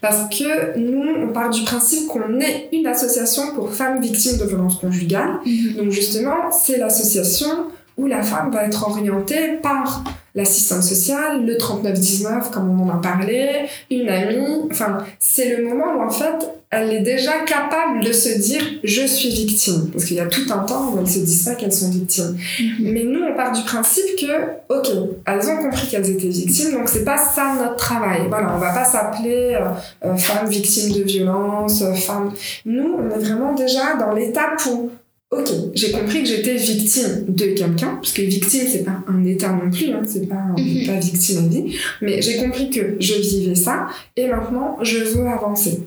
parce 0.00 0.28
que 0.36 0.78
nous, 0.78 1.04
on 1.22 1.32
part 1.32 1.50
du 1.50 1.62
principe 1.62 2.08
qu'on 2.08 2.40
est 2.40 2.68
une 2.72 2.86
association 2.86 3.54
pour 3.54 3.72
femmes 3.72 4.00
victimes 4.00 4.38
de 4.38 4.44
violences 4.44 4.78
conjugales. 4.80 5.38
Mhm. 5.46 5.74
Donc 5.76 5.90
justement, 5.90 6.50
c'est 6.50 6.78
l'association 6.78 7.51
où 7.98 8.06
la 8.06 8.22
femme 8.22 8.50
va 8.50 8.64
être 8.64 8.88
orientée 8.88 9.58
par 9.62 10.02
l'assistante 10.34 10.82
sociale, 10.82 11.44
le 11.44 11.56
3919 11.56 12.50
comme 12.50 12.80
on 12.80 12.88
en 12.88 12.98
a 12.98 13.00
parlé, 13.00 13.66
une 13.90 14.08
amie. 14.08 14.62
Enfin, 14.70 14.98
c'est 15.18 15.56
le 15.56 15.68
moment 15.68 15.98
où 15.98 16.02
en 16.02 16.10
fait, 16.10 16.48
elle 16.70 16.90
est 16.90 17.00
déjà 17.00 17.40
capable 17.40 18.02
de 18.02 18.12
se 18.12 18.38
dire 18.38 18.62
je 18.82 19.06
suis 19.06 19.28
victime. 19.28 19.90
Parce 19.92 20.06
qu'il 20.06 20.16
y 20.16 20.20
a 20.20 20.26
tout 20.26 20.50
un 20.50 20.60
temps 20.60 20.90
où 20.90 20.98
elles 20.98 21.06
se 21.06 21.18
disent 21.18 21.44
pas 21.44 21.54
qu'elles 21.54 21.72
sont 21.72 21.90
victimes. 21.90 22.38
Mhm. 22.58 22.76
Mais 22.80 23.04
nous, 23.04 23.20
on 23.22 23.36
part 23.36 23.52
du 23.52 23.62
principe 23.62 24.16
que, 24.18 24.74
ok, 24.74 24.88
elles 25.26 25.48
ont 25.50 25.58
compris 25.58 25.88
qu'elles 25.88 26.08
étaient 26.08 26.28
victimes, 26.28 26.72
donc 26.72 26.88
c'est 26.88 27.04
pas 27.04 27.18
ça 27.18 27.54
notre 27.58 27.76
travail. 27.76 28.22
Voilà, 28.28 28.54
on 28.54 28.58
va 28.58 28.72
pas 28.72 28.84
s'appeler 28.86 29.54
euh, 29.54 29.66
euh, 30.06 30.16
femme 30.16 30.48
victime 30.48 30.94
de 30.94 31.02
violence, 31.02 31.82
euh, 31.82 31.92
femme. 31.92 32.32
Nous, 32.64 32.96
on 32.98 33.10
est 33.10 33.22
vraiment 33.22 33.52
déjà 33.52 33.96
dans 33.96 34.12
l'étape 34.12 34.62
où 34.70 34.90
ok, 35.32 35.48
j'ai 35.74 35.90
compris 35.90 36.22
que 36.22 36.28
j'étais 36.28 36.56
victime 36.56 37.24
de 37.26 37.46
quelqu'un, 37.46 37.94
parce 37.94 38.12
que 38.12 38.20
victime, 38.22 38.66
c'est 38.70 38.84
pas 38.84 39.02
un 39.08 39.24
état 39.24 39.50
non 39.50 39.70
plus, 39.70 39.90
hein, 39.90 40.02
c'est 40.06 40.28
pas, 40.28 40.44
mhm. 40.56 40.86
pas 40.86 41.00
victime 41.00 41.38
à 41.38 41.48
vie, 41.48 41.76
mais 42.02 42.20
j'ai 42.20 42.36
compris 42.36 42.68
que 42.68 42.96
je 43.00 43.14
vivais 43.14 43.54
ça, 43.54 43.86
et 44.16 44.28
maintenant, 44.28 44.76
je 44.82 44.98
veux 44.98 45.26
avancer. 45.26 45.80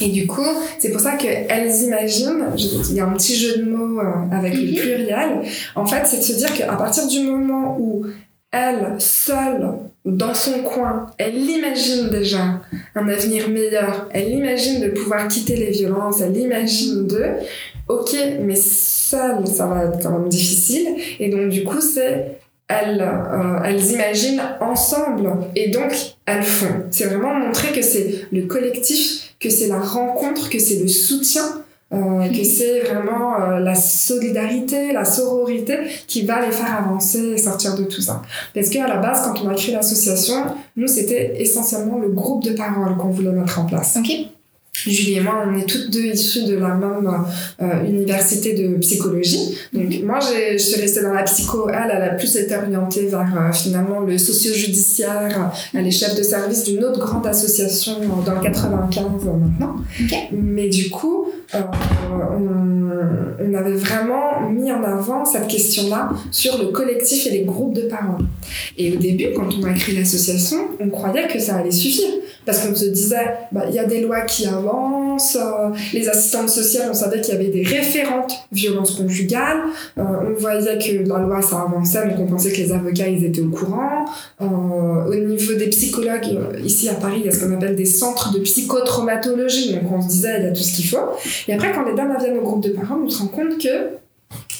Et 0.00 0.10
du 0.10 0.28
coup, 0.28 0.40
c'est 0.78 0.90
pour 0.90 1.00
ça 1.00 1.16
qu'elles 1.16 1.82
imaginent, 1.82 2.46
il 2.56 2.94
y 2.94 3.00
a 3.00 3.06
un 3.06 3.12
petit 3.14 3.34
jeu 3.34 3.58
de 3.58 3.64
mots 3.64 3.98
euh, 3.98 4.04
avec 4.30 4.54
le 4.54 4.70
mhm. 4.70 4.74
pluriel, 4.76 5.40
en 5.74 5.84
fait, 5.84 6.02
c'est 6.06 6.18
de 6.18 6.22
se 6.22 6.32
dire 6.34 6.54
qu'à 6.54 6.72
partir 6.76 7.08
du 7.08 7.20
moment 7.20 7.76
où 7.80 8.06
elle, 8.52 8.94
seule, 8.98 9.68
dans 10.06 10.34
son 10.34 10.62
coin, 10.62 11.06
elle 11.18 11.36
imagine 11.36 12.08
déjà 12.10 12.60
un 12.94 13.08
avenir 13.08 13.48
meilleur, 13.48 14.08
elle 14.12 14.30
imagine 14.30 14.80
de 14.80 14.88
pouvoir 14.88 15.26
quitter 15.26 15.56
les 15.56 15.72
violences, 15.72 16.20
elle 16.20 16.36
imagine 16.36 17.08
de, 17.08 17.24
ok, 17.88 18.16
mais 18.40 18.54
seule, 18.54 19.46
ça 19.46 19.66
va 19.66 19.84
être 19.84 20.00
quand 20.00 20.16
même 20.16 20.28
difficile. 20.28 20.86
Et 21.18 21.28
donc, 21.28 21.48
du 21.48 21.64
coup, 21.64 21.80
c'est 21.80 22.38
elles, 22.68 23.00
euh, 23.00 23.58
elles 23.64 23.92
imaginent 23.92 24.42
ensemble 24.60 25.30
et 25.54 25.68
donc 25.68 25.92
elles 26.24 26.42
font. 26.42 26.84
C'est 26.90 27.06
vraiment 27.06 27.34
montrer 27.34 27.72
que 27.72 27.82
c'est 27.82 28.26
le 28.32 28.42
collectif, 28.42 29.34
que 29.40 29.50
c'est 29.50 29.68
la 29.68 29.80
rencontre, 29.80 30.50
que 30.50 30.58
c'est 30.58 30.80
le 30.80 30.88
soutien, 30.88 31.64
euh, 31.92 32.28
que 32.28 32.42
c'est 32.42 32.80
vraiment 32.80 33.40
euh, 33.40 33.60
la 33.60 33.76
solidarité, 33.76 34.92
la 34.92 35.04
sororité 35.04 35.78
qui 36.08 36.26
va 36.26 36.44
les 36.44 36.50
faire 36.50 36.74
avancer 36.74 37.20
et 37.20 37.38
sortir 37.38 37.76
de 37.76 37.84
tout 37.84 38.00
ça. 38.00 38.22
Parce 38.54 38.70
qu'à 38.70 38.88
la 38.88 38.96
base, 38.96 39.22
quand 39.22 39.40
on 39.44 39.48
a 39.48 39.54
créé 39.54 39.74
l'association, 39.74 40.46
nous, 40.76 40.88
c'était 40.88 41.40
essentiellement 41.40 41.98
le 41.98 42.08
groupe 42.08 42.42
de 42.42 42.52
parole 42.52 42.96
qu'on 42.96 43.10
voulait 43.10 43.30
mettre 43.30 43.60
en 43.60 43.66
place. 43.66 43.96
Ok. 43.98 44.35
Julie 44.84 45.14
et 45.14 45.20
moi, 45.20 45.42
on 45.46 45.56
est 45.58 45.64
toutes 45.64 45.90
deux 45.90 46.04
issues 46.04 46.44
de 46.44 46.56
la 46.56 46.74
même 46.74 47.10
euh, 47.62 47.84
université 47.86 48.52
de 48.52 48.76
psychologie. 48.76 49.56
Donc 49.72 50.02
moi, 50.04 50.18
je 50.20 50.58
suis 50.58 50.80
restée 50.80 51.02
dans 51.02 51.14
la 51.14 51.22
psycho. 51.22 51.68
Elle, 51.70 51.90
elle 51.92 52.02
a 52.02 52.08
plus 52.10 52.36
été 52.36 52.54
orientée 52.54 53.06
vers 53.06 53.20
euh, 53.20 53.52
finalement 53.52 54.00
le 54.00 54.18
socio-judiciaire. 54.18 55.50
Elle 55.74 55.86
est 55.86 55.90
chef 55.90 56.14
de 56.14 56.22
service 56.22 56.64
d'une 56.64 56.84
autre 56.84 57.00
grande 57.00 57.26
association 57.26 57.94
dans 58.24 58.34
le 58.34 58.40
95 58.40 59.04
maintenant. 59.24 59.76
Mais 60.32 60.68
du 60.68 60.90
coup, 60.90 61.28
euh, 61.54 61.60
on, 62.30 63.44
on, 63.44 63.54
avait 63.54 63.76
vraiment 63.76 64.50
mis 64.50 64.70
en 64.70 64.82
avant 64.82 65.24
cette 65.24 65.46
question-là 65.46 66.10
sur 66.30 66.58
le 66.58 66.66
collectif 66.66 67.26
et 67.26 67.30
les 67.30 67.44
groupes 67.44 67.74
de 67.74 67.82
parents. 67.82 68.18
Et 68.76 68.92
au 68.92 68.96
début, 68.96 69.28
quand 69.34 69.48
on 69.58 69.64
a 69.64 69.72
créé 69.72 69.96
l'association, 69.96 70.58
on 70.80 70.90
croyait 70.90 71.28
que 71.28 71.38
ça 71.38 71.56
allait 71.56 71.70
suffire. 71.70 72.10
Parce 72.46 72.60
qu'on 72.60 72.74
se 72.74 72.86
disait, 72.86 73.26
bah, 73.50 73.64
il 73.68 73.74
y 73.74 73.78
a 73.80 73.84
des 73.84 74.00
lois 74.00 74.20
qui 74.20 74.46
avancent, 74.46 75.36
euh, 75.36 75.70
les 75.92 76.08
assistantes 76.08 76.48
sociales, 76.48 76.88
on 76.90 76.94
savait 76.94 77.20
qu'il 77.20 77.34
y 77.34 77.36
avait 77.36 77.48
des 77.48 77.64
référentes 77.64 78.32
violences 78.52 78.94
conjugales, 78.94 79.62
euh, 79.98 80.02
on 80.02 80.40
voyait 80.40 80.78
que 80.78 81.08
la 81.08 81.18
loi, 81.18 81.42
ça 81.42 81.62
avançait, 81.62 82.06
donc 82.06 82.20
on 82.20 82.26
pensait 82.26 82.52
que 82.52 82.58
les 82.58 82.72
avocats, 82.72 83.08
ils 83.08 83.24
étaient 83.24 83.42
au 83.42 83.50
courant. 83.50 84.04
Euh, 84.40 84.46
au 84.46 85.14
niveau 85.14 85.54
des 85.54 85.68
psychologues, 85.68 86.38
ici 86.64 86.88
à 86.88 86.94
Paris, 86.94 87.16
il 87.20 87.26
y 87.26 87.28
a 87.28 87.32
ce 87.32 87.44
qu'on 87.44 87.52
appelle 87.52 87.74
des 87.74 87.84
centres 87.84 88.32
de 88.32 88.38
psychotraumatologie, 88.38 89.74
donc 89.74 89.90
on 89.92 90.00
se 90.00 90.08
disait, 90.08 90.36
il 90.38 90.44
y 90.44 90.48
a 90.48 90.52
tout 90.52 90.62
ce 90.62 90.76
qu'il 90.76 90.86
faut. 90.86 90.98
Et 91.48 91.54
après, 91.54 91.72
quand 91.72 91.84
les 91.84 91.94
dames 91.94 92.16
viennent 92.18 92.38
au 92.38 92.42
groupe 92.42 92.62
de 92.62 92.70
parents, 92.70 93.00
on 93.04 93.10
se 93.10 93.22
rend 93.22 93.28
compte 93.28 93.58
que 93.58 94.05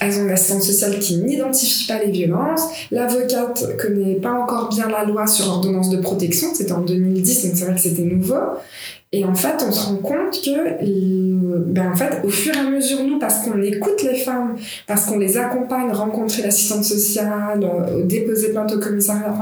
elles 0.00 0.18
ont 0.18 0.24
une 0.24 0.30
assistante 0.30 0.62
sociale 0.62 0.98
qui 0.98 1.16
n'identifie 1.18 1.86
pas 1.86 2.02
les 2.02 2.10
violences. 2.10 2.62
L'avocate 2.90 3.76
connaît 3.78 4.16
pas 4.16 4.32
encore 4.32 4.68
bien 4.68 4.88
la 4.88 5.04
loi 5.04 5.26
sur 5.26 5.46
l'ordonnance 5.46 5.90
de 5.90 5.98
protection. 5.98 6.48
C'était 6.54 6.72
en 6.72 6.82
2010, 6.82 7.46
donc 7.46 7.56
c'est 7.56 7.64
vrai 7.64 7.74
que 7.74 7.80
c'était 7.80 8.02
nouveau. 8.02 8.34
Et 9.12 9.24
en 9.24 9.34
fait, 9.34 9.64
on 9.66 9.72
se 9.72 9.86
rend 9.86 9.96
compte 9.96 10.42
que, 10.44 10.82
ben 11.72 11.92
en 11.92 11.96
fait, 11.96 12.20
au 12.24 12.28
fur 12.28 12.54
et 12.54 12.58
à 12.58 12.64
mesure, 12.64 13.02
nous, 13.04 13.18
parce 13.18 13.44
qu'on 13.44 13.62
écoute 13.62 14.02
les 14.02 14.18
femmes, 14.18 14.56
parce 14.86 15.06
qu'on 15.06 15.18
les 15.18 15.38
accompagne, 15.38 15.90
rencontrer 15.92 16.42
l'assistante 16.42 16.84
sociale, 16.84 17.60
euh, 17.62 18.02
déposer 18.04 18.50
plainte 18.50 18.72
au 18.74 18.80
commissariat, 18.80 19.32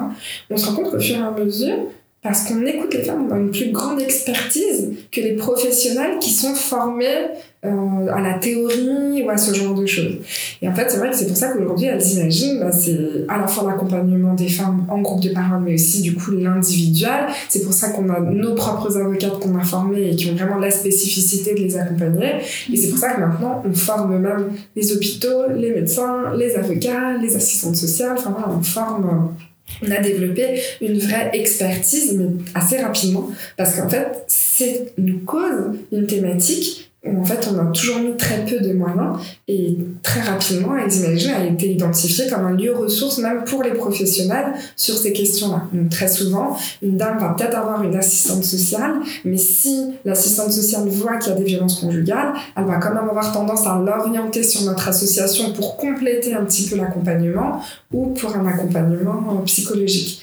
on 0.50 0.56
se 0.56 0.66
rend 0.66 0.74
compte 0.76 0.90
qu'au 0.90 1.00
fur 1.00 1.16
et 1.16 1.22
à 1.22 1.30
mesure, 1.30 1.78
parce 2.22 2.46
qu'on 2.46 2.64
écoute 2.64 2.94
les 2.94 3.02
femmes, 3.02 3.26
on 3.28 3.34
a 3.34 3.38
une 3.38 3.50
plus 3.50 3.70
grande 3.70 4.00
expertise 4.00 4.92
que 5.10 5.20
les 5.20 5.34
professionnels 5.34 6.18
qui 6.20 6.30
sont 6.30 6.54
formés 6.54 7.28
euh, 7.64 8.12
à 8.12 8.20
la 8.20 8.38
théorie 8.38 9.22
ou 9.24 9.30
à 9.30 9.36
ce 9.36 9.54
genre 9.54 9.74
de 9.74 9.86
choses. 9.86 10.18
Et 10.60 10.68
en 10.68 10.74
fait, 10.74 10.90
c'est 10.90 10.98
vrai 10.98 11.10
que 11.10 11.16
c'est 11.16 11.26
pour 11.26 11.36
ça 11.36 11.48
qu'aujourd'hui, 11.48 11.86
elles 11.86 12.06
imaginent, 12.12 12.60
bah, 12.60 12.72
c'est 12.72 13.24
à 13.28 13.38
la 13.38 13.46
fois 13.46 13.70
l'accompagnement 13.70 14.34
des 14.34 14.48
femmes 14.48 14.84
en 14.88 15.00
groupe 15.00 15.22
de 15.22 15.30
parole, 15.30 15.62
mais 15.64 15.74
aussi 15.74 16.02
du 16.02 16.14
coup 16.14 16.32
l'individuel. 16.32 17.26
C'est 17.48 17.62
pour 17.62 17.72
ça 17.72 17.90
qu'on 17.90 18.08
a 18.10 18.20
nos 18.20 18.54
propres 18.54 18.96
avocates 18.98 19.38
qu'on 19.40 19.58
a 19.58 19.64
formées 19.64 20.10
et 20.10 20.16
qui 20.16 20.30
ont 20.30 20.34
vraiment 20.34 20.58
la 20.58 20.70
spécificité 20.70 21.54
de 21.54 21.60
les 21.60 21.76
accompagner. 21.76 22.34
Et 22.72 22.76
c'est 22.76 22.88
pour 22.88 22.98
ça 22.98 23.14
que 23.14 23.20
maintenant, 23.20 23.62
on 23.64 23.72
forme 23.72 24.18
même 24.18 24.50
les 24.76 24.92
hôpitaux, 24.92 25.48
les 25.54 25.70
médecins, 25.70 26.34
les 26.36 26.56
avocats, 26.56 27.16
les 27.20 27.34
assistantes 27.34 27.76
sociales. 27.76 28.16
Enfin 28.18 28.30
voilà, 28.30 28.56
on 28.58 28.62
forme 28.62 29.30
on 29.82 29.90
a 29.90 30.00
développé 30.00 30.60
une 30.80 30.98
vraie 30.98 31.30
expertise, 31.32 32.14
mais 32.16 32.26
assez 32.54 32.78
rapidement, 32.78 33.30
parce 33.56 33.74
qu'en 33.74 33.88
fait, 33.88 34.24
c'est 34.26 34.92
une 34.98 35.22
cause, 35.22 35.72
une 35.90 36.06
thématique 36.06 36.92
en 37.06 37.24
fait, 37.24 37.48
on 37.52 37.58
a 37.58 37.66
toujours 37.66 37.98
mis 37.98 38.16
très 38.16 38.44
peu 38.44 38.60
de 38.60 38.72
moyens 38.72 39.18
et 39.46 39.76
très 40.02 40.20
rapidement, 40.20 40.76
Eximagine 40.76 41.32
a 41.32 41.44
été 41.44 41.70
identifié 41.70 42.26
comme 42.28 42.46
un 42.46 42.52
lieu 42.52 42.74
ressource 42.74 43.18
même 43.18 43.44
pour 43.44 43.62
les 43.62 43.72
professionnels 43.72 44.54
sur 44.76 44.96
ces 44.96 45.12
questions-là. 45.12 45.64
Donc, 45.72 45.90
très 45.90 46.08
souvent, 46.08 46.56
une 46.82 46.96
dame 46.96 47.18
va 47.18 47.34
peut-être 47.36 47.56
avoir 47.56 47.82
une 47.82 47.94
assistante 47.96 48.44
sociale, 48.44 48.94
mais 49.24 49.36
si 49.36 49.92
l'assistante 50.04 50.52
sociale 50.52 50.88
voit 50.88 51.18
qu'il 51.18 51.32
y 51.32 51.36
a 51.36 51.38
des 51.38 51.44
violences 51.44 51.80
conjugales, 51.80 52.32
elle 52.56 52.64
va 52.64 52.76
quand 52.76 52.94
même 52.94 53.08
avoir 53.08 53.32
tendance 53.32 53.66
à 53.66 53.78
l'orienter 53.78 54.42
sur 54.42 54.62
notre 54.62 54.88
association 54.88 55.52
pour 55.52 55.76
compléter 55.76 56.34
un 56.34 56.44
petit 56.44 56.68
peu 56.68 56.76
l'accompagnement 56.76 57.60
ou 57.92 58.08
pour 58.08 58.34
un 58.34 58.46
accompagnement 58.46 59.42
psychologique. 59.44 60.22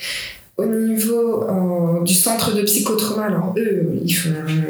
Au 0.61 0.65
niveau 0.65 1.43
euh, 1.43 2.03
du 2.03 2.13
centre 2.13 2.55
de 2.55 2.61
psychotrauma, 2.61 3.23
alors 3.25 3.53
eux, 3.57 3.99
ils, 4.03 4.15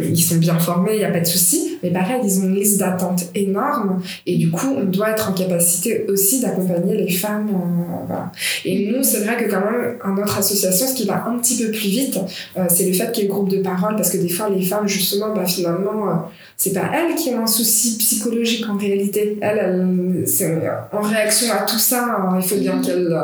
ils 0.10 0.22
sont 0.22 0.38
bien 0.38 0.58
formés, 0.58 0.92
il 0.94 1.00
n'y 1.00 1.06
a 1.06 1.12
pas 1.12 1.20
de 1.20 1.26
souci, 1.26 1.78
mais 1.84 1.92
pareil, 1.92 2.22
ils 2.24 2.39
ont 2.39 2.44
une 2.44 2.56
liste 2.56 2.80
d'attente 2.80 3.24
énorme 3.36 4.02
et 4.26 4.38
du 4.38 4.50
coup, 4.52 4.68
on 4.78 4.86
doit 4.86 5.10
être 5.12 5.30
en 5.30 5.34
capacité 5.34 6.06
aussi 6.08 6.42
d'accompagner 6.42 6.96
les 6.98 7.12
femmes. 7.12 7.50
Euh, 8.10 8.16
Et 8.66 8.92
nous, 8.92 9.04
c'est 9.04 9.22
vrai 9.24 9.38
que 9.38 9.50
quand 9.50 9.62
même, 9.62 9.98
à 10.04 10.10
notre 10.12 10.38
association, 10.38 10.88
ce 10.88 10.94
qui 10.94 11.06
va 11.06 11.26
un 11.28 11.38
petit 11.39 11.58
peu 11.64 11.72
plus 11.72 11.89
vite, 11.89 12.20
euh, 12.58 12.66
c'est 12.70 12.86
le 12.86 12.94
fait 12.94 13.12
qu'il 13.12 13.24
y 13.24 13.26
ait 13.26 13.30
le 13.30 13.34
groupe 13.34 13.50
de 13.50 13.62
parole 13.62 13.96
parce 13.96 14.10
que 14.10 14.18
des 14.18 14.30
fois, 14.30 14.50
les 14.50 14.62
femmes, 14.64 14.88
justement, 14.88 15.34
bah, 15.34 15.46
finalement, 15.46 16.30
c'est 16.64 16.74
pas 16.74 16.91
elle 16.93 17.16
qui 17.16 17.34
a 17.34 17.41
un 17.41 17.47
souci 17.47 17.97
psychologique 17.97 18.64
en 18.70 18.78
réalité. 18.78 19.39
Elle, 19.41 19.84
en 20.91 21.01
réaction 21.01 21.51
à 21.51 21.66
tout 21.66 21.80
ça, 21.80 22.05
hein, 22.05 22.38
il 22.39 22.47
faut 22.47 22.57
bien 22.57 22.80
qu'elle 22.80 23.20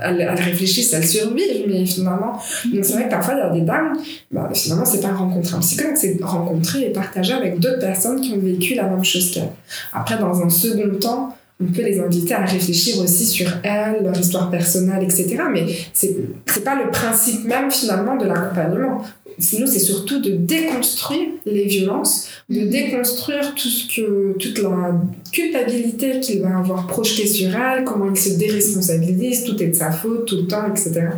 elle, 0.00 0.20
elle 0.20 0.40
réfléchisse, 0.40 0.92
elle 0.92 1.04
survive, 1.04 1.64
mais 1.66 1.84
finalement. 1.84 2.40
C'est 2.80 2.92
vrai 2.92 3.06
que 3.06 3.10
parfois 3.10 3.34
il 3.34 3.38
y 3.38 3.40
a 3.40 3.50
des 3.50 3.62
dames, 3.62 3.98
bah, 4.30 4.48
finalement 4.54 4.84
c'est 4.84 5.00
pas 5.00 5.12
rencontrer 5.12 5.56
un 5.56 5.58
psychologue, 5.58 5.96
c'est 5.96 6.18
rencontrer 6.22 6.82
et 6.82 6.90
partager 6.90 7.32
avec 7.32 7.58
d'autres 7.58 7.80
personnes 7.80 8.20
qui 8.20 8.34
ont 8.34 8.38
vécu 8.38 8.76
la 8.76 8.84
même 8.84 9.02
chose 9.02 9.32
qu'elle. 9.32 9.50
Après, 9.92 10.16
dans 10.16 10.40
un 10.40 10.48
second 10.48 10.96
temps, 11.00 11.36
on 11.60 11.66
peut 11.66 11.82
les 11.82 12.00
inviter 12.00 12.34
à 12.34 12.44
réfléchir 12.44 13.02
aussi 13.02 13.26
sur 13.26 13.48
elles, 13.62 14.02
leur 14.02 14.18
histoire 14.18 14.48
personnelle, 14.48 15.02
etc. 15.02 15.38
Mais 15.52 15.66
c'est 15.92 16.64
pas 16.64 16.76
le 16.82 16.90
principe 16.90 17.44
même 17.44 17.70
finalement 17.70 18.16
de 18.16 18.26
l'accompagnement. 18.26 19.02
Nous, 19.58 19.66
c'est 19.66 19.78
surtout 19.78 20.20
de 20.20 20.30
déconstruire 20.30 21.28
les 21.46 21.64
violences, 21.64 22.28
de 22.48 22.60
mhm. 22.60 22.70
déconstruire 22.70 23.54
tout 23.54 23.68
ce 23.68 23.86
que, 23.94 24.36
toute 24.38 24.58
la 24.58 25.00
culpabilité 25.32 26.20
qu'il 26.20 26.42
va 26.42 26.58
avoir 26.58 26.86
projetée 26.86 27.26
sur 27.26 27.50
elle, 27.54 27.84
comment 27.84 28.10
il 28.10 28.16
se 28.16 28.30
déresponsabilise, 28.30 29.44
tout 29.44 29.60
est 29.62 29.68
de 29.68 29.74
sa 29.74 29.90
faute, 29.90 30.26
tout 30.26 30.36
le 30.36 30.46
temps, 30.46 30.66
etc. 30.68 31.08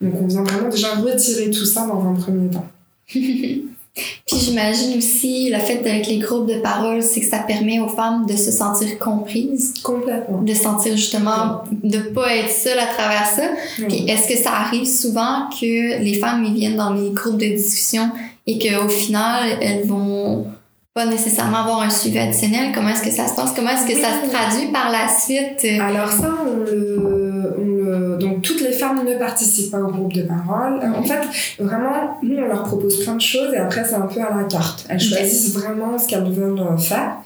Donc 0.00 0.14
on 0.20 0.26
vient 0.26 0.42
vraiment 0.42 0.68
déjà 0.68 0.94
retirer 0.96 1.50
tout 1.50 1.64
ça 1.66 1.86
dans 1.86 2.02
un 2.02 2.14
premier 2.14 2.50
temps. 2.50 2.68
Puis 4.26 4.38
j'imagine 4.38 4.96
aussi 4.98 5.50
le 5.50 5.58
fait 5.58 5.80
avec 5.80 6.06
les 6.06 6.18
groupes 6.18 6.48
de 6.48 6.58
parole, 6.60 7.02
c'est 7.02 7.20
que 7.20 7.26
ça 7.26 7.38
permet 7.38 7.80
aux 7.80 7.88
femmes 7.88 8.26
de 8.26 8.36
se 8.36 8.50
sentir 8.50 8.98
comprises. 8.98 9.74
Complètement. 9.82 10.42
De 10.42 10.54
sentir 10.54 10.96
justement 10.96 11.62
de 11.70 11.98
pas 11.98 12.34
être 12.36 12.50
seule 12.50 12.78
à 12.78 12.86
travers 12.86 13.26
ça. 13.26 13.42
Puis 13.88 14.08
est-ce 14.08 14.28
que 14.28 14.36
ça 14.36 14.52
arrive 14.52 14.86
souvent 14.86 15.48
que 15.50 16.02
les 16.02 16.14
femmes 16.14 16.44
ils 16.44 16.54
viennent 16.54 16.76
dans 16.76 16.92
les 16.92 17.10
groupes 17.10 17.38
de 17.38 17.46
discussion 17.46 18.10
et 18.46 18.58
qu'au 18.58 18.88
final 18.88 19.58
elles 19.60 19.86
vont 19.86 20.46
pas 20.94 21.06
nécessairement 21.06 21.58
avoir 21.58 21.82
un 21.82 21.90
suivi 21.90 22.18
additionnel? 22.18 22.72
Comment 22.74 22.90
est-ce 22.90 23.02
que 23.02 23.10
ça 23.10 23.28
se 23.28 23.34
passe? 23.34 23.52
Comment 23.54 23.70
est-ce 23.70 23.86
que 23.86 24.00
ça 24.00 24.08
se 24.20 24.30
traduit 24.30 24.68
par 24.72 24.90
la 24.90 25.08
suite? 25.08 25.64
Alors 25.80 26.10
ça, 26.10 26.34
on 26.44 26.56
le, 26.64 28.16
donc 28.18 28.42
toutes 28.42 28.60
les 28.60 28.72
femmes 28.98 29.08
ne 29.08 29.18
participent 29.18 29.70
pas 29.70 29.80
au 29.80 29.88
groupe 29.88 30.12
de 30.12 30.22
parole. 30.22 30.80
En 30.82 31.02
fait, 31.02 31.20
vraiment, 31.58 32.18
nous, 32.22 32.36
on 32.36 32.46
leur 32.46 32.62
propose 32.64 33.02
plein 33.02 33.14
de 33.14 33.20
choses 33.20 33.54
et 33.54 33.58
après, 33.58 33.84
c'est 33.84 33.94
un 33.94 34.06
peu 34.06 34.20
à 34.20 34.36
la 34.36 34.44
carte. 34.44 34.86
Elles 34.88 35.00
choisissent 35.00 35.54
vraiment 35.54 35.98
ce 35.98 36.08
qu'elles 36.08 36.30
veulent 36.30 36.78
faire. 36.78 37.16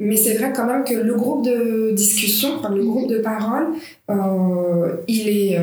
Mais 0.00 0.16
c'est 0.16 0.34
vrai 0.34 0.52
quand 0.54 0.66
même 0.66 0.84
que 0.84 0.94
le 0.94 1.14
groupe 1.14 1.44
de 1.44 1.92
discussion, 1.94 2.56
enfin, 2.58 2.74
le 2.74 2.84
groupe 2.84 3.08
de 3.08 3.18
parole, 3.18 3.68
euh, 4.10 4.96
il 5.06 5.28
est... 5.28 5.58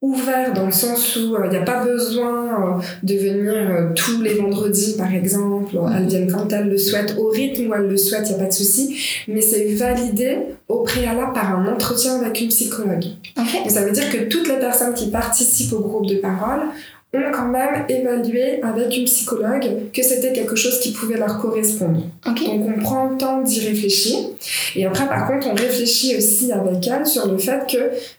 Ouvert 0.00 0.52
dans 0.52 0.66
le 0.66 0.70
sens 0.70 1.16
où 1.16 1.34
il 1.36 1.46
euh, 1.46 1.48
n'y 1.48 1.56
a 1.56 1.62
pas 1.62 1.82
besoin 1.82 2.78
euh, 2.78 2.82
de 3.02 3.14
venir 3.14 3.52
euh, 3.52 3.92
tous 3.96 4.22
les 4.22 4.34
vendredis 4.34 4.96
par 4.96 5.12
exemple, 5.12 5.76
elles 5.92 6.06
viennent 6.06 6.30
quand 6.30 6.52
elles 6.52 6.68
le 6.68 6.78
souhaitent, 6.78 7.16
au 7.18 7.30
rythme 7.30 7.68
où 7.68 7.74
elles 7.74 7.88
le 7.88 7.96
souhaitent, 7.96 8.26
il 8.26 8.36
n'y 8.36 8.40
a 8.40 8.44
pas 8.44 8.48
de 8.48 8.52
souci, 8.52 8.96
mais 9.26 9.40
c'est 9.40 9.74
validé 9.74 10.38
au 10.68 10.84
préalable 10.84 11.32
par 11.32 11.58
un 11.58 11.66
entretien 11.66 12.20
avec 12.20 12.40
une 12.40 12.46
psychologue. 12.46 13.06
ça 13.66 13.84
veut 13.84 13.90
dire 13.90 14.08
que 14.08 14.28
toutes 14.28 14.46
les 14.46 14.60
personnes 14.60 14.94
qui 14.94 15.10
participent 15.10 15.72
au 15.72 15.80
groupe 15.80 16.06
de 16.06 16.18
parole 16.18 16.60
ont 17.14 17.32
quand 17.32 17.48
même 17.48 17.84
évalué 17.88 18.62
avec 18.62 18.94
une 18.96 19.04
psychologue 19.04 19.64
que 19.94 20.02
c'était 20.02 20.32
quelque 20.32 20.56
chose 20.56 20.78
qui 20.80 20.92
pouvait 20.92 21.16
leur 21.16 21.38
correspondre. 21.38 22.02
Donc 22.24 22.38
on 22.46 22.80
prend 22.80 23.08
le 23.10 23.16
temps 23.16 23.42
d'y 23.42 23.60
réfléchir. 23.60 24.18
Et 24.76 24.84
après, 24.84 25.06
par 25.08 25.26
contre, 25.26 25.48
on 25.50 25.54
réfléchit 25.54 26.16
aussi 26.16 26.52
avec 26.52 26.86
elle 26.86 27.06
sur 27.06 27.26
le 27.26 27.38
fait 27.38 27.66
que 27.70 27.78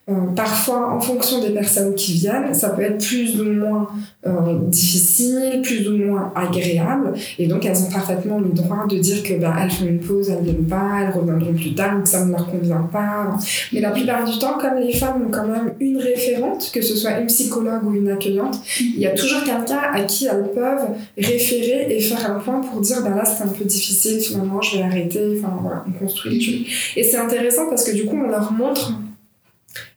euh, 0.09 0.13
parfois, 0.35 0.91
en 0.91 0.99
fonction 0.99 1.39
des 1.39 1.51
personnes 1.51 1.93
qui 1.93 2.13
viennent, 2.13 2.53
ça 2.53 2.69
peut 2.69 2.81
être 2.81 3.05
plus 3.05 3.39
ou 3.39 3.45
moins 3.45 3.87
euh, 4.25 4.57
difficile, 4.63 5.61
plus 5.63 5.87
ou 5.87 5.97
moins 5.97 6.33
agréable. 6.35 7.13
Et 7.37 7.47
donc, 7.47 7.65
elles 7.65 7.77
ont 7.77 7.91
parfaitement 7.91 8.39
le 8.39 8.49
droit 8.49 8.87
de 8.87 8.97
dire 8.97 9.21
que 9.23 9.35
bah, 9.35 9.55
elles 9.61 9.71
font 9.71 9.85
une 9.85 9.99
pause, 9.99 10.29
elles 10.29 10.43
viennent 10.43 10.67
pas, 10.67 11.01
elles 11.01 11.17
reviendront 11.17 11.53
plus 11.53 11.75
tard, 11.75 12.01
que 12.01 12.09
ça 12.09 12.25
ne 12.25 12.31
leur 12.31 12.47
convient 12.47 12.89
pas. 12.91 13.37
Mais 13.71 13.81
la 13.81 13.91
plupart 13.91 14.25
du 14.25 14.37
temps, 14.39 14.57
comme 14.59 14.79
les 14.79 14.93
femmes 14.93 15.27
ont 15.27 15.31
quand 15.31 15.47
même 15.47 15.73
une 15.79 15.97
référente, 15.97 16.71
que 16.73 16.81
ce 16.81 16.95
soit 16.95 17.19
une 17.19 17.27
psychologue 17.27 17.85
ou 17.85 17.93
une 17.93 18.09
accueillante, 18.09 18.59
il 18.79 18.99
y 18.99 19.07
a 19.07 19.11
toujours 19.11 19.43
quelqu'un 19.43 19.81
à 19.93 20.01
qui 20.03 20.25
elles 20.25 20.51
peuvent 20.53 20.89
référer 21.17 21.95
et 21.95 21.99
faire 21.99 22.31
un 22.31 22.39
point 22.39 22.61
pour 22.61 22.81
dire 22.81 23.01
bah 23.03 23.09
là 23.09 23.25
c'est 23.25 23.43
un 23.43 23.47
peu 23.47 23.65
difficile 23.65 24.19
finalement 24.19 24.61
je 24.61 24.77
vais 24.77 24.83
arrêter. 24.83 25.37
Enfin 25.37 25.57
voilà 25.61 25.83
on 25.87 25.91
construit 25.91 26.67
et 26.95 27.03
c'est 27.03 27.17
intéressant 27.17 27.69
parce 27.69 27.83
que 27.83 27.91
du 27.91 28.05
coup 28.05 28.15
on 28.15 28.29
leur 28.29 28.51
montre 28.51 28.93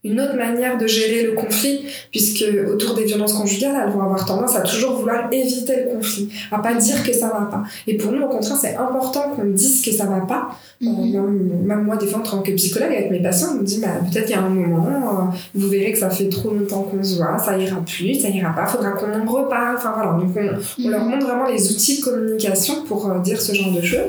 une 0.05 0.20
autre 0.20 0.36
manière 0.36 0.78
de 0.78 0.86
gérer 0.86 1.22
le 1.22 1.32
conflit, 1.32 1.86
puisque 2.11 2.44
autour 2.68 2.94
des 2.94 3.05
violences 3.05 3.34
conjugales, 3.34 3.84
elles 3.86 3.92
vont 3.92 4.03
avoir 4.03 4.24
tendance 4.24 4.57
à 4.57 4.62
toujours 4.62 4.94
vouloir 4.94 5.32
éviter 5.32 5.84
le 5.84 5.94
conflit, 5.94 6.28
à 6.50 6.59
pas 6.59 6.74
dire 6.74 7.03
que 7.05 7.12
ça 7.12 7.28
va 7.28 7.46
pas. 7.46 7.62
Et 7.86 7.96
pour 7.96 8.11
nous, 8.11 8.22
au 8.22 8.28
contraire, 8.28 8.57
c'est 8.61 8.74
important 8.74 9.30
qu'on 9.36 9.44
dise 9.44 9.80
que 9.80 9.92
ça 9.92 10.07
va 10.07 10.20
pas. 10.20 10.48
Euh, 10.82 10.86
mhm. 10.88 11.64
même, 11.64 11.84
moi, 11.84 11.96
des 11.96 12.07
fois, 12.07 12.18
en 12.18 12.22
tant 12.22 12.42
que 12.42 12.50
psychologue, 12.53 12.90
avec 12.90 13.12
mes 13.12 13.22
patients, 13.22 13.50
on 13.53 13.61
me 13.61 13.64
dit, 13.64 13.80
bah, 13.80 13.88
peut-être 14.11 14.26
qu'il 14.26 14.34
y 14.34 14.38
a 14.38 14.42
un 14.42 14.48
moment, 14.48 14.88
euh, 14.88 15.36
vous 15.55 15.68
verrez 15.68 15.92
que 15.92 15.98
ça 15.98 16.11
fait 16.11 16.28
trop 16.28 16.50
longtemps 16.50 16.82
qu'on 16.82 17.03
se 17.03 17.18
voit, 17.18 17.38
ça 17.38 17.57
ira 17.57 17.80
plus, 17.82 18.16
ça 18.16 18.28
ira 18.28 18.53
pas, 18.53 18.66
faudra 18.66 18.90
qu'on 18.92 19.12
en 19.12 19.24
reparle. 19.24 19.76
Enfin 19.76 19.92
voilà, 19.94 20.18
donc 20.18 20.30
on, 20.36 20.88
leur 20.88 21.05
mhm. 21.05 21.11
montre 21.11 21.26
vraiment 21.26 21.46
les 21.46 21.70
outils 21.70 22.00
de 22.00 22.05
communication 22.05 22.84
pour 22.88 23.09
euh, 23.09 23.20
dire 23.20 23.40
ce 23.40 23.55
genre 23.55 23.72
de 23.72 23.82
choses. 23.82 24.00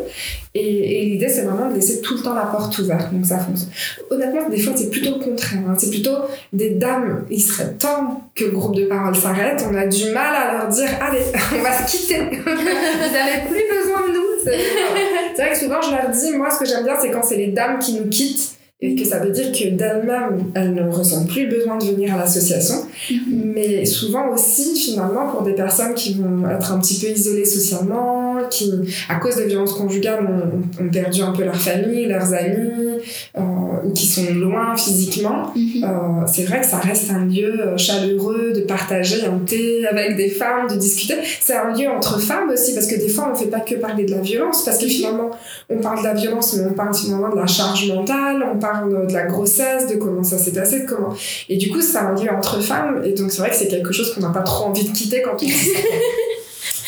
Et, 0.55 1.01
et 1.01 1.05
l'idée, 1.05 1.29
c'est 1.29 1.43
vraiment 1.43 1.69
de 1.69 1.75
laisser 1.75 2.01
tout 2.01 2.15
le 2.15 2.21
temps 2.21 2.33
la 2.33 2.45
porte 2.45 2.77
ouverte, 2.79 3.11
donc 3.11 3.25
ça 3.25 3.39
fonctionne. 3.39 3.69
Honnêtement, 4.09 4.49
des 4.49 4.59
fois, 4.59 4.73
c'est 4.75 4.89
plutôt 4.89 5.17
le 5.17 5.23
contraire. 5.23 5.61
Hein 5.67 5.75
c'est 5.83 5.91
plutôt 5.91 6.17
des 6.51 6.71
dames. 6.71 7.25
Il 7.29 7.41
serait 7.41 7.73
temps 7.73 8.29
que 8.35 8.45
le 8.45 8.51
groupe 8.51 8.75
de 8.75 8.85
parole 8.85 9.15
s'arrête. 9.15 9.63
On 9.69 9.75
a 9.75 9.85
du 9.85 10.11
mal 10.11 10.35
à 10.35 10.53
leur 10.53 10.67
dire 10.67 10.89
allez, 11.01 11.23
on 11.57 11.61
va 11.61 11.85
se 11.85 11.91
quitter. 11.91 12.17
Vous 12.45 12.49
n'avez 12.49 13.47
plus 13.49 13.63
besoin 13.69 14.07
de 14.07 14.13
nous. 14.13 14.23
C'est 14.43 15.41
vrai 15.41 15.51
que 15.51 15.57
souvent 15.57 15.81
je 15.81 15.91
leur 15.91 16.09
dis, 16.09 16.31
moi 16.37 16.49
ce 16.49 16.59
que 16.59 16.65
j'aime 16.65 16.83
bien, 16.83 16.95
c'est 17.01 17.11
quand 17.11 17.23
c'est 17.23 17.37
les 17.37 17.47
dames 17.47 17.79
qui 17.79 17.93
nous 17.93 18.07
quittent 18.09 18.57
et 18.83 18.95
que 18.95 19.05
ça 19.05 19.19
veut 19.19 19.31
dire 19.31 19.49
que 19.53 19.69
d'elles-mêmes, 19.69 20.51
elles 20.55 20.73
ne 20.73 20.83
ressentent 20.89 21.29
plus 21.29 21.47
besoin 21.47 21.77
de 21.77 21.85
venir 21.85 22.15
à 22.15 22.17
l'association. 22.17 22.75
Mm-hmm. 23.09 23.17
Mais 23.31 23.85
souvent 23.85 24.27
aussi, 24.33 24.75
finalement, 24.75 25.29
pour 25.29 25.43
des 25.43 25.53
personnes 25.53 25.93
qui 25.93 26.15
vont 26.15 26.49
être 26.49 26.69
un 26.73 26.79
petit 26.79 26.99
peu 26.99 27.07
isolées 27.07 27.45
socialement, 27.45 28.39
qui, 28.49 28.73
à 29.07 29.15
cause 29.15 29.37
des 29.37 29.45
violences 29.45 29.71
conjugales, 29.71 30.27
ont, 30.27 30.89
perdu 30.91 31.21
un 31.21 31.31
peu 31.31 31.45
leur 31.45 31.55
famille, 31.55 32.07
leurs 32.07 32.33
amis, 32.33 32.99
euh, 33.37 33.41
ou 33.85 33.93
qui 33.93 34.05
sont 34.05 34.33
loin 34.33 34.75
physiquement, 34.75 35.53
mm-hmm. 35.55 35.83
euh, 35.85 36.27
c'est 36.27 36.43
vrai 36.43 36.59
que 36.59 36.65
ça 36.65 36.77
reste 36.77 37.09
un 37.09 37.25
lieu 37.25 37.61
euh, 37.61 37.77
chaleureux 37.77 38.51
de 38.53 38.61
partager 38.61 39.25
un 39.25 39.39
thé 39.45 39.87
avec 39.87 40.17
des 40.17 40.29
femmes, 40.29 40.67
de 40.67 40.75
discuter. 40.75 41.15
C'est 41.39 41.55
un 41.55 41.73
lieu 41.73 41.87
entre 41.89 42.19
femmes 42.19 42.49
aussi, 42.49 42.73
parce 42.73 42.87
que 42.87 42.95
des 42.95 43.07
fois, 43.07 43.29
on 43.29 43.31
ne 43.31 43.37
fait 43.37 43.49
pas 43.49 43.61
que 43.61 43.75
parler 43.75 44.03
de 44.03 44.11
la 44.11 44.19
violence, 44.19 44.65
parce 44.65 44.77
que 44.77 44.85
mm-hmm. 44.85 44.89
finalement, 44.89 45.31
on 45.69 45.77
parle 45.77 45.99
de 45.99 46.03
la 46.03 46.13
violence, 46.13 46.57
mais 46.57 46.65
on 46.69 46.73
parle 46.73 46.93
finalement 46.93 47.29
de 47.29 47.39
la 47.39 47.47
charge 47.47 47.89
mentale, 47.89 48.43
on 48.53 48.59
parle 48.59 48.72
de 48.81 49.13
la 49.13 49.23
grossesse, 49.23 49.87
de 49.87 49.95
comment 49.95 50.23
ça 50.23 50.37
s'est 50.37 50.53
passé, 50.53 50.81
de 50.81 50.85
comment. 50.85 51.13
Et 51.49 51.57
du 51.57 51.69
coup, 51.71 51.81
c'est 51.81 51.97
un 51.97 52.13
lieu 52.15 52.29
entre 52.31 52.61
femmes, 52.61 53.01
et 53.03 53.13
donc 53.13 53.31
c'est 53.31 53.39
vrai 53.39 53.49
que 53.49 53.55
c'est 53.55 53.67
quelque 53.67 53.91
chose 53.91 54.13
qu'on 54.13 54.21
n'a 54.21 54.29
pas 54.29 54.41
trop 54.41 54.65
envie 54.65 54.87
de 54.87 54.95
quitter 54.95 55.21
quand 55.21 55.37
on 55.41 55.47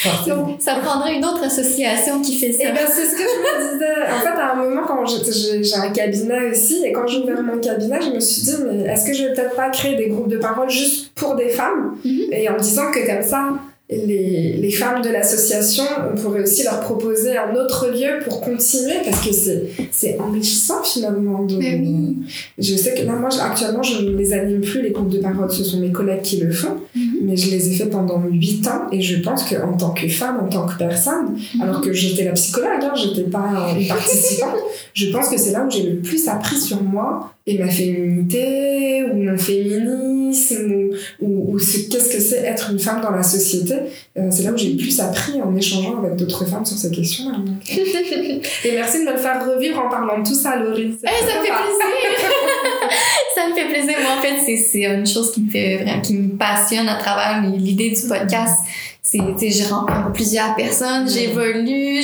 donc, 0.27 0.61
ça 0.61 0.75
prendrait 0.75 1.15
une 1.15 1.25
autre 1.25 1.43
association 1.43 2.21
qui 2.21 2.37
fait 2.37 2.51
ça. 2.51 2.63
Et 2.63 2.67
eh 2.69 2.73
ben, 2.73 2.87
c'est 2.87 3.05
ce 3.05 3.13
que 3.13 3.23
je 3.23 3.23
me 3.23 3.73
disais. 3.73 4.13
En 4.13 4.19
fait, 4.19 4.39
à 4.39 4.53
un 4.53 4.55
moment, 4.55 4.81
quand 4.85 5.05
j'ai 5.05 5.75
un 5.75 5.89
cabinet 5.89 6.51
aussi, 6.51 6.83
et 6.85 6.91
quand 6.91 7.07
j'ai 7.07 7.19
ouvert 7.19 7.41
mon 7.41 7.59
cabinet, 7.59 7.99
je 8.01 8.09
me 8.09 8.19
suis 8.19 8.43
dit, 8.43 8.55
mais 8.65 8.91
est-ce 8.91 9.05
que 9.05 9.13
je 9.13 9.23
vais 9.23 9.33
peut-être 9.33 9.55
pas 9.55 9.69
créer 9.69 9.95
des 9.95 10.09
groupes 10.09 10.27
de 10.27 10.37
parole 10.37 10.69
juste 10.69 11.11
pour 11.15 11.35
des 11.35 11.49
femmes? 11.49 11.97
Mm-hmm. 12.05 12.33
Et 12.33 12.49
en 12.49 12.57
disant 12.57 12.91
que 12.91 13.05
comme 13.05 13.23
ça, 13.23 13.49
les, 13.89 14.53
les 14.57 14.71
femmes 14.71 15.03
de 15.03 15.09
l'association, 15.09 15.83
on 16.11 16.17
pourrait 16.19 16.41
aussi 16.41 16.63
leur 16.63 16.79
proposer 16.79 17.37
un 17.37 17.55
autre 17.55 17.87
lieu 17.89 18.23
pour 18.23 18.41
continuer 18.41 18.95
parce 19.03 19.23
que 19.23 19.31
c'est, 19.31 19.69
c'est 19.91 20.19
enrichissant 20.19 20.83
finalement. 20.83 21.45
Oui. 21.47 22.17
Je 22.57 22.75
sais 22.75 22.95
que 22.95 23.03
là, 23.03 23.13
moi, 23.13 23.29
actuellement, 23.41 23.83
je 23.83 24.01
ne 24.01 24.17
les 24.17 24.33
anime 24.33 24.61
plus, 24.61 24.81
les 24.81 24.89
groupes 24.89 25.09
de 25.09 25.19
parole, 25.19 25.51
ce 25.51 25.63
sont 25.63 25.79
mes 25.79 25.91
collègues 25.91 26.23
qui 26.23 26.37
le 26.37 26.51
font, 26.51 26.77
mhm. 26.95 27.19
mais 27.21 27.35
je 27.35 27.49
les 27.51 27.71
ai 27.71 27.75
fait 27.75 27.87
pendant 27.87 28.21
8 28.23 28.67
ans 28.67 28.87
et 28.91 29.01
je 29.01 29.21
pense 29.21 29.43
qu'en 29.43 29.73
tant 29.73 29.91
que 29.91 30.07
femme, 30.07 30.39
en 30.41 30.47
tant 30.47 30.65
que 30.65 30.77
personne, 30.77 31.35
mhm. 31.55 31.61
alors 31.61 31.81
que 31.81 31.93
j'étais 31.93 32.23
la 32.23 32.31
psychologue, 32.31 32.81
hein, 32.81 32.93
j'étais 32.95 33.29
pas 33.29 33.73
une 33.77 33.87
participante, 33.87 34.55
je 34.93 35.11
pense 35.11 35.29
que 35.29 35.37
c'est 35.37 35.51
là 35.51 35.65
où 35.65 35.69
j'ai 35.69 35.83
le 35.83 35.99
plus 35.99 36.27
appris 36.27 36.57
sur 36.57 36.81
moi 36.81 37.35
et 37.47 37.59
ma 37.59 37.67
féminité 37.67 39.03
ou 39.03 39.17
mon 39.17 39.37
féminisme 39.37 40.89
ou, 41.21 41.53
ou, 41.53 41.57
qu'est-ce 41.57 42.15
que 42.15 42.19
c'est 42.19 42.37
être 42.37 42.71
une 42.71 42.79
femme 42.79 43.01
dans 43.01 43.11
la 43.11 43.21
société. 43.21 43.75
Euh, 44.17 44.29
c'est 44.31 44.43
là 44.43 44.51
où 44.51 44.57
j'ai 44.57 44.71
le 44.71 44.77
plus 44.77 44.99
appris 44.99 45.39
en 45.41 45.55
échangeant 45.55 45.99
avec 45.99 46.15
d'autres 46.15 46.45
femmes 46.45 46.65
sur 46.65 46.77
ces 46.77 46.89
questions-là 46.89 47.37
et 48.65 48.71
merci 48.71 48.99
de 48.99 49.05
me 49.05 49.11
le 49.11 49.17
faire 49.17 49.45
revivre 49.45 49.79
en 49.79 49.89
parlant 49.89 50.19
de 50.19 50.27
tout 50.27 50.33
ça 50.33 50.55
Laurie. 50.55 50.97
Eh, 51.03 51.07
ça 51.07 51.39
me 51.39 51.45
fait 51.45 51.51
plaisir. 51.51 51.85
Ça 53.35 53.49
me 53.49 53.53
fait 53.53 53.67
plaisir. 53.67 53.97
Moi 54.01 54.11
en 54.17 54.21
fait 54.21 54.57
c'est 54.57 54.85
une 54.85 55.05
chose 55.05 55.31
qui 55.31 55.41
me 55.41 55.49
fait 55.49 55.85
qui 56.01 56.13
me 56.13 56.37
passionne 56.37 56.84
à 56.87 56.95
travers 56.95 57.41
l'idée 57.41 57.91
du 57.91 58.07
podcast. 58.07 58.59
C'est 59.01 59.19
j'ai 59.39 59.65
rencontré 59.65 60.13
plusieurs 60.13 60.55
personnes 60.55 61.07
j'évolue 61.07 62.01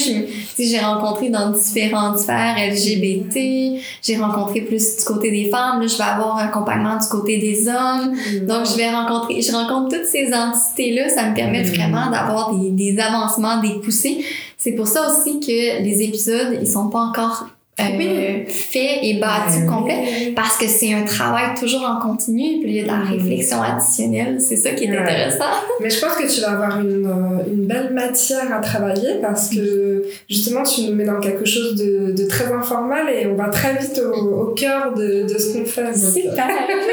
j'ai 0.60 0.80
rencontré 0.80 1.30
dans 1.30 1.50
différentes 1.50 2.20
sphères 2.20 2.56
LGBT 2.56 3.82
j'ai 4.04 4.18
rencontré 4.18 4.62
plus 4.62 4.98
du 4.98 5.04
côté 5.04 5.32
des 5.32 5.50
femmes. 5.50 5.82
Là, 5.82 5.88
je 5.88 5.98
vais 5.98 6.04
avoir 6.04 6.38
un 6.38 6.46
accompagnement 6.46 6.98
du 6.98 7.08
côté 7.08 7.40
des 7.40 7.68
hommes. 7.68 8.12
Mm. 8.12 8.46
donc 8.46 8.68
je 8.68 8.78
vais 8.78 8.92
rencontrer 8.92 9.42
je 9.42 9.52
rencontre 9.52 9.98
toutes 9.98 10.06
ces 10.06 10.32
entités 10.32 10.94
là 10.94 11.10
ça 11.10 11.28
me 11.28 11.34
permet 11.34 11.64
mm. 11.64 11.74
vraiment 11.74 12.12
d'avoir 12.12 12.56
des, 12.56 12.70
des 12.70 13.00
avancements 13.00 13.60
des 13.62 13.80
poussées. 13.80 14.24
C'est 14.58 14.74
pour 14.74 14.86
ça 14.86 15.10
aussi 15.10 15.40
que 15.40 15.82
les 15.82 16.04
épisodes 16.04 16.60
ils 16.62 16.70
sont 16.70 16.90
pas 16.90 17.00
encore 17.00 17.48
euh, 17.82 18.46
fait 18.48 19.00
et 19.04 19.20
bâti 19.20 19.66
complet 19.68 20.34
parce 20.36 20.58
que 20.58 20.68
c'est 20.68 20.94
un 20.94 21.04
travail 21.04 21.56
toujours 21.60 21.84
en 21.84 22.00
continu 22.00 22.60
puis 22.62 22.72
il 22.72 22.76
y 22.76 22.80
a 22.80 22.84
de 22.84 22.88
la 22.88 23.00
réflexion 23.00 23.62
additionnelle 23.62 24.40
c'est 24.40 24.56
ça 24.56 24.72
qui 24.72 24.86
est 24.86 24.98
intéressant. 24.98 25.46
Mais 25.80 25.90
je 25.90 26.00
pense 26.00 26.16
que 26.16 26.34
tu 26.34 26.42
vas 26.42 26.52
avoir 26.52 26.80
une, 26.80 27.06
euh, 27.06 27.52
une, 27.52 27.66
belle 27.66 27.94
matière 27.94 28.54
à 28.54 28.60
travailler 28.60 29.16
parce 29.22 29.50
que 29.50 30.04
justement 30.30 30.64
tu 30.64 30.82
nous 30.82 30.96
mets 30.96 31.06
dans 31.06 31.20
quelque 31.20 31.46
chose 31.46 31.76
de, 31.76 32.12
de 32.12 32.28
très 32.28 32.52
informel 32.52 33.08
et 33.10 33.28
on 33.28 33.36
va 33.36 33.50
très 33.50 33.78
vite 33.78 34.00
au, 34.00 34.50
au 34.50 34.54
cœur 34.54 34.94
de, 34.94 35.24
de 35.24 35.38
ce 35.38 35.54
qu'on 35.54 35.66
fait 35.66 35.96
super 35.96 36.48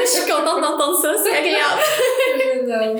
je 0.05 0.09
suis 0.09 0.29
contente 0.29 0.61
d'entendre 0.61 0.99
ça 1.01 1.09
c'est 1.23 1.37
agréable 1.37 1.81
génial. 2.69 2.97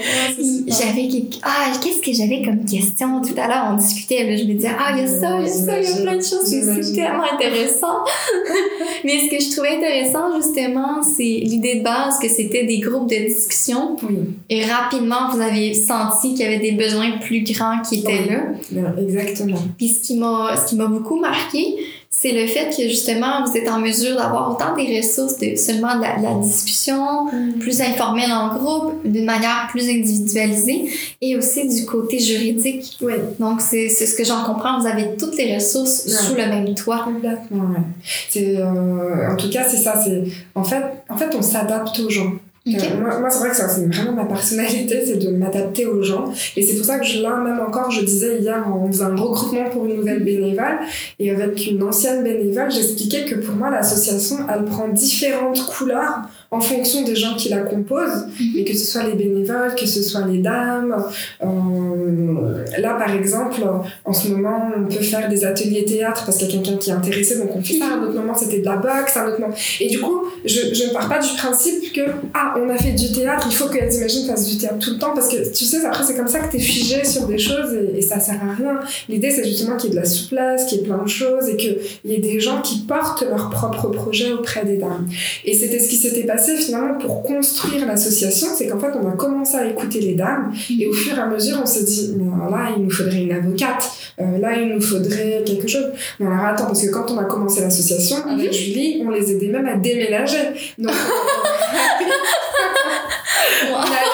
j'avais 0.68 1.10
Ah, 1.44 1.72
qu'est-ce 1.82 2.02
que 2.02 2.14
j'avais 2.14 2.44
comme 2.44 2.66
question? 2.66 3.22
Tout 3.22 3.40
à 3.40 3.48
l'heure? 3.48 3.68
On 3.72 3.76
discutait, 3.76 4.38
je 4.38 4.44
me 4.44 4.54
disais, 4.54 4.70
ah, 4.78 4.92
il 4.96 5.02
y 5.02 5.04
a 5.04 5.08
ça, 5.08 5.38
il 5.40 5.48
y 5.48 5.50
a 5.50 5.54
ça, 5.54 5.80
il 5.80 5.90
y 5.90 5.92
a 5.92 6.02
plein 6.02 6.16
de 6.16 6.22
choses. 6.22 6.46
C'est 6.46 6.94
tellement 6.94 7.26
intéressant. 7.32 8.04
Mais 9.04 9.20
ce 9.20 9.30
que 9.30 9.42
je 9.42 9.52
trouvais 9.52 9.78
intéressant, 9.78 10.36
justement, 10.36 11.02
c'est 11.02 11.24
l'idée 11.24 11.76
de 11.76 11.84
base 11.84 12.20
que 12.20 12.28
c'était 12.28 12.66
des 12.66 12.80
groupes 12.80 13.10
de 13.10 13.28
discussion. 13.28 13.96
Oui. 14.04 14.18
Et 14.50 14.66
rapidement, 14.66 15.30
vous 15.32 15.42
avez 15.42 15.74
senti 15.74 16.34
qu'il 16.34 16.42
y 16.42 16.46
avait 16.46 16.60
des 16.60 16.74
besoins 16.74 17.18
plus 17.20 17.44
grands 17.44 17.82
qui 17.82 18.00
étaient 18.00 18.26
là. 18.26 18.94
Exactement. 19.00 19.58
Puis 19.78 19.90
ce 19.90 20.00
qui 20.02 20.18
m'a, 20.18 20.56
ce 20.56 20.70
qui 20.70 20.76
m'a 20.76 20.88
beaucoup 20.88 21.20
marqué, 21.20 21.76
c'est 22.22 22.34
le 22.34 22.48
fait 22.48 22.68
que 22.76 22.84
justement 22.90 23.46
vous 23.46 23.56
êtes 23.56 23.70
en 23.70 23.80
mesure 23.80 24.18
d'avoir 24.18 24.52
autant 24.52 24.76
des 24.76 24.98
ressources 24.98 25.38
de 25.38 25.56
seulement 25.56 25.96
de 25.96 26.02
la, 26.02 26.34
discussion 26.42 27.28
mm. 27.28 27.60
plus 27.60 27.80
informelle 27.80 28.34
en 28.34 28.54
groupe 28.54 29.02
d'une 29.06 29.24
manière 29.24 29.68
plus 29.70 29.88
individualisée 29.88 30.92
et 31.22 31.38
aussi 31.38 31.70
du 31.70 31.86
côté 31.86 32.20
juridique. 32.20 32.98
Oui. 33.02 33.14
Donc 33.40 33.62
c'est 33.62 33.88
ce 33.88 34.18
que 34.18 34.26
j'en 34.26 34.44
comprends, 34.44 34.82
vous 34.82 34.88
avez 34.88 35.16
toutes 35.18 35.38
les 35.38 35.56
ressources 35.56 36.10
sous 36.10 36.36
le 36.36 36.46
même 36.48 36.76
toit. 36.76 37.06
Complètement, 37.06 37.70
ouais. 37.70 37.80
C'est 38.30 38.58
euh, 38.58 39.32
en 39.32 39.38
tout 39.38 39.50
cas 39.50 39.64
c'est 39.64 39.78
ça, 39.78 40.04
c'est 40.04 40.24
en 40.56 40.64
fait 40.66 40.84
en 41.08 41.16
fait 41.16 41.34
on 41.34 41.42
s'adapte 41.42 41.98
aux 42.02 42.10
gens. 42.10 42.34
Moi, 42.66 43.20
moi 43.20 43.30
c'est 43.30 43.40
vrai 43.40 43.50
que 43.50 43.56
c'est 43.56 43.86
vraiment 43.88 44.14
ma 44.14 44.26
personnalité, 44.26 45.02
c'est 45.06 45.18
de 45.18 45.30
m'adapter 45.32 45.86
aux 45.86 46.04
gens. 46.04 46.32
Et 46.56 46.62
c'est 46.62 46.76
pour 46.76 46.86
ça 46.86 47.00
que 47.00 47.06
je, 47.06 47.22
là, 47.22 47.38
même 47.38 47.60
encore, 47.60 47.90
je 47.92 48.02
disais 48.02 48.40
hier, 48.40 48.64
on 48.68 48.88
faisait 48.92 49.04
un 49.04 49.16
recrutement 49.16 49.70
pour 49.70 49.86
une 49.86 49.98
nouvelle 49.98 50.24
bénévole. 50.24 50.80
Et 51.20 51.32
avec 51.32 51.66
une 51.68 51.82
ancienne 51.84 52.24
bénévole, 52.24 52.72
j'expliquais 52.72 53.26
que 53.26 53.36
pour 53.36 53.56
moi, 53.56 53.70
l'association, 53.70 54.38
elle 54.54 54.66
prend 54.66 54.88
différentes 54.90 55.66
couleurs 55.68 56.22
en 56.52 56.62
fonction 56.62 57.04
des 57.04 57.16
gens 57.16 57.36
qui 57.36 57.50
la 57.50 57.60
composent, 57.60 58.26
mhm. 58.40 58.58
et 58.58 58.64
que 58.64 58.76
ce 58.76 58.86
soit 58.86 59.04
les 59.04 59.14
bénévoles, 59.14 59.76
que 59.76 59.86
ce 59.86 60.02
soit 60.02 60.26
les 60.26 60.40
dames. 60.40 60.96
Euh, 61.44 62.66
là, 62.80 62.96
par 62.96 63.14
exemple, 63.14 63.62
en 64.04 64.14
ce 64.14 64.30
moment, 64.30 64.72
on 64.76 64.86
peut 64.86 65.04
faire 65.04 65.30
des 65.30 65.46
ateliers 65.46 65.86
théâtre 65.86 66.24
parce 66.26 66.38
qu'il 66.38 66.50
y 66.50 66.52
a 66.52 66.56
quelqu'un 66.56 66.78
qui 66.78 66.90
est 66.90 66.94
intéressé, 66.94 67.38
donc 67.38 67.56
on 67.56 67.62
fait 67.62 67.76
ça. 67.76 67.86
À 67.86 67.98
un 67.98 68.04
autre 68.04 68.16
moment, 68.16 68.36
c'était 68.36 68.60
de 68.60 68.66
la 68.66 68.78
boxe, 68.78 69.16
à 69.16 69.24
un 69.24 69.28
autre 69.28 69.40
moment. 69.40 69.54
Et 69.80 69.90
du 69.90 70.00
coup, 70.00 70.24
je, 70.44 70.74
je 70.74 70.86
ne 70.86 70.94
pars 70.94 71.08
pas 71.08 71.20
du 71.20 71.30
principe 71.38 71.94
que, 71.94 72.02
ah, 72.34 72.56
on 72.58 72.70
a 72.70 72.78
fait 72.78 72.94
du 72.94 73.12
théâtre, 73.12 73.48
il 73.50 73.56
faut 73.56 73.68
que 73.68 73.78
les 73.78 73.98
imagines 73.98 74.28
fassent 74.28 74.48
du 74.48 74.58
théâtre 74.58 74.80
tout 74.80 74.92
le 74.92 74.98
temps, 74.98 75.14
parce 75.14 75.28
que 75.28 75.52
tu 75.52 75.66
sais, 75.66 75.86
après, 75.86 76.04
c'est 76.04 76.16
comme 76.16 76.28
ça 76.28 76.40
que 76.40 76.52
tu 76.52 76.58
es 76.58 76.60
figé 76.60 77.06
sur 77.06 77.28
des 77.28 77.38
choses 77.38 77.74
et, 77.74 78.00
et 78.00 78.02
ça 78.02 78.20
sert 78.20 78.40
à 78.44 78.56
rien. 78.56 78.80
L'idée, 79.08 79.30
c'est 79.30 79.48
justement 79.48 79.78
qu'il 79.78 79.90
y 79.90 79.94
ait 79.94 79.96
de 79.96 80.02
la 80.02 80.08
souplesse, 80.08 80.66
qu'il 80.66 80.80
y 80.80 80.82
ait 80.82 80.86
plein 80.86 81.04
de 81.04 81.10
choses 81.10 81.48
et 81.48 81.58
qu'il 81.58 81.78
y 82.06 82.16
ait 82.16 82.20
des 82.20 82.40
gens 82.40 82.62
qui 82.62 82.80
portent 82.80 83.24
leur 83.24 83.52
propre 83.52 83.88
projet 83.90 84.32
auprès 84.32 84.66
des 84.66 84.78
dames. 84.78 85.08
Et 85.46 85.54
c'était 85.54 85.80
ce 85.80 85.90
qui 85.90 85.96
s'était 85.96 86.24
passé 86.24 86.39
finalement 86.58 86.98
pour 86.98 87.24
construire 87.24 87.86
l'association, 87.86 88.48
c'est 88.56 88.68
qu'en 88.68 88.80
fait 88.80 88.92
on 89.02 89.08
a 89.10 89.14
commencé 89.14 89.56
à 89.56 89.66
écouter 89.66 90.00
les 90.02 90.14
dames 90.14 90.54
et 90.80 90.88
au 90.88 90.94
fur 90.94 91.18
et 91.18 91.22
à 91.22 91.28
mesure 91.28 91.60
on 91.62 91.66
s'est 91.66 91.84
dit 91.84 92.16
là 92.52 92.70
il 92.76 92.84
nous 92.84 92.92
faudrait 92.92 93.24
une 93.24 93.32
avocate, 93.32 93.92
euh, 94.20 94.38
là 94.40 94.58
il 94.58 94.70
nous 94.70 94.82
faudrait 94.82 95.44
quelque 95.46 95.68
chose. 95.68 95.88
Mais 96.20 96.28
alors 96.28 96.46
attends 96.46 96.66
parce 96.66 96.82
que 96.82 96.90
quand 96.90 97.12
on 97.12 97.18
a 97.18 97.26
commencé 97.26 97.62
l'association 97.62 98.18
avec 98.28 98.48
mhm. 98.48 98.54
Julie, 98.54 99.04
on 99.06 99.10
les 99.10 99.32
aidait 99.32 99.48
même 99.48 99.68
à 99.68 99.76
déménager. 99.76 100.38
Donc 100.78 100.94
on, 103.72 103.76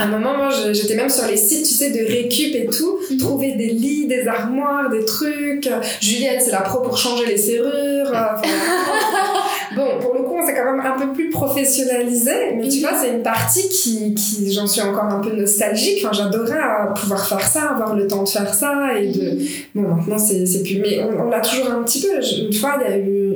à 0.00 0.04
un 0.04 0.06
moment, 0.06 0.34
moi, 0.34 0.48
j'étais 0.72 0.94
même 0.94 1.10
sur 1.10 1.26
les 1.26 1.36
sites, 1.36 1.66
tu 1.66 1.74
sais, 1.74 1.90
de 1.90 1.98
récup 1.98 2.54
et 2.54 2.66
tout, 2.66 2.98
mhm. 3.10 3.18
trouver 3.18 3.52
des 3.52 3.68
lits, 3.68 4.06
des 4.06 4.26
armoires, 4.26 4.88
des 4.88 5.04
trucs. 5.04 5.68
Juliette, 6.00 6.42
c'est 6.42 6.52
la 6.52 6.62
pro 6.62 6.80
pour 6.80 6.96
changer 6.96 7.26
les 7.26 7.36
serrures. 7.36 8.12
bon, 9.74 9.98
pour 10.00 10.14
le 10.14 10.22
coup, 10.22 10.36
c'est 10.44 10.54
quand 10.54 10.64
même 10.64 10.80
un 10.80 10.98
peu 10.98 11.12
plus 11.12 11.30
professionnalisé, 11.30 12.54
mais 12.56 12.68
tu 12.68 12.80
vois, 12.80 12.92
c'est 12.94 13.10
une 13.10 13.22
partie 13.22 13.68
qui, 13.68 14.14
qui 14.14 14.52
j'en 14.52 14.66
suis 14.66 14.82
encore 14.82 15.04
un 15.04 15.20
peu 15.20 15.34
nostalgique. 15.34 16.04
Enfin, 16.04 16.12
j'adorais 16.12 16.58
euh, 16.58 16.92
pouvoir 16.94 17.26
faire 17.26 17.46
ça, 17.46 17.70
avoir 17.70 17.94
le 17.94 18.06
temps 18.06 18.22
de 18.22 18.28
faire 18.28 18.52
ça 18.52 18.94
et 18.98 19.08
de. 19.08 19.38
Bon, 19.74 19.94
maintenant, 19.94 20.18
c'est 20.18 20.62
plus. 20.62 20.80
Mais 20.80 21.00
on, 21.02 21.28
l'a 21.28 21.40
toujours 21.40 21.70
un 21.70 21.82
petit 21.82 22.02
peu. 22.02 22.20
Une 22.46 22.52
fois, 22.52 22.78
il 22.80 22.90
y 22.90 22.92
a 22.92 22.98
eu 22.98 23.29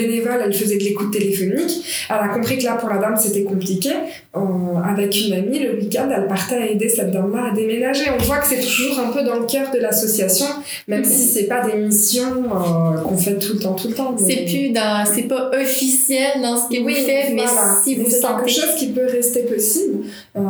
bénévole, 0.00 0.40
elle 0.44 0.52
faisait 0.52 0.76
de 0.76 0.84
l'écoute 0.84 1.12
téléphonique. 1.12 1.84
Elle 2.10 2.16
a 2.16 2.28
compris 2.28 2.58
que 2.58 2.64
là, 2.64 2.74
pour 2.74 2.88
la 2.88 2.98
dame, 2.98 3.16
c'était 3.16 3.44
compliqué. 3.44 3.90
Euh, 4.36 4.40
avec 4.84 5.16
une 5.20 5.32
amie, 5.32 5.58
le 5.58 5.76
week-end, 5.76 6.08
elle 6.14 6.26
partait 6.26 6.56
à 6.56 6.66
aider 6.66 6.88
cette 6.88 7.10
dame-là 7.10 7.50
à 7.50 7.54
déménager. 7.54 8.04
On 8.10 8.22
voit 8.22 8.38
que 8.38 8.46
c'est 8.46 8.60
toujours 8.60 8.98
un 9.00 9.10
peu 9.10 9.22
dans 9.22 9.36
le 9.36 9.46
cœur 9.46 9.70
de 9.72 9.78
l'association, 9.78 10.46
même 10.86 11.04
si 11.04 11.26
c'est 11.26 11.44
pas 11.44 11.66
des 11.66 11.78
missions 11.78 12.44
euh, 12.44 13.00
qu'on 13.00 13.16
fait 13.16 13.38
tout 13.38 13.54
le 13.54 13.58
temps, 13.58 13.74
tout 13.74 13.88
le 13.88 13.94
temps. 13.94 14.14
C'est 14.18 14.44
plus 14.44 14.70
dans, 14.70 15.04
c'est 15.06 15.22
pas 15.22 15.50
officiel 15.58 16.42
dans 16.42 16.56
ce 16.56 16.68
que 16.68 16.82
oui, 16.82 16.94
vous 16.98 17.06
faites, 17.06 17.34
mais 17.34 17.44
si 17.82 17.96
vous 17.96 18.10
sentez. 18.10 18.44
quelque 18.44 18.50
chose 18.50 18.74
qui 18.76 18.88
peut 18.88 19.06
rester 19.06 19.40
possible. 19.42 20.04
Euh, 20.36 20.40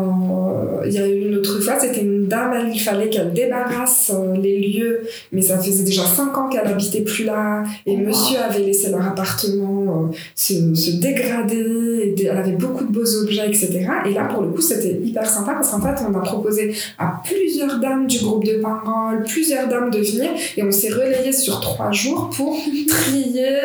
il 0.84 0.92
y 0.92 0.99
a 0.99 1.07
eu 1.07 1.28
une 1.28 1.36
autre 1.36 1.61
fois, 1.61 1.78
c'était 1.78 2.01
une 2.01 2.26
dame, 2.26 2.70
il 2.72 2.80
fallait 2.80 3.09
qu'elle 3.09 3.32
débarrasse 3.32 4.12
les 4.42 4.59
lieux, 4.59 5.03
mais 5.32 5.42
ça 5.42 5.59
faisait 5.59 5.84
déjà 5.84 6.05
5 6.05 6.36
ans 6.36 6.49
qu'elle 6.49 6.66
habitait 6.66 7.03
plus 7.03 7.24
là, 7.24 7.62
et 7.86 7.96
oh, 7.96 7.96
monsieur 7.96 8.38
avait 8.38 8.61
laissé 8.61 8.90
leur 8.90 9.07
appartement 9.07 9.38
euh, 9.45 10.12
se, 10.34 10.74
se, 10.74 10.91
dégrader, 10.93 12.14
elle 12.18 12.36
avait 12.36 12.53
beaucoup 12.53 12.84
de 12.84 12.93
beaux 12.93 13.16
objets, 13.22 13.49
etc. 13.49 13.86
Et 14.07 14.14
là, 14.14 14.28
pour 14.32 14.43
le 14.43 14.49
coup, 14.49 14.61
c'était 14.61 14.99
hyper 15.03 15.28
sympa 15.28 15.53
parce 15.53 15.70
qu'en 15.70 15.80
fait, 15.80 16.03
on 16.09 16.14
a 16.14 16.20
proposé 16.20 16.74
à 16.99 17.20
plusieurs 17.24 17.78
dames 17.80 18.07
du 18.07 18.18
groupe 18.18 18.45
de 18.45 18.59
parole, 18.61 19.22
plusieurs 19.24 19.68
dames 19.68 19.91
de 19.91 19.99
venir, 19.99 20.30
et 20.57 20.62
on 20.62 20.70
s'est 20.70 20.91
relayé 20.91 21.32
sur 21.32 21.61
trois 21.61 21.93
jours 21.93 22.30
pour 22.34 22.57
trier, 22.89 23.59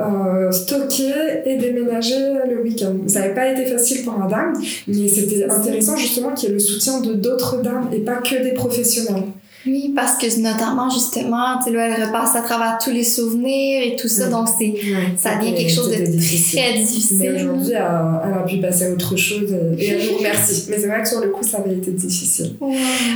euh, 0.00 0.50
stocker 0.52 1.42
et 1.44 1.56
déménager 1.56 2.34
le 2.48 2.62
week-end. 2.62 2.94
Ça 3.06 3.20
n'avait 3.20 3.34
pas 3.34 3.48
été 3.48 3.66
facile 3.66 4.04
pour 4.04 4.18
la 4.18 4.26
dame, 4.26 4.52
mais 4.86 5.08
c'était 5.08 5.44
intéressant 5.50 5.96
justement 5.96 6.32
qu'il 6.32 6.48
y 6.48 6.52
ait 6.52 6.54
le 6.54 6.60
soutien 6.60 7.00
de 7.00 7.14
d'autres 7.14 7.62
dames 7.62 7.88
et 7.92 8.00
pas 8.00 8.16
que 8.16 8.42
des 8.42 8.52
professionnels. 8.52 9.24
Oui, 9.66 9.92
parce 9.94 10.16
que 10.16 10.40
notamment, 10.40 10.88
justement, 10.88 11.58
tu 11.64 11.72
sais, 11.72 11.76
elle 11.76 12.04
repasse 12.04 12.36
à 12.36 12.42
travers 12.42 12.78
tous 12.82 12.90
les 12.90 13.04
souvenirs 13.04 13.82
et 13.82 13.96
tout 13.96 14.08
ça, 14.08 14.28
donc 14.28 14.48
c'est, 14.58 14.74
ça 15.16 15.36
devient 15.36 15.54
quelque 15.54 15.72
chose 15.72 15.90
de 15.90 15.96
très 15.96 16.74
difficile. 16.74 17.18
Mais 17.18 17.42
aujourd'hui, 17.42 17.72
elle, 17.72 17.82
a 17.82 18.44
pu 18.46 18.58
passer 18.58 18.86
à 18.86 18.90
autre 18.90 19.16
chose 19.16 19.54
et 19.78 19.88
elle 19.88 20.10
nous 20.10 20.18
remercie. 20.18 20.66
Mais 20.70 20.78
c'est 20.78 20.86
vrai 20.86 21.02
que 21.02 21.08
sur 21.08 21.20
le 21.20 21.28
coup, 21.30 21.44
ça 21.44 21.58
avait 21.58 21.74
été 21.74 21.90
difficile. 21.90 22.54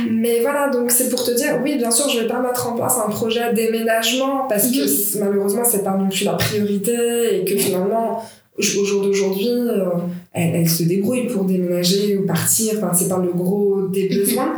Mais 0.09 0.41
voilà, 0.41 0.69
donc 0.69 0.91
c'est 0.91 1.09
pour 1.09 1.23
te 1.23 1.31
dire, 1.31 1.59
oui, 1.63 1.77
bien 1.77 1.91
sûr, 1.91 2.09
je 2.09 2.19
vais 2.19 2.27
pas 2.27 2.39
mettre 2.39 2.67
en 2.67 2.75
place 2.75 2.97
un 3.05 3.09
projet 3.09 3.53
déménagement 3.53 4.47
parce 4.49 4.67
que 4.67 4.85
mm-hmm. 4.85 5.19
malheureusement, 5.19 5.63
c'est 5.63 5.83
pas 5.83 5.95
non 5.95 6.09
plus 6.09 6.25
la 6.25 6.33
priorité 6.33 7.41
et 7.41 7.45
que 7.45 7.57
finalement, 7.57 8.23
au 8.57 8.85
jour 8.85 9.03
d'aujourd'hui, 9.03 9.49
euh, 9.49 9.85
elle, 10.33 10.55
elle, 10.55 10.69
se 10.69 10.83
débrouille 10.83 11.27
pour 11.27 11.43
déménager 11.43 12.17
ou 12.17 12.25
partir. 12.25 12.75
Enfin, 12.77 12.91
c'est 12.93 13.09
pas 13.09 13.17
le 13.17 13.33
gros 13.33 13.87
des 13.87 14.07
besoins. 14.15 14.53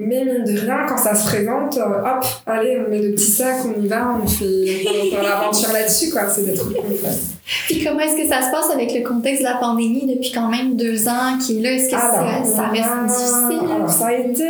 Mais 0.00 0.24
mine 0.24 0.44
de 0.44 0.60
rien, 0.60 0.86
quand 0.88 0.96
ça 0.96 1.12
se 1.12 1.26
présente, 1.26 1.76
euh, 1.76 1.80
hop, 1.82 2.24
allez, 2.46 2.78
on 2.86 2.88
met 2.88 3.02
le 3.02 3.12
petit 3.12 3.32
sac, 3.32 3.56
on 3.64 3.82
y 3.82 3.88
va, 3.88 4.16
on 4.22 4.28
fait, 4.28 4.86
on 5.18 5.22
l'aventure 5.22 5.72
là-dessus, 5.72 6.10
quoi. 6.12 6.28
C'est 6.28 6.44
des 6.44 6.54
trucs 6.54 6.76
qu'on 6.76 6.94
fait. 6.94 7.18
Puis 7.66 7.82
comment 7.82 7.98
est-ce 7.98 8.16
que 8.16 8.28
ça 8.28 8.42
se 8.42 8.52
passe 8.52 8.70
avec 8.72 8.94
le 8.94 9.02
contexte 9.02 9.42
de 9.42 9.48
la 9.48 9.56
pandémie 9.56 10.06
depuis 10.06 10.30
quand 10.32 10.48
même 10.48 10.76
deux 10.76 11.08
ans 11.08 11.36
qui 11.44 11.58
est 11.58 11.62
là? 11.62 11.72
Est-ce 11.72 11.86
que 11.86 11.90
ça, 11.90 12.44
ça, 12.44 12.68
reste 12.68 13.06
difficile? 13.06 13.74
Alors, 13.74 13.90
ça 13.90 14.06
a 14.06 14.12
été... 14.12 14.44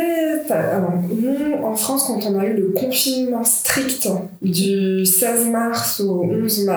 Alors, 0.51 0.93
nous, 1.09 1.65
en 1.65 1.75
France, 1.75 2.05
quand 2.05 2.19
on 2.29 2.39
a 2.39 2.45
eu 2.45 2.53
le 2.53 2.73
confinement 2.77 3.43
strict 3.43 4.07
du 4.43 5.03
16 5.03 5.47
mars 5.47 5.99
au 6.01 6.25
11 6.25 6.65
mai, 6.65 6.73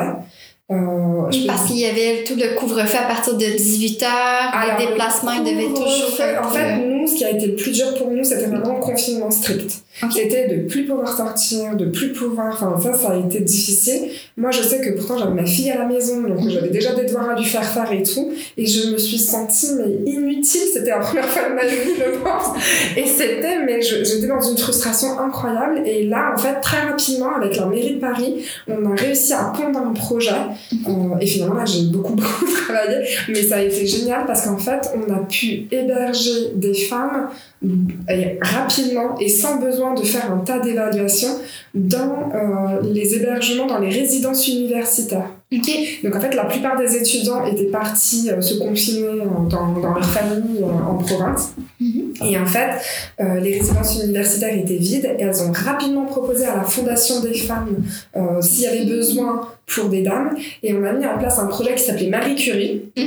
euh, 0.73 1.47
parce 1.47 1.67
qu'il 1.67 1.79
y 1.79 1.87
avait 1.87 2.25
tout 2.25 2.35
le 2.35 2.55
couvre-feu 2.55 2.99
à 2.99 3.07
partir 3.07 3.35
de 3.37 3.45
18h, 3.45 4.07
les 4.79 4.87
déplacements 4.87 5.41
devaient 5.41 5.69
toujours 5.69 6.43
En 6.43 6.51
fait, 6.51 6.77
nous, 6.77 7.02
ce 7.07 7.15
qui 7.15 7.25
a 7.25 7.31
été 7.31 7.47
le 7.47 7.57
plus 7.57 7.73
dur 7.73 7.95
pour 7.95 8.11
nous, 8.11 8.25
c'était 8.25 8.47
vraiment 8.47 8.75
le 8.75 8.81
confinement 8.81 9.31
strict. 9.31 9.83
C'était 10.11 10.49
de 10.49 10.69
plus 10.69 10.85
pouvoir 10.85 11.17
sortir, 11.17 11.77
de 11.77 11.87
plus 11.87 12.13
pouvoir. 12.13 12.53
Enfin, 12.55 12.75
ça, 12.83 12.99
ça 12.99 13.13
a 13.13 13.17
été 13.17 13.41
difficile. 13.41 14.11
Moi, 14.37 14.51
je 14.51 14.63
sais 14.63 14.81
que 14.81 14.91
pourtant, 14.97 15.19
j'avais 15.19 15.35
ma 15.35 15.45
fille 15.45 15.71
à 15.71 15.79
la 15.79 15.85
maison, 15.85 16.23
donc 16.23 16.49
j'avais 16.49 16.71
déjà 16.71 16.95
des 16.95 17.05
devoirs 17.05 17.31
à 17.31 17.39
lui 17.39 17.45
faire 17.45 17.65
faire 17.65 17.93
et 17.93 18.03
tout. 18.03 18.33
Et 18.57 18.67
je 18.67 18.91
me 18.91 18.99
suis 18.99 19.19
sentie, 19.19 19.69
mais 19.77 20.11
inutile. 20.11 20.63
C'était 20.73 20.91
la 20.91 20.99
première 20.99 21.27
fois 21.27 21.49
de 21.49 21.55
ma 21.55 21.65
vie, 21.65 21.93
je 21.97 22.19
pense. 22.19 22.57
Et 22.97 23.07
c'était, 23.07 23.59
mais 23.65 23.83
j'étais 23.83 24.27
dans 24.27 24.41
une 24.41 24.57
frustration 24.57 25.19
incroyable. 25.21 25.83
Et 25.87 26.07
là, 26.07 26.33
en 26.35 26.39
fait, 26.39 26.61
très 26.61 26.81
rapidement, 26.81 27.37
avec 27.37 27.57
la 27.57 27.67
mairie 27.67 27.95
de 27.97 28.01
Paris, 28.01 28.45
on 28.69 28.91
a 28.91 28.95
réussi 28.95 29.33
à 29.35 29.53
pondre 29.55 29.79
un 29.79 29.93
projet. 29.93 30.31
Euh, 30.89 31.19
et 31.21 31.27
finalement, 31.27 31.55
là, 31.55 31.65
j'ai 31.65 31.83
beaucoup, 31.85 32.15
beaucoup 32.17 32.47
travaillé. 32.65 33.07
Mais 33.29 33.43
ça 33.43 33.57
a 33.57 33.63
été 33.63 33.87
génial 33.87 34.25
parce 34.27 34.47
qu'en 34.47 34.59
fait, 34.59 34.89
on 34.97 35.13
a 35.13 35.19
pu 35.27 35.67
héberger 35.71 36.53
des 36.55 36.75
femmes 36.75 36.92
rapidement 38.41 39.19
et 39.21 39.29
sans 39.29 39.57
besoin 39.57 39.95
de 39.95 40.03
faire 40.03 40.33
un 40.33 40.39
tas 40.39 40.59
d'évaluations 40.59 41.39
dans 41.75 42.31
euh, 42.35 42.81
les 42.83 43.15
hébergements, 43.15 43.67
dans 43.67 43.79
les 43.79 43.91
résidences 43.91 44.49
universitaires. 44.49 45.31
Donc 45.51 46.17
en 46.17 46.21
fait, 46.21 46.35
la 46.35 46.47
plupart 46.47 46.79
des 46.79 46.97
étudiants 46.97 47.45
étaient 47.45 47.67
partis 47.67 48.31
euh, 48.31 48.41
se 48.41 48.55
confiner 48.55 49.23
dans, 49.25 49.43
dans 49.45 49.95
leur 49.95 50.05
famille 50.05 50.63
euh, 50.63 50.67
en 50.67 50.97
province. 50.97 51.53
Mm-hmm. 51.81 52.31
Et 52.31 52.39
en 52.39 52.47
fait, 52.47 52.71
les 53.19 53.59
résidences 53.59 54.03
universitaires 54.03 54.57
étaient 54.57 54.77
vides 54.77 55.17
et 55.19 55.23
elles 55.23 55.43
ont 55.43 55.53
rapidement 55.53 56.05
proposé 56.05 56.47
à 56.47 56.57
la 56.57 56.63
Fondation 56.63 57.21
des 57.21 57.35
femmes 57.35 57.77
s'il 58.41 58.65
y 58.65 58.67
avait 58.67 58.85
besoin 58.85 59.49
pour 59.67 59.89
des 59.89 60.03
dames. 60.03 60.37
Et 60.63 60.75
on 60.75 60.85
a 60.85 60.93
mis 60.93 61.07
en 61.07 61.19
place 61.19 61.39
un 61.39 61.47
projet 61.47 61.75
qui 61.75 61.83
s'appelait 61.83 62.09
Marie 62.09 62.37
Curie. 62.37 62.83
et 62.97 63.07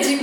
du 0.00 0.18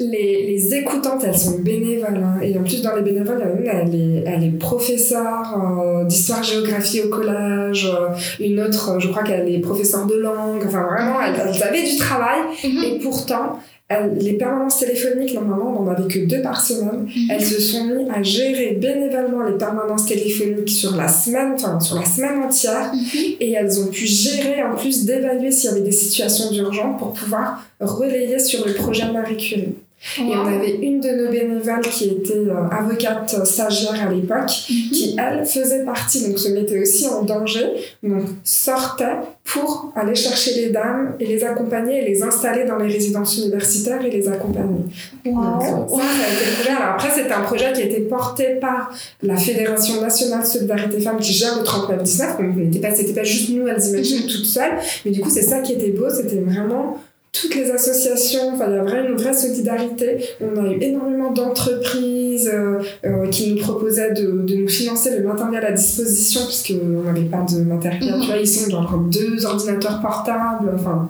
les, 0.00 0.46
les, 0.46 0.74
écoutantes, 0.74 1.22
elles 1.24 1.36
sont 1.36 1.58
bénévoles. 1.58 2.22
Hein. 2.22 2.40
Et 2.42 2.56
en 2.58 2.62
plus, 2.62 2.82
dans 2.82 2.94
les 2.94 3.02
bénévoles, 3.02 3.42
elle 3.66 3.94
est, 3.94 4.24
elle 4.26 4.44
est 4.44 4.58
professeure 4.58 5.56
euh, 5.56 6.04
d'histoire-géographie 6.04 7.02
au 7.02 7.08
collège. 7.08 7.86
Euh, 7.86 8.14
une 8.40 8.60
autre, 8.60 8.98
je 8.98 9.08
crois 9.08 9.22
qu'elle 9.22 9.48
est 9.48 9.58
professeure 9.58 10.06
de 10.06 10.16
langue. 10.16 10.62
Enfin, 10.66 10.84
vraiment, 10.84 11.20
elles, 11.20 11.34
elles 11.48 11.62
avaient 11.62 11.84
du 11.84 11.96
travail. 11.96 12.40
Mhm. 12.64 12.84
Et 12.84 12.98
pourtant, 13.00 13.58
les 14.20 14.34
permanences 14.34 14.80
téléphoniques, 14.80 15.34
normalement, 15.34 15.80
on 15.80 15.84
n'en 15.84 15.90
avait 15.92 16.08
que 16.08 16.26
deux 16.26 16.42
par 16.42 16.60
semaine. 16.60 17.04
Mhm. 17.04 17.30
Elles 17.30 17.44
se 17.44 17.60
sont 17.60 17.84
mis 17.84 18.08
à 18.10 18.22
gérer 18.22 18.78
bénévolement 18.80 19.44
les 19.44 19.56
permanences 19.56 20.06
téléphoniques 20.06 20.68
sur 20.68 20.94
la 20.94 21.08
semaine, 21.08 21.52
enfin, 21.54 21.80
sur 21.80 21.96
la 21.96 22.04
semaine 22.04 22.42
entière. 22.42 22.92
Mhm. 22.92 23.20
Et 23.40 23.52
elles 23.52 23.80
ont 23.80 23.88
pu 23.88 24.06
gérer, 24.06 24.62
en 24.62 24.76
plus 24.76 25.06
d'évaluer 25.06 25.50
s'il 25.50 25.70
y 25.70 25.72
avait 25.72 25.82
des 25.82 25.92
situations 25.92 26.50
d'urgence 26.50 26.98
pour 26.98 27.14
pouvoir 27.14 27.64
relayer 27.80 28.38
sur 28.38 28.66
le 28.66 28.74
projet 28.74 29.10
Marie 29.10 29.36
Curie. 29.36 29.74
Et 30.16 30.22
on 30.22 30.46
avait 30.46 30.76
une 30.76 31.00
de 31.00 31.08
nos 31.08 31.30
bénévoles 31.30 31.80
qui 31.80 32.10
était 32.10 32.34
euh, 32.34 32.68
avocate 32.70 33.44
stagiaire 33.44 34.06
à 34.06 34.12
l'époque, 34.12 34.50
mhm. 34.70 34.90
qui 34.92 35.16
elle 35.18 35.44
faisait 35.44 35.84
partie, 35.84 36.28
donc 36.28 36.38
se 36.38 36.50
mettait 36.50 36.80
aussi 36.80 37.08
en 37.08 37.22
danger, 37.22 37.64
donc 38.04 38.22
sortait 38.44 39.16
pour 39.44 39.92
aller 39.96 40.14
chercher 40.14 40.54
les 40.54 40.68
dames 40.68 41.16
et 41.18 41.26
les 41.26 41.42
accompagner 41.42 42.02
et 42.02 42.08
les 42.08 42.22
installer 42.22 42.64
dans 42.64 42.76
les 42.76 42.86
résidences 42.86 43.38
universitaires 43.38 44.04
et 44.04 44.10
les 44.10 44.28
accompagner. 44.28 44.84
Donc, 45.24 45.34
ça, 45.62 45.66
a 45.66 45.72
été 45.72 46.44
le 46.46 46.54
projet. 46.54 46.70
Alors 46.70 46.94
après, 46.94 47.10
c'était 47.10 47.32
un 47.32 47.42
projet 47.42 47.72
qui 47.72 47.82
était 47.82 48.02
porté 48.02 48.56
par 48.60 48.92
la 49.22 49.36
Fédération 49.36 50.00
nationale 50.00 50.46
Solidarité 50.46 51.00
Femmes 51.00 51.18
qui 51.18 51.32
gère 51.32 51.58
le 51.58 51.64
39-19, 51.64 52.38
donc 52.38 52.70
c'était 52.94 53.12
pas, 53.12 53.20
pas 53.20 53.24
juste 53.24 53.50
nous, 53.50 53.66
elles 53.66 53.84
imaginaient 53.84 54.22
mhm. 54.22 54.30
toutes 54.30 54.46
seules, 54.46 54.78
mais 55.04 55.10
du 55.10 55.20
coup, 55.20 55.30
c'est 55.30 55.42
ça 55.42 55.58
qui 55.58 55.72
était 55.72 55.90
beau, 55.90 56.08
c'était 56.08 56.38
vraiment 56.38 56.98
toutes 57.40 57.54
les 57.54 57.70
associations, 57.70 58.52
enfin, 58.54 58.66
il 58.68 58.76
y 58.76 58.78
a 58.78 58.82
vraiment 58.82 59.10
une 59.10 59.16
vraie 59.16 59.32
solidarité. 59.32 60.24
On 60.40 60.64
a 60.64 60.68
eu 60.68 60.78
énormément 60.80 61.30
d'entreprises 61.30 62.50
euh, 62.52 62.78
euh, 63.04 63.28
qui 63.28 63.52
nous 63.52 63.60
proposaient 63.60 64.12
de, 64.12 64.42
de, 64.42 64.54
nous 64.56 64.68
financer 64.68 65.18
le 65.18 65.26
matériel 65.26 65.64
à 65.64 65.72
disposition, 65.72 66.40
puisqu'on 66.46 67.02
n'avait 67.04 67.22
pas 67.22 67.44
de 67.50 67.62
matériel. 67.62 68.14
Mhm. 68.14 68.20
Tu 68.20 68.26
vois, 68.26 68.36
ils 68.38 68.48
sont 68.48 68.70
genre 68.70 68.98
deux 69.10 69.46
ordinateurs 69.46 70.00
portables, 70.00 70.70
enfin, 70.74 71.08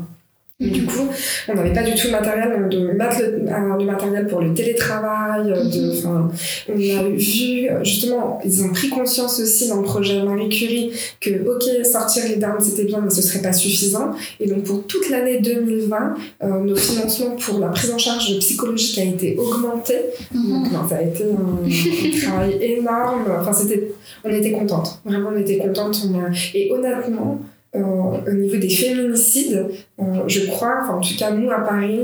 et 0.61 0.71
du 0.71 0.87
coup, 0.87 1.07
on 1.47 1.55
n'avait 1.55 1.73
pas 1.73 1.85
du 1.85 1.95
tout 1.95 2.09
le 2.09 2.13
matériel 2.15 2.69
de 2.69 2.79
mettre 2.93 3.21
le, 3.23 3.85
matériel 3.85 4.27
pour 4.27 4.41
le 4.41 4.53
télétravail. 4.55 5.45
De, 5.45 6.05
mhm. 6.05 6.31
on 6.69 6.75
a 6.75 7.09
vu, 7.11 7.69
justement, 7.85 8.41
ils 8.45 8.65
ont 8.65 8.71
pris 8.71 8.89
conscience 8.89 9.39
aussi 9.39 9.69
dans 9.69 9.77
le 9.77 9.85
projet 9.85 10.21
Marie 10.21 10.49
Curie 10.49 10.91
que, 11.21 11.31
ok, 11.49 11.87
sortir 11.87 12.25
les 12.29 12.37
dames, 12.37 12.57
c'était 12.59 12.87
bien, 12.87 13.01
mais 13.01 13.11
ce 13.11 13.23
serait 13.23 13.41
pas 13.41 13.53
suffisant. 13.53 14.11
Et 14.41 14.49
donc, 14.49 14.65
pour 14.65 14.85
toute 14.89 15.09
l'année 15.11 15.41
2020, 15.41 16.15
euh, 16.43 16.61
nos 16.65 16.75
financements 16.75 17.37
pour 17.37 17.61
la 17.61 17.69
prise 17.69 17.93
en 17.93 17.99
charge 17.99 18.37
psychologique 18.41 18.99
a 18.99 19.05
été 19.05 19.37
augmenté. 19.39 19.95
Mhm. 20.35 20.51
Donc, 20.51 20.73
non, 20.73 20.89
ça 20.89 20.97
a 20.97 21.03
été 21.03 21.23
un, 21.23 22.21
travail 22.21 22.59
énorme. 22.61 23.27
Enfin, 23.41 23.53
c'était, 23.53 23.93
on 24.25 24.31
était 24.31 24.51
contentes. 24.51 24.99
Vraiment, 25.05 25.31
on 25.33 25.39
était 25.39 25.59
contentes. 25.59 26.05
et 26.53 26.73
honnêtement, 26.73 27.39
euh, 27.75 27.81
au 27.81 28.33
niveau 28.33 28.57
des 28.57 28.69
féminicides, 28.69 29.66
euh, 30.01 30.05
je 30.27 30.47
crois, 30.47 30.87
en 30.91 31.01
tout 31.01 31.16
cas 31.19 31.31
nous 31.31 31.51
à 31.51 31.61
Paris, 31.61 32.01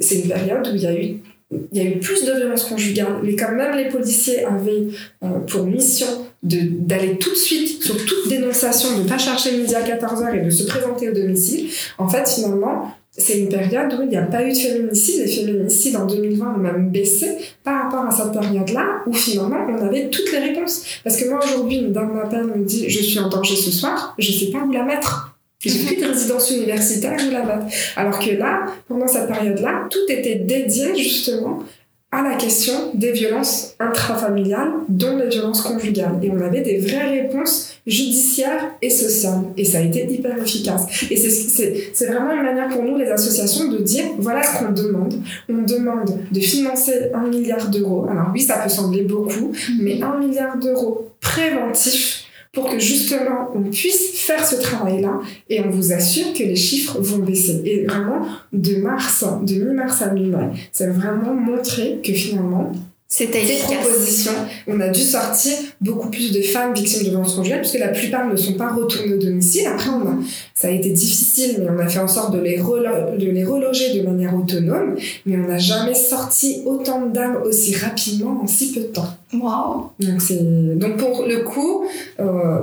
c'est 0.00 0.20
une 0.20 0.28
période 0.28 0.68
où 0.68 0.74
il 0.74 0.82
y 0.82 0.86
a 0.86 0.94
eu 0.94 1.16
il 1.50 1.82
y 1.82 1.86
a 1.86 1.90
eu 1.90 1.98
plus 1.98 2.26
de 2.26 2.32
violences 2.32 2.64
conjugales, 2.64 3.20
mais 3.22 3.34
quand 3.34 3.52
même 3.52 3.74
les 3.74 3.88
policiers 3.88 4.44
avaient 4.44 4.88
euh, 5.22 5.38
pour 5.46 5.64
mission 5.64 6.06
d'aller 6.42 7.18
tout 7.18 7.30
de 7.30 7.34
suite 7.34 7.82
sur 7.82 7.96
toute 8.04 8.28
dénonciation, 8.28 8.96
de 8.96 9.02
ne 9.02 9.08
pas 9.08 9.18
chercher 9.18 9.56
midi 9.56 9.74
à 9.74 9.82
14h 9.82 10.36
et 10.36 10.44
de 10.44 10.50
se 10.50 10.64
présenter 10.64 11.08
au 11.08 11.12
domicile, 11.12 11.68
en 11.98 12.08
fait, 12.08 12.28
finalement, 12.28 12.94
c'est 13.18 13.40
une 13.40 13.48
période 13.48 13.92
où 13.98 14.02
il 14.02 14.08
n'y 14.08 14.16
a 14.16 14.22
pas 14.22 14.44
eu 14.44 14.52
de 14.52 14.56
féminicide. 14.56 15.22
Les 15.24 15.32
féminicides 15.32 15.96
en 15.96 16.06
2020 16.06 16.54
ont 16.54 16.58
même 16.58 16.90
baissé 16.90 17.36
par 17.64 17.84
rapport 17.84 18.06
à 18.06 18.10
cette 18.12 18.32
période-là 18.32 19.02
où 19.06 19.12
finalement 19.12 19.66
on 19.68 19.86
avait 19.86 20.08
toutes 20.08 20.30
les 20.30 20.38
réponses. 20.38 20.84
Parce 21.02 21.16
que 21.16 21.28
moi 21.28 21.40
aujourd'hui, 21.44 21.78
une 21.78 21.92
dame 21.92 22.14
m'appelle, 22.14 22.44
me 22.44 22.64
dit 22.64 22.88
Je 22.88 23.02
suis 23.02 23.18
en 23.18 23.28
danger 23.28 23.56
ce 23.56 23.72
soir, 23.72 24.14
je 24.18 24.30
ne 24.30 24.36
sais 24.36 24.46
pas 24.52 24.58
où 24.58 24.70
la 24.70 24.84
mettre. 24.84 25.34
J'ai 25.60 25.86
plus 25.86 25.96
de 25.96 26.06
résidence 26.06 26.52
universitaire 26.52 27.18
où 27.26 27.32
la 27.32 27.42
mettre. 27.42 27.66
Alors 27.96 28.20
que 28.20 28.30
là, 28.30 28.66
pendant 28.86 29.08
cette 29.08 29.26
période-là, 29.26 29.88
tout 29.90 29.98
était 30.08 30.36
dédié 30.36 30.96
justement 30.96 31.64
à 32.10 32.22
la 32.22 32.36
question 32.36 32.72
des 32.94 33.12
violences 33.12 33.74
intrafamiliales, 33.78 34.70
dont 34.88 35.18
les 35.18 35.28
violences 35.28 35.60
conjugales. 35.60 36.18
Et 36.22 36.30
on 36.30 36.40
avait 36.40 36.62
des 36.62 36.78
vraies 36.78 37.22
réponses 37.22 37.74
judiciaires 37.86 38.70
et 38.80 38.88
sociales. 38.88 39.42
Et 39.58 39.64
ça 39.64 39.78
a 39.78 39.82
été 39.82 40.10
hyper 40.10 40.38
efficace. 40.38 40.86
Et 41.10 41.16
c'est 41.16 42.06
vraiment 42.06 42.32
une 42.32 42.42
manière 42.42 42.68
pour 42.68 42.82
nous, 42.82 42.96
les 42.96 43.08
associations, 43.08 43.68
de 43.68 43.78
dire, 43.78 44.04
voilà 44.18 44.42
ce 44.42 44.58
qu'on 44.58 44.72
demande. 44.72 45.20
On 45.50 45.62
demande 45.62 46.18
de 46.30 46.40
financer 46.40 47.10
un 47.12 47.26
milliard 47.26 47.68
d'euros. 47.68 48.06
Alors 48.10 48.28
oui, 48.32 48.40
ça 48.40 48.58
peut 48.58 48.70
sembler 48.70 49.02
beaucoup, 49.02 49.52
mais 49.78 50.00
un 50.02 50.18
milliard 50.18 50.56
d'euros 50.56 51.10
préventifs 51.20 52.17
pour 52.58 52.70
que 52.70 52.78
justement 52.78 53.50
on 53.54 53.62
puisse 53.62 54.18
faire 54.18 54.44
ce 54.44 54.56
travail-là 54.56 55.20
et 55.48 55.60
on 55.60 55.70
vous 55.70 55.92
assure 55.92 56.32
que 56.32 56.42
les 56.42 56.56
chiffres 56.56 56.98
vont 57.00 57.18
baisser. 57.18 57.62
Et 57.64 57.86
vraiment, 57.86 58.26
de 58.52 58.76
mars, 58.76 59.24
de 59.42 59.54
mi-mars 59.54 60.02
à 60.02 60.12
mi-mai, 60.12 60.50
ça 60.72 60.86
va 60.86 60.92
vraiment 60.92 61.34
montrer 61.34 62.00
que 62.04 62.12
finalement, 62.12 62.72
c'était 63.10 63.46
Ces 63.46 63.62
propositions, 63.62 64.32
on 64.66 64.78
a 64.80 64.88
dû 64.88 65.00
sortir 65.00 65.54
beaucoup 65.80 66.10
plus 66.10 66.30
de 66.30 66.42
femmes 66.42 66.74
victimes 66.74 67.04
de 67.04 67.08
violences 67.08 67.36
conjugales, 67.36 67.60
puisque 67.60 67.78
la 67.78 67.88
plupart 67.88 68.28
ne 68.28 68.36
sont 68.36 68.52
pas 68.52 68.70
retournées 68.70 69.14
au 69.14 69.16
domicile. 69.16 69.66
Après, 69.66 69.88
on 69.88 70.06
a, 70.06 70.18
ça 70.54 70.68
a 70.68 70.70
été 70.70 70.90
difficile, 70.90 71.56
mais 71.58 71.70
on 71.70 71.78
a 71.78 71.88
fait 71.88 72.00
en 72.00 72.06
sorte 72.06 72.34
de 72.34 72.38
les, 72.38 72.58
de 72.58 73.30
les 73.30 73.44
reloger 73.44 73.98
de 73.98 74.06
manière 74.06 74.36
autonome. 74.36 74.94
Mais 75.24 75.36
on 75.38 75.48
n'a 75.48 75.56
jamais 75.56 75.94
sorti 75.94 76.60
autant 76.66 77.06
de 77.06 77.12
dames 77.14 77.38
aussi 77.46 77.74
rapidement 77.74 78.42
en 78.42 78.46
si 78.46 78.72
peu 78.72 78.80
de 78.80 78.86
temps. 78.88 79.08
Wow. 79.32 79.90
Donc, 80.00 80.78
donc 80.78 80.96
pour 80.98 81.24
le 81.26 81.44
coup, 81.44 81.86
euh, 82.20 82.58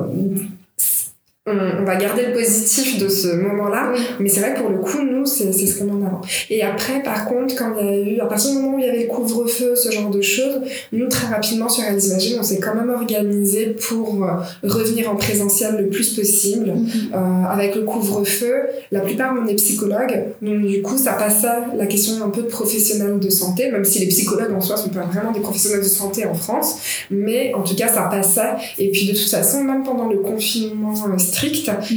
on, 1.48 1.84
va 1.84 1.96
garder 1.96 2.26
le 2.26 2.34
positif 2.34 2.98
de 2.98 3.08
ce 3.08 3.28
moment-là, 3.28 3.94
mais 4.20 4.30
c'est 4.30 4.40
vrai 4.40 4.56
que 4.56 4.62
pour 4.62 4.70
le 4.70 4.80
coup, 4.80 5.04
nous, 5.04 5.28
c'est 5.28 5.52
ce 5.54 5.78
qu'on 5.78 5.92
en 5.92 6.04
a. 6.04 6.22
Et 6.50 6.64
après, 6.64 7.04
par 7.04 7.26
contre, 7.26 7.56
quand 7.56 7.76
il 7.80 7.86
y 7.86 7.90
a 7.90 7.98
eu, 7.98 8.20
à 8.20 8.26
partir 8.26 8.50
du 8.52 8.58
moment 8.58 8.78
où 8.78 8.80
il 8.80 8.86
y 8.86 8.90
avait 8.90 9.04
le 9.04 9.08
couvre-feu, 9.08 9.76
ce 9.76 9.92
genre 9.92 10.10
de 10.10 10.22
choses, 10.22 10.62
nous, 10.92 11.08
très 11.08 11.28
rapidement 11.28 11.70
sur 11.70 11.84
Alice 11.84 12.08
Imagine, 12.08 12.38
on 12.40 12.44
s'est 12.44 12.60
quand 12.60 12.74
même 12.74 12.90
organisé 12.90 13.76
pour 13.88 14.24
euh, 14.24 14.32
revenir 14.64 15.12
en 15.12 15.16
présentiel 15.16 15.78
le 15.78 15.88
plus 15.90 16.16
possible. 16.16 16.72
Mhm. 16.72 17.14
euh, 17.14 17.46
avec 17.48 17.76
le 17.76 17.84
couvre-feu, 17.84 18.56
la 18.92 19.02
plupart, 19.02 19.36
on 19.40 19.48
est 19.48 19.56
psychologues, 19.56 20.24
donc 20.42 20.66
du 20.66 20.82
coup, 20.82 20.98
ça 20.98 21.14
passait 21.14 21.48
la 21.78 21.86
question 21.86 22.24
un 22.26 22.30
peu 22.30 22.42
de 22.42 22.48
professionnels 22.48 23.20
de 23.20 23.30
santé, 23.30 23.72
même 23.72 23.86
si 23.86 24.00
les 24.00 24.08
psychologues 24.08 24.52
en 24.52 24.62
soi 24.62 24.78
sont 24.78 24.90
pas 24.90 25.02
vraiment 25.02 25.32
des 25.32 25.42
professionnels 25.42 25.82
de 25.82 25.88
santé 25.88 26.26
en 26.26 26.34
France, 26.34 26.78
mais 27.12 27.54
en 27.54 27.62
tout 27.62 27.76
cas, 27.76 27.88
ça 27.88 28.08
passait. 28.10 28.56
Et 28.80 28.90
puis, 28.90 29.08
de 29.08 29.14
toute 29.14 29.30
façon, 29.30 29.64
même 29.64 29.84
pendant 29.84 30.08
le 30.10 30.18
confinement 30.18 30.94
euh, 31.08 31.18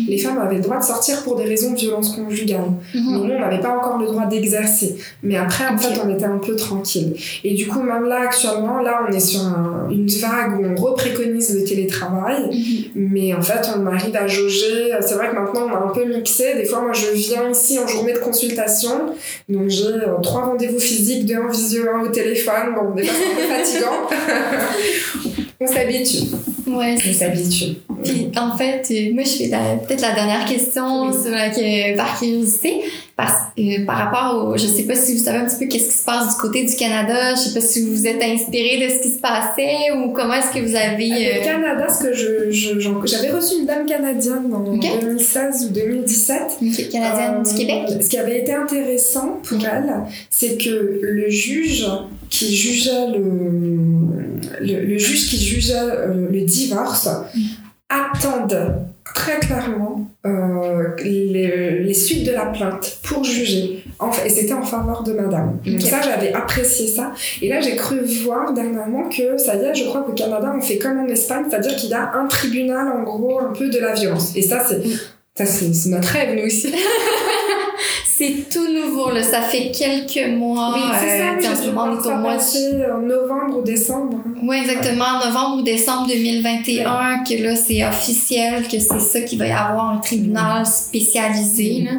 les 0.09 0.19
femmes 0.19 0.39
avaient 0.39 0.57
le 0.57 0.63
droit 0.63 0.79
de 0.79 0.85
sortir 0.85 1.23
pour 1.23 1.37
des 1.37 1.45
raisons 1.45 1.73
de 1.73 1.79
violence 1.79 2.15
conjugale. 2.15 2.73
Mais 2.95 3.01
nous, 3.01 3.21
on 3.21 3.41
n'avait 3.41 3.61
pas 3.61 3.77
encore 3.77 3.99
le 3.99 4.07
droit 4.07 4.27
d'exercer. 4.27 4.97
Mais 5.23 5.37
après, 5.37 5.65
en 5.67 5.79
fait, 5.79 6.01
on 6.05 6.15
était 6.15 6.25
un 6.25 6.39
peu 6.39 6.57
tranquille. 6.57 7.15
Et 7.45 7.55
du 7.55 7.67
coup, 7.67 7.81
même 7.81 8.05
là, 8.05 8.23
actuellement, 8.23 8.81
là, 8.81 9.01
on 9.09 9.13
est 9.13 9.21
sur 9.21 9.41
une 9.91 10.09
vague 10.09 10.61
où 10.61 10.65
on 10.65 10.75
repréconise 10.75 11.55
le 11.55 11.65
télétravail. 11.65 12.45
Mhm. 12.51 12.85
Mais 12.95 13.35
en 13.35 13.43
fait, 13.43 13.69
on 13.77 13.87
arrive 13.87 14.17
à 14.17 14.27
jauger. 14.27 14.93
C'est 15.01 15.15
vrai 15.15 15.31
que 15.31 15.35
maintenant, 15.35 15.67
on 15.69 15.75
a 15.75 15.85
un 15.87 15.93
peu 15.93 16.05
mixé. 16.05 16.55
Des 16.55 16.65
fois, 16.65 16.81
moi, 16.81 16.93
je 16.93 17.11
viens 17.15 17.51
ici 17.51 17.79
en 17.79 17.87
journée 17.87 18.13
de 18.13 18.19
consultation. 18.19 18.91
Donc, 19.49 19.69
j'ai 19.69 19.87
euh, 19.87 20.21
trois 20.23 20.43
rendez-vous 20.47 20.81
physiques, 20.81 21.27
deux 21.27 21.39
en 21.39 21.49
visio, 21.49 21.85
un 21.95 22.05
au 22.05 22.09
téléphone. 22.09 22.75
Bon, 22.75 22.95
des 22.95 23.05
fois, 23.05 23.15
c'est 23.15 23.79
un 23.79 24.07
peu 24.09 24.15
fatigant. 24.23 25.45
on 25.61 25.67
s'habitue. 25.67 26.27
Ouais. 26.69 26.97
On 27.09 27.13
s'habitue. 27.13 27.77
Puis 28.05 28.31
en 28.37 28.57
fait, 28.57 28.87
euh, 28.91 29.15
moi 29.15 29.25
je 29.25 29.31
fais 29.31 29.49
peut-être 29.49 30.03
la 30.03 30.13
dernière 30.13 30.45
question 30.45 31.13
sur 31.13 31.31
que, 31.31 31.97
par 31.97 32.19
curiosité, 32.19 32.83
parce 33.17 33.49
euh, 33.59 33.85
par 33.85 33.97
rapport 33.97 34.45
au, 34.47 34.57
je 34.57 34.67
sais 34.67 34.85
pas 34.85 34.95
si 34.95 35.17
vous 35.17 35.25
savez 35.25 35.39
un 35.39 35.47
petit 35.47 35.57
peu 35.59 35.67
qu'est-ce 35.67 35.89
qui 35.89 35.97
se 35.97 36.05
passe 36.05 36.37
du 36.37 36.41
côté 36.41 36.65
du 36.65 36.77
Canada, 36.77 37.35
je 37.35 37.41
sais 37.41 37.55
pas 37.55 37.67
si 37.67 37.85
vous 37.85 37.93
vous 37.93 38.07
êtes 38.07 38.23
inspiré 38.23 38.77
de 38.87 38.89
ce 38.93 39.03
qui 39.03 39.09
se 39.09 39.19
passait 39.19 39.91
ou 39.97 40.13
comment 40.13 40.35
est-ce 40.35 40.53
que 40.53 40.65
vous 40.65 40.77
avez. 40.77 41.41
Euh... 41.41 41.45
Canada, 41.45 41.89
ce 41.89 42.05
que 42.05 42.13
je, 42.13 42.79
j'avais 43.07 43.31
reçu 43.31 43.61
une 43.61 43.67
dame 43.67 43.87
canadienne 43.87 44.53
en 44.55 44.61
2016 44.61 45.67
ou 45.67 45.75
2017. 45.75 46.91
Canadienne 46.93 47.43
du 47.43 47.55
Québec. 47.55 47.85
Euh, 47.89 48.01
ce 48.01 48.09
qui 48.09 48.19
avait 48.19 48.41
été 48.41 48.53
intéressant 48.53 49.41
pour 49.43 49.59
elle, 49.65 49.95
c'est 50.31 50.57
que 50.57 51.01
le 51.03 51.29
juge 51.29 51.87
qui 52.29 52.55
jugeait 52.55 53.09
le, 53.17 54.41
le, 54.61 54.99
juge 54.99 55.29
qui 55.29 55.39
jugeait 55.43 56.07
le 56.31 56.41
divorce 56.43 57.09
mm 57.35 57.41
attendent 57.89 58.87
très 59.05 59.39
clairement 59.39 60.07
euh, 60.27 60.95
les, 61.03 61.83
les, 61.83 61.95
suites 61.95 62.27
de 62.27 62.33
la 62.33 62.47
plainte 62.47 62.99
pour 63.03 63.25
juger. 63.25 63.83
et 64.25 64.29
c'était 64.29 64.53
en 64.53 64.63
faveur 64.63 65.03
de 65.03 65.13
madame. 65.13 65.59
Donc 65.65 65.81
ça, 65.81 66.03
j'avais 66.03 66.33
apprécié 66.33 66.87
ça. 66.87 67.13
Et 67.41 67.49
là, 67.49 67.61
j'ai 67.61 67.77
cru 67.77 68.01
voir 68.25 68.53
dernièrement 68.53 69.09
que, 69.09 69.39
ça 69.39 69.57
y 69.57 69.61
est, 69.61 69.75
je 69.75 69.85
crois 69.85 70.03
qu'au 70.03 70.13
Canada, 70.13 70.53
on 70.55 70.61
fait 70.61 70.79
comme 70.79 70.99
en 70.99 71.07
Espagne, 71.07 71.45
c'est-à-dire 71.49 71.77
qu'il 71.77 71.89
y 71.89 71.95
a 71.95 72.13
un 72.15 72.27
tribunal, 72.27 72.89
en 72.89 73.03
gros, 73.03 73.41
un 73.41 73.53
peu 73.53 73.71
de 73.71 73.79
la 73.79 73.95
violence. 73.95 74.37
Et 74.37 74.43
ça, 74.43 74.63
c'est, 74.69 74.83
ça, 75.35 75.47
c'est, 75.47 75.89
notre 75.89 76.09
rêve, 76.09 76.39
nous 76.39 76.47
aussi. 76.47 76.69
c'est 78.19 78.49
tout 78.51 78.67
nouveau, 78.73 79.13
là. 79.13 79.23
Ça 79.23 79.43
fait 79.43 79.71
quelques 79.71 80.29
mois. 80.37 80.73
Oui, 80.75 80.81
c'est 81.01 81.19
ça, 81.19 81.25
euh, 81.25 81.37
oui, 81.39 81.47
on 81.47 82.03
est 82.03 82.07
au 82.09 82.17
mois 82.17 82.37
de... 82.37 82.93
en 82.93 83.01
novembre 83.03 83.59
ou 83.59 83.63
décembre. 83.63 84.19
Oui, 84.43 84.57
exactement. 84.57 85.25
Novembre 85.25 85.59
ou 85.59 85.63
décembre 85.63 86.09
2021, 86.09 87.23
que 87.23 87.41
là, 87.41 87.55
c'est 87.55 87.87
officiel, 87.87 88.67
que 88.67 88.81
c'est 88.81 88.99
ça 88.99 89.21
qu'il 89.21 89.39
va 89.39 89.47
y 89.47 89.53
avoir 89.53 89.91
un 89.91 89.99
tribunal 89.99 90.67
spécialisé, 90.67 91.83
là. 91.85 91.93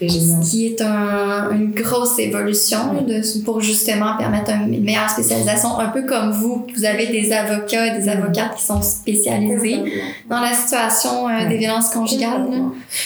Ce 0.00 0.50
qui 0.50 0.66
est 0.66 0.80
un, 0.82 1.50
une 1.52 1.72
grosse 1.72 2.18
évolution 2.18 3.02
de, 3.02 3.44
pour 3.44 3.60
justement 3.60 4.16
permettre 4.18 4.50
une 4.50 4.84
meilleure 4.84 5.08
spécialisation, 5.08 5.78
un 5.78 5.88
peu 5.88 6.02
comme 6.02 6.32
vous, 6.32 6.66
vous 6.76 6.84
avez 6.84 7.06
des 7.06 7.32
avocats 7.32 7.86
et 7.86 7.98
des 7.98 8.08
avocates 8.08 8.56
qui 8.56 8.64
sont 8.64 8.82
spécialisés 8.82 9.82
dans 10.28 10.40
la 10.40 10.52
situation 10.52 11.28
euh, 11.28 11.48
des 11.48 11.56
violences 11.56 11.90
conjugales. 11.90 12.46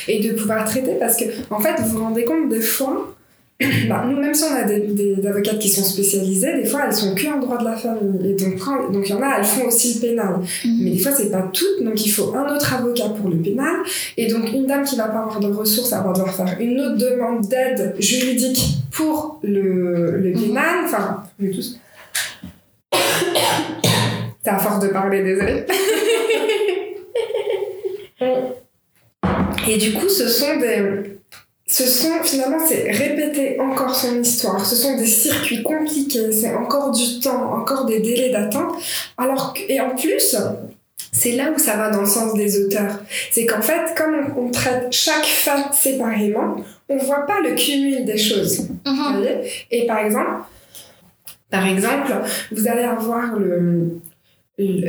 Et 0.09 0.21
de 0.21 0.33
pouvoir 0.33 0.65
traiter, 0.65 0.95
parce 0.99 1.17
que, 1.17 1.25
en 1.51 1.61
fait, 1.61 1.81
vous 1.81 1.99
vous 1.99 2.05
rendez 2.05 2.25
compte 2.25 2.49
des 2.49 2.61
fois, 2.61 3.15
bah, 3.89 4.07
nous, 4.09 4.19
même 4.19 4.33
si 4.33 4.45
on 4.45 4.55
a 4.55 4.65
des, 4.65 4.81
des, 4.81 5.27
avocates 5.27 5.59
qui 5.59 5.69
sont 5.69 5.85
spécialisées, 5.85 6.63
des 6.63 6.65
fois 6.65 6.85
elles 6.87 6.95
sont 6.95 7.15
que 7.15 7.27
en 7.27 7.39
droit 7.39 7.59
de 7.59 7.65
la 7.65 7.77
famille. 7.77 8.31
Et 8.31 8.35
donc, 8.35 8.57
donc 8.91 9.07
il 9.07 9.11
y 9.11 9.13
en 9.13 9.23
a, 9.23 9.37
elles 9.39 9.45
font 9.45 9.67
aussi 9.67 9.95
le 9.95 10.01
pénal. 10.09 10.37
Mhm. 10.65 10.79
Mais 10.81 10.91
des 10.93 10.99
fois, 10.99 11.13
c'est 11.13 11.31
pas 11.31 11.51
toutes, 11.53 11.85
donc 11.85 12.03
il 12.05 12.09
faut 12.09 12.35
un 12.35 12.55
autre 12.55 12.75
avocat 12.75 13.11
pour 13.11 13.29
le 13.29 13.37
pénal. 13.37 13.77
Et 14.17 14.29
donc, 14.29 14.51
une 14.53 14.67
dame 14.67 14.83
qui 14.83 14.97
va 14.97 15.09
pas 15.09 15.19
avoir 15.19 15.41
de 15.41 15.49
ressources, 15.49 15.93
elle 15.93 16.03
va 16.03 16.13
devoir 16.13 16.35
faire 16.35 16.57
une 16.59 16.81
autre 16.81 16.97
demande 16.97 17.47
d'aide 17.49 17.95
juridique 17.99 18.79
pour 18.93 19.41
le, 19.43 20.17
le 20.17 20.31
mhm. 20.31 20.41
pénal. 20.41 20.85
Enfin, 20.87 21.25
vu 21.39 21.51
tous. 21.51 21.79
T'as 24.43 24.55
à 24.55 24.59
force 24.59 24.83
de 24.83 24.89
parler, 24.89 25.23
désolé. 25.23 25.65
Et 29.69 29.77
du 29.77 29.93
coup, 29.93 30.09
ce 30.09 30.27
sont 30.29 30.59
des 30.59 31.20
ce 31.71 31.87
sont 31.87 32.21
finalement 32.25 32.59
c'est 32.67 32.91
répéter 32.91 33.61
encore 33.61 33.95
son 33.95 34.21
histoire. 34.21 34.67
Ce 34.67 34.75
sont 34.75 34.97
des 34.97 35.07
circuits 35.07 35.63
compliqués, 35.63 36.33
c'est 36.33 36.53
encore 36.53 36.91
du 36.91 37.21
temps, 37.21 37.53
encore 37.53 37.85
des 37.85 38.01
délais 38.01 38.31
d'attente. 38.31 38.75
Alors 39.17 39.55
que, 39.55 39.61
et 39.69 39.81
en 39.81 39.95
plus, 39.95 40.37
c'est 41.13 41.33
là 41.33 41.53
où 41.55 41.59
ça 41.61 41.77
va 41.77 41.91
dans 41.91 42.01
le 42.01 42.09
sens 42.09 42.35
des 42.35 42.61
auteurs. 42.65 42.99
C'est 43.31 43.47
qu'en 43.47 43.63
fait, 43.63 43.95
comme 43.97 44.35
on, 44.37 44.51
traite 44.51 44.89
chaque 44.91 45.25
fait 45.25 45.73
séparément, 45.73 46.57
on 46.89 46.97
voit 46.97 47.25
pas 47.25 47.41
le 47.41 47.55
cumul 47.55 48.05
des 48.05 48.19
choses. 48.19 48.67
Mhm. 48.85 49.25
et 49.71 49.87
par 49.87 50.01
exemple, 50.01 50.43
par 51.51 51.67
exemple, 51.69 52.13
vous 52.51 52.67
allez 52.67 52.83
avoir 52.83 53.39
le, 53.39 54.01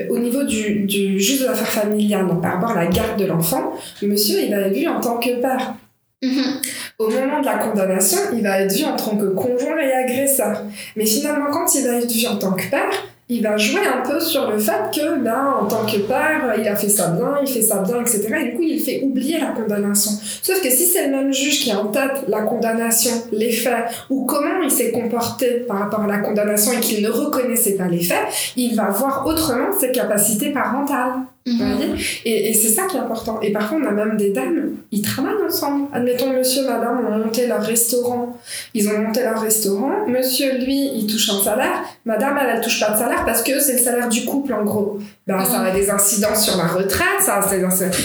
au 0.10 0.18
niveau 0.18 0.44
du, 0.44 0.86
du 0.86 1.20
juge 1.20 1.42
de 1.42 1.46
l'affaire 1.46 1.68
familiale, 1.68 2.28
donc 2.28 2.42
par 2.42 2.56
rapport 2.56 2.72
à 2.72 2.86
la 2.86 2.88
garde 2.90 3.20
de 3.20 3.26
l'enfant, 3.26 3.74
monsieur, 4.02 4.42
il 4.42 4.50
va 4.50 4.62
être 4.62 4.74
vu 4.74 4.88
en 4.88 5.00
tant 5.00 5.18
que 5.20 5.40
père. 5.40 5.76
Mhm. 6.22 6.62
Au 7.00 7.10
moment 7.10 7.40
de 7.40 7.46
la 7.46 7.58
condamnation, 7.58 8.20
il 8.34 8.44
va 8.44 8.60
être 8.62 8.74
vu 8.74 8.86
en 8.86 8.96
tant 8.96 9.18
que 9.18 9.26
conjoint 9.26 9.80
et 9.80 9.92
agresseur. 9.92 10.64
Mais 10.96 11.06
finalement, 11.06 11.50
quand 11.52 11.74
il 11.74 11.88
va 11.88 11.96
être 11.96 12.12
vu 12.12 12.28
en 12.28 12.38
tant 12.38 12.52
que 12.52 12.70
père, 12.70 12.92
il 13.34 13.42
va 13.42 13.56
jouer 13.56 13.80
un 13.88 14.08
peu 14.08 14.20
sur 14.20 14.52
le 14.52 14.60
fait 14.60 14.92
que, 14.94 15.24
là, 15.24 15.56
en 15.62 15.66
tant 15.66 15.86
que 15.86 15.98
père, 16.00 16.54
il 16.60 16.68
a 16.68 16.76
fait 16.76 16.90
ça 16.90 17.12
bien, 17.12 17.38
il 17.42 17.48
fait 17.48 17.62
ça 17.62 17.78
bien, 17.78 18.02
etc. 18.02 18.28
Et 18.42 18.50
du 18.50 18.56
coup, 18.58 18.62
il 18.62 18.78
fait 18.78 19.02
oublier 19.04 19.40
la 19.40 19.48
condamnation. 19.48 20.12
Sauf 20.42 20.62
que 20.62 20.70
si 20.70 20.86
c'est 20.86 21.08
le 21.08 21.16
même 21.16 21.34
juge 21.34 21.62
qui 21.62 21.72
a 21.72 21.80
en 21.80 21.88
tête 21.88 22.26
la 22.28 22.42
condamnation, 22.42 23.14
les 23.32 23.54
faits, 23.54 23.86
ou 24.10 24.26
comment 24.26 24.62
il 24.62 24.70
s'est 24.70 24.92
comporté 24.92 25.64
par 25.66 25.80
rapport 25.80 26.02
à 26.02 26.08
la 26.08 26.20
condamnation 26.20 26.74
et 26.74 26.82
qu'il 26.82 27.02
ne 27.02 27.10
reconnaissait 27.10 27.76
pas 27.76 27.88
les 27.88 28.04
faits, 28.04 28.54
il 28.58 28.76
va 28.76 28.90
voir 28.90 29.26
autrement 29.26 29.72
ses 29.80 29.94
capacités 29.94 30.50
parentales. 30.50 31.22
Mhm. 31.46 31.98
Et, 32.26 32.50
et 32.50 32.54
c'est 32.54 32.70
ça 32.70 32.84
qui 32.86 32.98
est 32.98 33.00
important. 33.00 33.40
Et 33.42 33.52
parfois, 33.52 33.80
on 33.82 33.88
a 33.88 33.92
même 33.92 34.16
des 34.16 34.30
dames, 34.30 34.76
ils 34.92 35.02
travaillent 35.02 35.42
ensemble. 35.46 35.88
Admettons, 35.92 36.32
monsieur, 36.32 36.64
madame 36.66 37.06
ont 37.06 37.18
monté 37.18 37.48
leur 37.48 37.62
restaurant. 37.62 38.38
Ils 38.74 38.88
ont 38.90 39.00
monté 39.00 39.24
leur 39.24 39.42
restaurant. 39.42 40.08
Monsieur, 40.08 40.60
lui, 40.60 40.92
il 40.96 41.08
touche 41.08 41.30
un 41.30 41.44
salaire. 41.44 41.84
Madame, 42.06 42.38
elle, 42.42 42.58
elle 42.58 42.62
touche 42.62 42.80
pas 42.80 42.92
de 42.92 42.98
salaire 42.98 43.26
parce 43.26 43.42
que 43.42 43.60
c'est 43.60 43.74
le 43.74 43.80
salaire 43.80 44.10
du 44.10 44.26
couple, 44.26 44.54
en 44.54 44.64
gros. 44.64 45.00
Ben, 45.26 45.44
ça 45.44 45.62
a 45.62 45.72
des 45.72 45.90
incidences 45.90 46.46
sur 46.46 46.58
la 46.58 46.68
retraite, 46.68 47.22
ça 47.22 47.42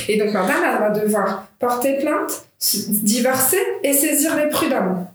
Et 0.09 0.19
donc, 0.19 0.33
madame, 0.33 0.63
elle 0.65 0.79
va 0.79 0.91
devoir 0.91 1.47
porter 1.59 1.99
plainte, 1.99 2.47
divorcer 2.89 3.61
et 3.83 3.93
saisir 3.93 4.35
les 4.37 4.49
prud'hommes 4.49 5.07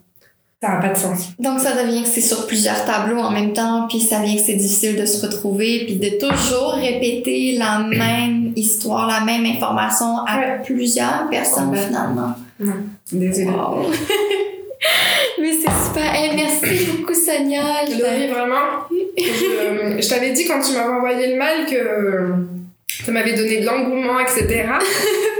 ça 0.62 0.70
n'a 0.70 0.76
pas 0.76 0.90
de 0.90 0.98
sens. 0.98 1.30
Donc 1.40 1.60
ça 1.60 1.72
devient 1.72 2.04
que 2.04 2.10
c'est 2.10 2.22
sur 2.22 2.46
plusieurs 2.46 2.86
tableaux 2.86 3.20
en 3.20 3.32
même 3.32 3.52
temps, 3.54 3.88
puis 3.90 4.00
ça 4.00 4.20
devient 4.20 4.36
que 4.36 4.44
c'est 4.44 4.54
difficile 4.54 4.96
de 4.96 5.06
se 5.06 5.26
retrouver, 5.26 5.86
puis 5.86 5.96
de 5.96 6.20
toujours 6.20 6.74
répéter 6.74 7.58
la 7.58 7.80
même 7.80 8.54
histoire, 8.56 9.08
la 9.08 9.26
même 9.26 9.44
information 9.46 10.18
à 10.28 10.60
plusieurs 10.64 11.28
personnes 11.32 11.76
finalement. 11.76 12.36
Non, 12.60 12.74
désolée. 13.12 13.48
Mais 15.40 15.54
c'est 15.54 15.72
super. 15.88 16.36
merci 16.36 16.86
beaucoup 16.86 17.14
Sonia. 17.14 17.64
Oui, 17.88 18.28
vraiment. 18.28 18.86
je, 19.18 20.00
je 20.00 20.10
t'avais 20.10 20.32
dit 20.32 20.46
quand 20.46 20.62
tu 20.62 20.74
m'avais 20.74 20.94
envoyé 20.94 21.28
le 21.34 21.38
mail 21.38 21.66
que 21.68 22.34
ça 23.04 23.12
m'avait 23.12 23.34
donné 23.34 23.62
de 23.62 23.66
l'engouement, 23.66 24.20
etc. 24.20 24.66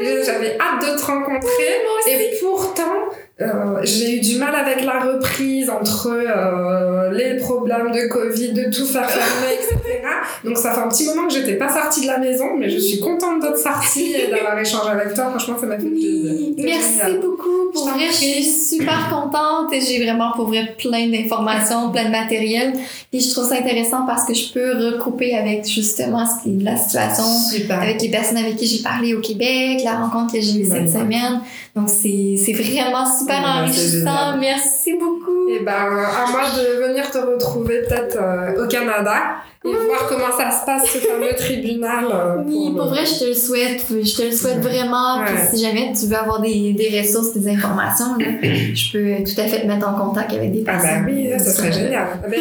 J'avais 0.26 0.58
hâte 0.60 0.82
de 0.82 1.00
te 1.00 1.06
rencontrer. 1.06 1.74
et 2.08 2.32
pourtant, 2.42 3.01
euh, 3.42 3.82
j'ai 3.84 4.18
eu 4.18 4.20
du 4.20 4.38
mal 4.38 4.54
avec 4.54 4.84
la 4.84 5.00
reprise 5.00 5.70
entre 5.70 6.10
euh, 6.12 7.12
les 7.12 7.38
problèmes 7.38 7.92
de 7.92 8.08
Covid, 8.08 8.54
de 8.54 8.64
tout 8.70 8.86
faire 8.86 9.10
fermer, 9.10 9.56
etc. 9.56 10.02
Donc 10.44 10.58
ça 10.58 10.74
fait 10.74 10.82
un 10.82 10.88
petit 10.88 11.06
moment 11.06 11.28
que 11.28 11.34
j'étais 11.34 11.56
pas 11.56 11.70
sortie 11.70 12.02
de 12.02 12.08
la 12.08 12.18
maison, 12.18 12.56
mais 12.58 12.70
je 12.70 12.78
suis 12.78 13.00
contente 13.00 13.42
d'être 13.42 13.58
sortie 13.58 14.14
et 14.14 14.30
d'avoir 14.30 14.58
échangé 14.60 14.90
avec 14.90 15.14
toi. 15.14 15.30
Franchement, 15.30 15.58
ça 15.60 15.66
m'a 15.66 15.78
fait 15.78 15.88
plaisir. 15.88 16.34
Merci 16.58 17.18
beaucoup. 17.22 17.72
Pour 17.74 17.90
vrai, 17.90 18.08
je 18.08 18.14
suis 18.14 18.44
super 18.44 19.10
contente 19.10 19.72
et 19.74 19.82
j'ai 19.82 20.04
vraiment 20.04 20.32
pour 20.36 20.48
vrai 20.48 20.76
plein 20.78 21.08
d'informations, 21.08 21.92
plein 21.92 22.06
de 22.06 22.12
matériel. 22.12 22.74
Et 23.14 23.20
je 23.20 23.30
trouve 23.32 23.48
ça 23.48 23.56
intéressant 23.56 24.06
parce 24.06 24.26
que 24.26 24.34
je 24.34 24.54
peux 24.54 24.72
recouper 24.78 25.36
avec 25.36 25.68
justement 25.68 26.26
ce 26.26 26.44
qui 26.44 26.60
est 26.60 26.64
la 26.64 26.78
situation 26.78 27.24
avec 27.70 28.02
les 28.02 28.10
personnes 28.10 28.38
avec 28.38 28.56
qui 28.56 28.68
j'ai 28.68 28.84
parlé 28.84 29.14
au 29.14 29.22
Québec, 29.22 29.82
la 29.84 29.96
rencontre 29.96 30.34
que 30.34 30.42
j'ai 30.42 30.60
eue 30.60 30.66
cette 30.66 30.90
semaine. 30.90 31.42
Donc 31.76 31.90
c'est 31.90 32.54
vraiment 32.54 33.06
super 33.06 33.31
enrichissant. 33.36 34.38
Merci 34.40 34.94
beaucoup. 34.94 35.48
Et 35.50 35.60
ben, 35.60 35.74
à 35.74 36.32
moi 36.32 36.44
de 36.56 36.88
venir 36.88 37.10
te 37.12 37.18
retrouver 37.18 37.82
peut-être 37.82 38.18
euh, 38.18 38.64
au 38.64 38.68
Canada 38.68 39.36
et 39.64 39.70
voir 39.70 40.08
comment 40.08 40.36
ça 40.36 40.52
se 40.52 40.66
passe 40.66 40.90
ce 40.90 40.98
fameux 40.98 41.34
tribunal. 41.38 42.06
Euh, 42.12 42.44
oui, 42.46 42.72
pour, 42.76 42.88
vrai, 42.88 43.06
je 43.06 43.20
te 43.20 43.26
le 43.26 43.34
souhaite. 43.34 43.86
Je 43.90 44.16
te 44.16 44.22
le 44.24 44.32
souhaite 44.32 44.60
vraiment. 44.60 45.24
si 45.52 45.62
jamais 45.62 45.94
tu 45.98 46.08
veux 46.08 46.18
avoir 46.18 46.42
des, 46.42 46.74
des 46.74 47.02
ressources, 47.02 47.34
des 47.34 47.50
informations, 47.50 48.18
je 48.20 48.92
peux 48.92 49.24
tout 49.24 49.40
à 49.40 49.46
fait 49.46 49.62
te 49.62 49.68
mettre 49.68 49.88
en 49.88 49.94
contact 49.94 50.34
avec 50.34 50.52
des 50.52 50.64
personnes. 50.64 50.90
Ah 50.94 51.00
bah 51.02 51.12
oui, 51.12 51.30
ça 51.38 51.52
serait 51.52 51.72
génial. 51.72 52.08
Ben, 52.30 52.40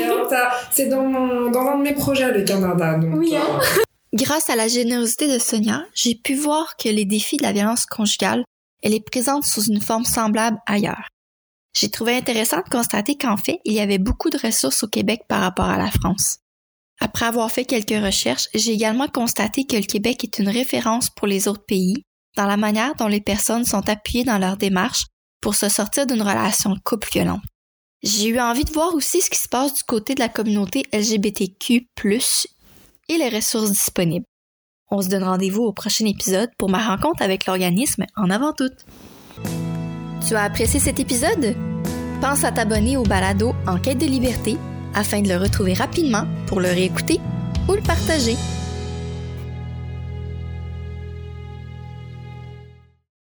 c'est 0.71 0.87
dans, 0.87 1.51
dans 1.51 1.61
un 1.61 1.79
de 1.79 1.83
mes 1.83 1.95
projets, 1.95 2.33
le 2.33 2.43
Canada. 2.43 2.95
Donc, 2.95 3.11
oui, 3.15 3.35
hein? 3.37 3.43
Euh. 3.61 3.83
Grâce 4.13 4.51
à 4.51 4.57
la 4.57 4.67
générosité 4.67 5.33
de 5.33 5.39
Sonia, 5.39 5.85
j'ai 5.95 6.17
pu 6.17 6.35
voir 6.35 6.77
que 6.77 6.89
les 6.89 7.05
défis 7.05 7.37
de 7.37 7.45
la 7.45 7.53
violence 7.53 7.87
conjugale 7.87 8.43
elle 8.83 8.95
est 8.95 9.05
présente 9.05 9.45
sous 9.45 9.65
une 9.65 9.81
forme 9.81 10.05
semblable 10.05 10.59
ailleurs. 10.67 11.09
J'ai 11.75 11.91
trouvé 11.91 12.17
intéressant 12.17 12.59
de 12.59 12.71
constater 12.71 13.17
qu'en 13.17 13.37
fait, 13.37 13.59
il 13.65 13.73
y 13.73 13.81
avait 13.81 13.99
beaucoup 13.99 14.31
de 14.31 14.39
ressources 14.39 14.83
au 14.83 14.89
Québec 14.89 15.23
par 15.29 15.41
rapport 15.41 15.67
à 15.67 15.79
la 15.79 15.91
France. 15.91 16.39
Après 17.01 17.27
avoir 17.27 17.51
fait 17.51 17.65
quelques 17.65 18.05
recherches, 18.05 18.49
j'ai 18.55 18.73
également 18.73 19.09
constaté 19.09 19.65
que 19.65 19.77
le 19.77 19.83
Québec 19.83 20.25
est 20.25 20.39
une 20.39 20.49
référence 20.49 21.09
pour 21.11 21.27
les 21.27 21.49
autres 21.49 21.65
pays 21.67 22.05
dans 22.37 22.47
la 22.47 22.57
manière 22.57 22.95
dont 22.97 23.09
les 23.09 23.21
personnes 23.21 23.65
sont 23.65 23.89
appuyées 23.89 24.25
dans 24.25 24.39
leur 24.39 24.57
démarche 24.57 25.07
pour 25.41 25.55
se 25.55 25.69
sortir 25.69 26.07
d'une 26.07 26.23
relation 26.23 26.77
couple 26.85 27.09
violente. 27.11 27.43
J'ai 28.03 28.29
eu 28.29 28.41
envie 28.41 28.65
de 28.65 28.73
voir 28.73 28.95
aussi 28.95 29.21
ce 29.21 29.31
qui 29.31 29.39
se 29.39 29.49
passe 29.49 29.75
du 29.75 29.83
côté 29.83 30.15
de 30.15 30.21
la 30.21 30.29
communauté 30.29 30.85
LGBTQ+, 30.93 31.89
et 33.09 33.19
les 33.19 33.29
ressources 33.29 33.71
disponibles. 33.71 34.25
On 34.93 35.03
se 35.03 35.09
donne 35.09 35.23
rendez-vous 35.23 35.63
au 35.63 35.73
prochain 35.73 36.05
épisode 36.07 36.51
pour 36.59 36.69
ma 36.69 36.85
rencontre 36.85 37.23
avec 37.23 37.47
l'organisme 37.47 38.07
En 38.17 38.29
avant 38.29 38.53
tout. 38.53 38.71
Tu 40.27 40.35
as 40.35 40.43
apprécié 40.43 40.81
cet 40.81 40.99
épisode? 40.99 41.55
Pense 42.21 42.43
à 42.43 42.51
t'abonner 42.51 42.97
au 42.97 43.05
balado 43.05 43.55
En 43.69 43.79
quête 43.79 43.99
de 43.99 44.07
liberté 44.07 44.57
afin 44.93 45.23
de 45.23 45.29
le 45.29 45.37
retrouver 45.37 45.75
rapidement 45.75 46.25
pour 46.49 46.61
le 46.61 46.69
réécouter 46.69 47.21
ou 47.69 47.75
le 47.75 47.83
partager. 47.83 48.35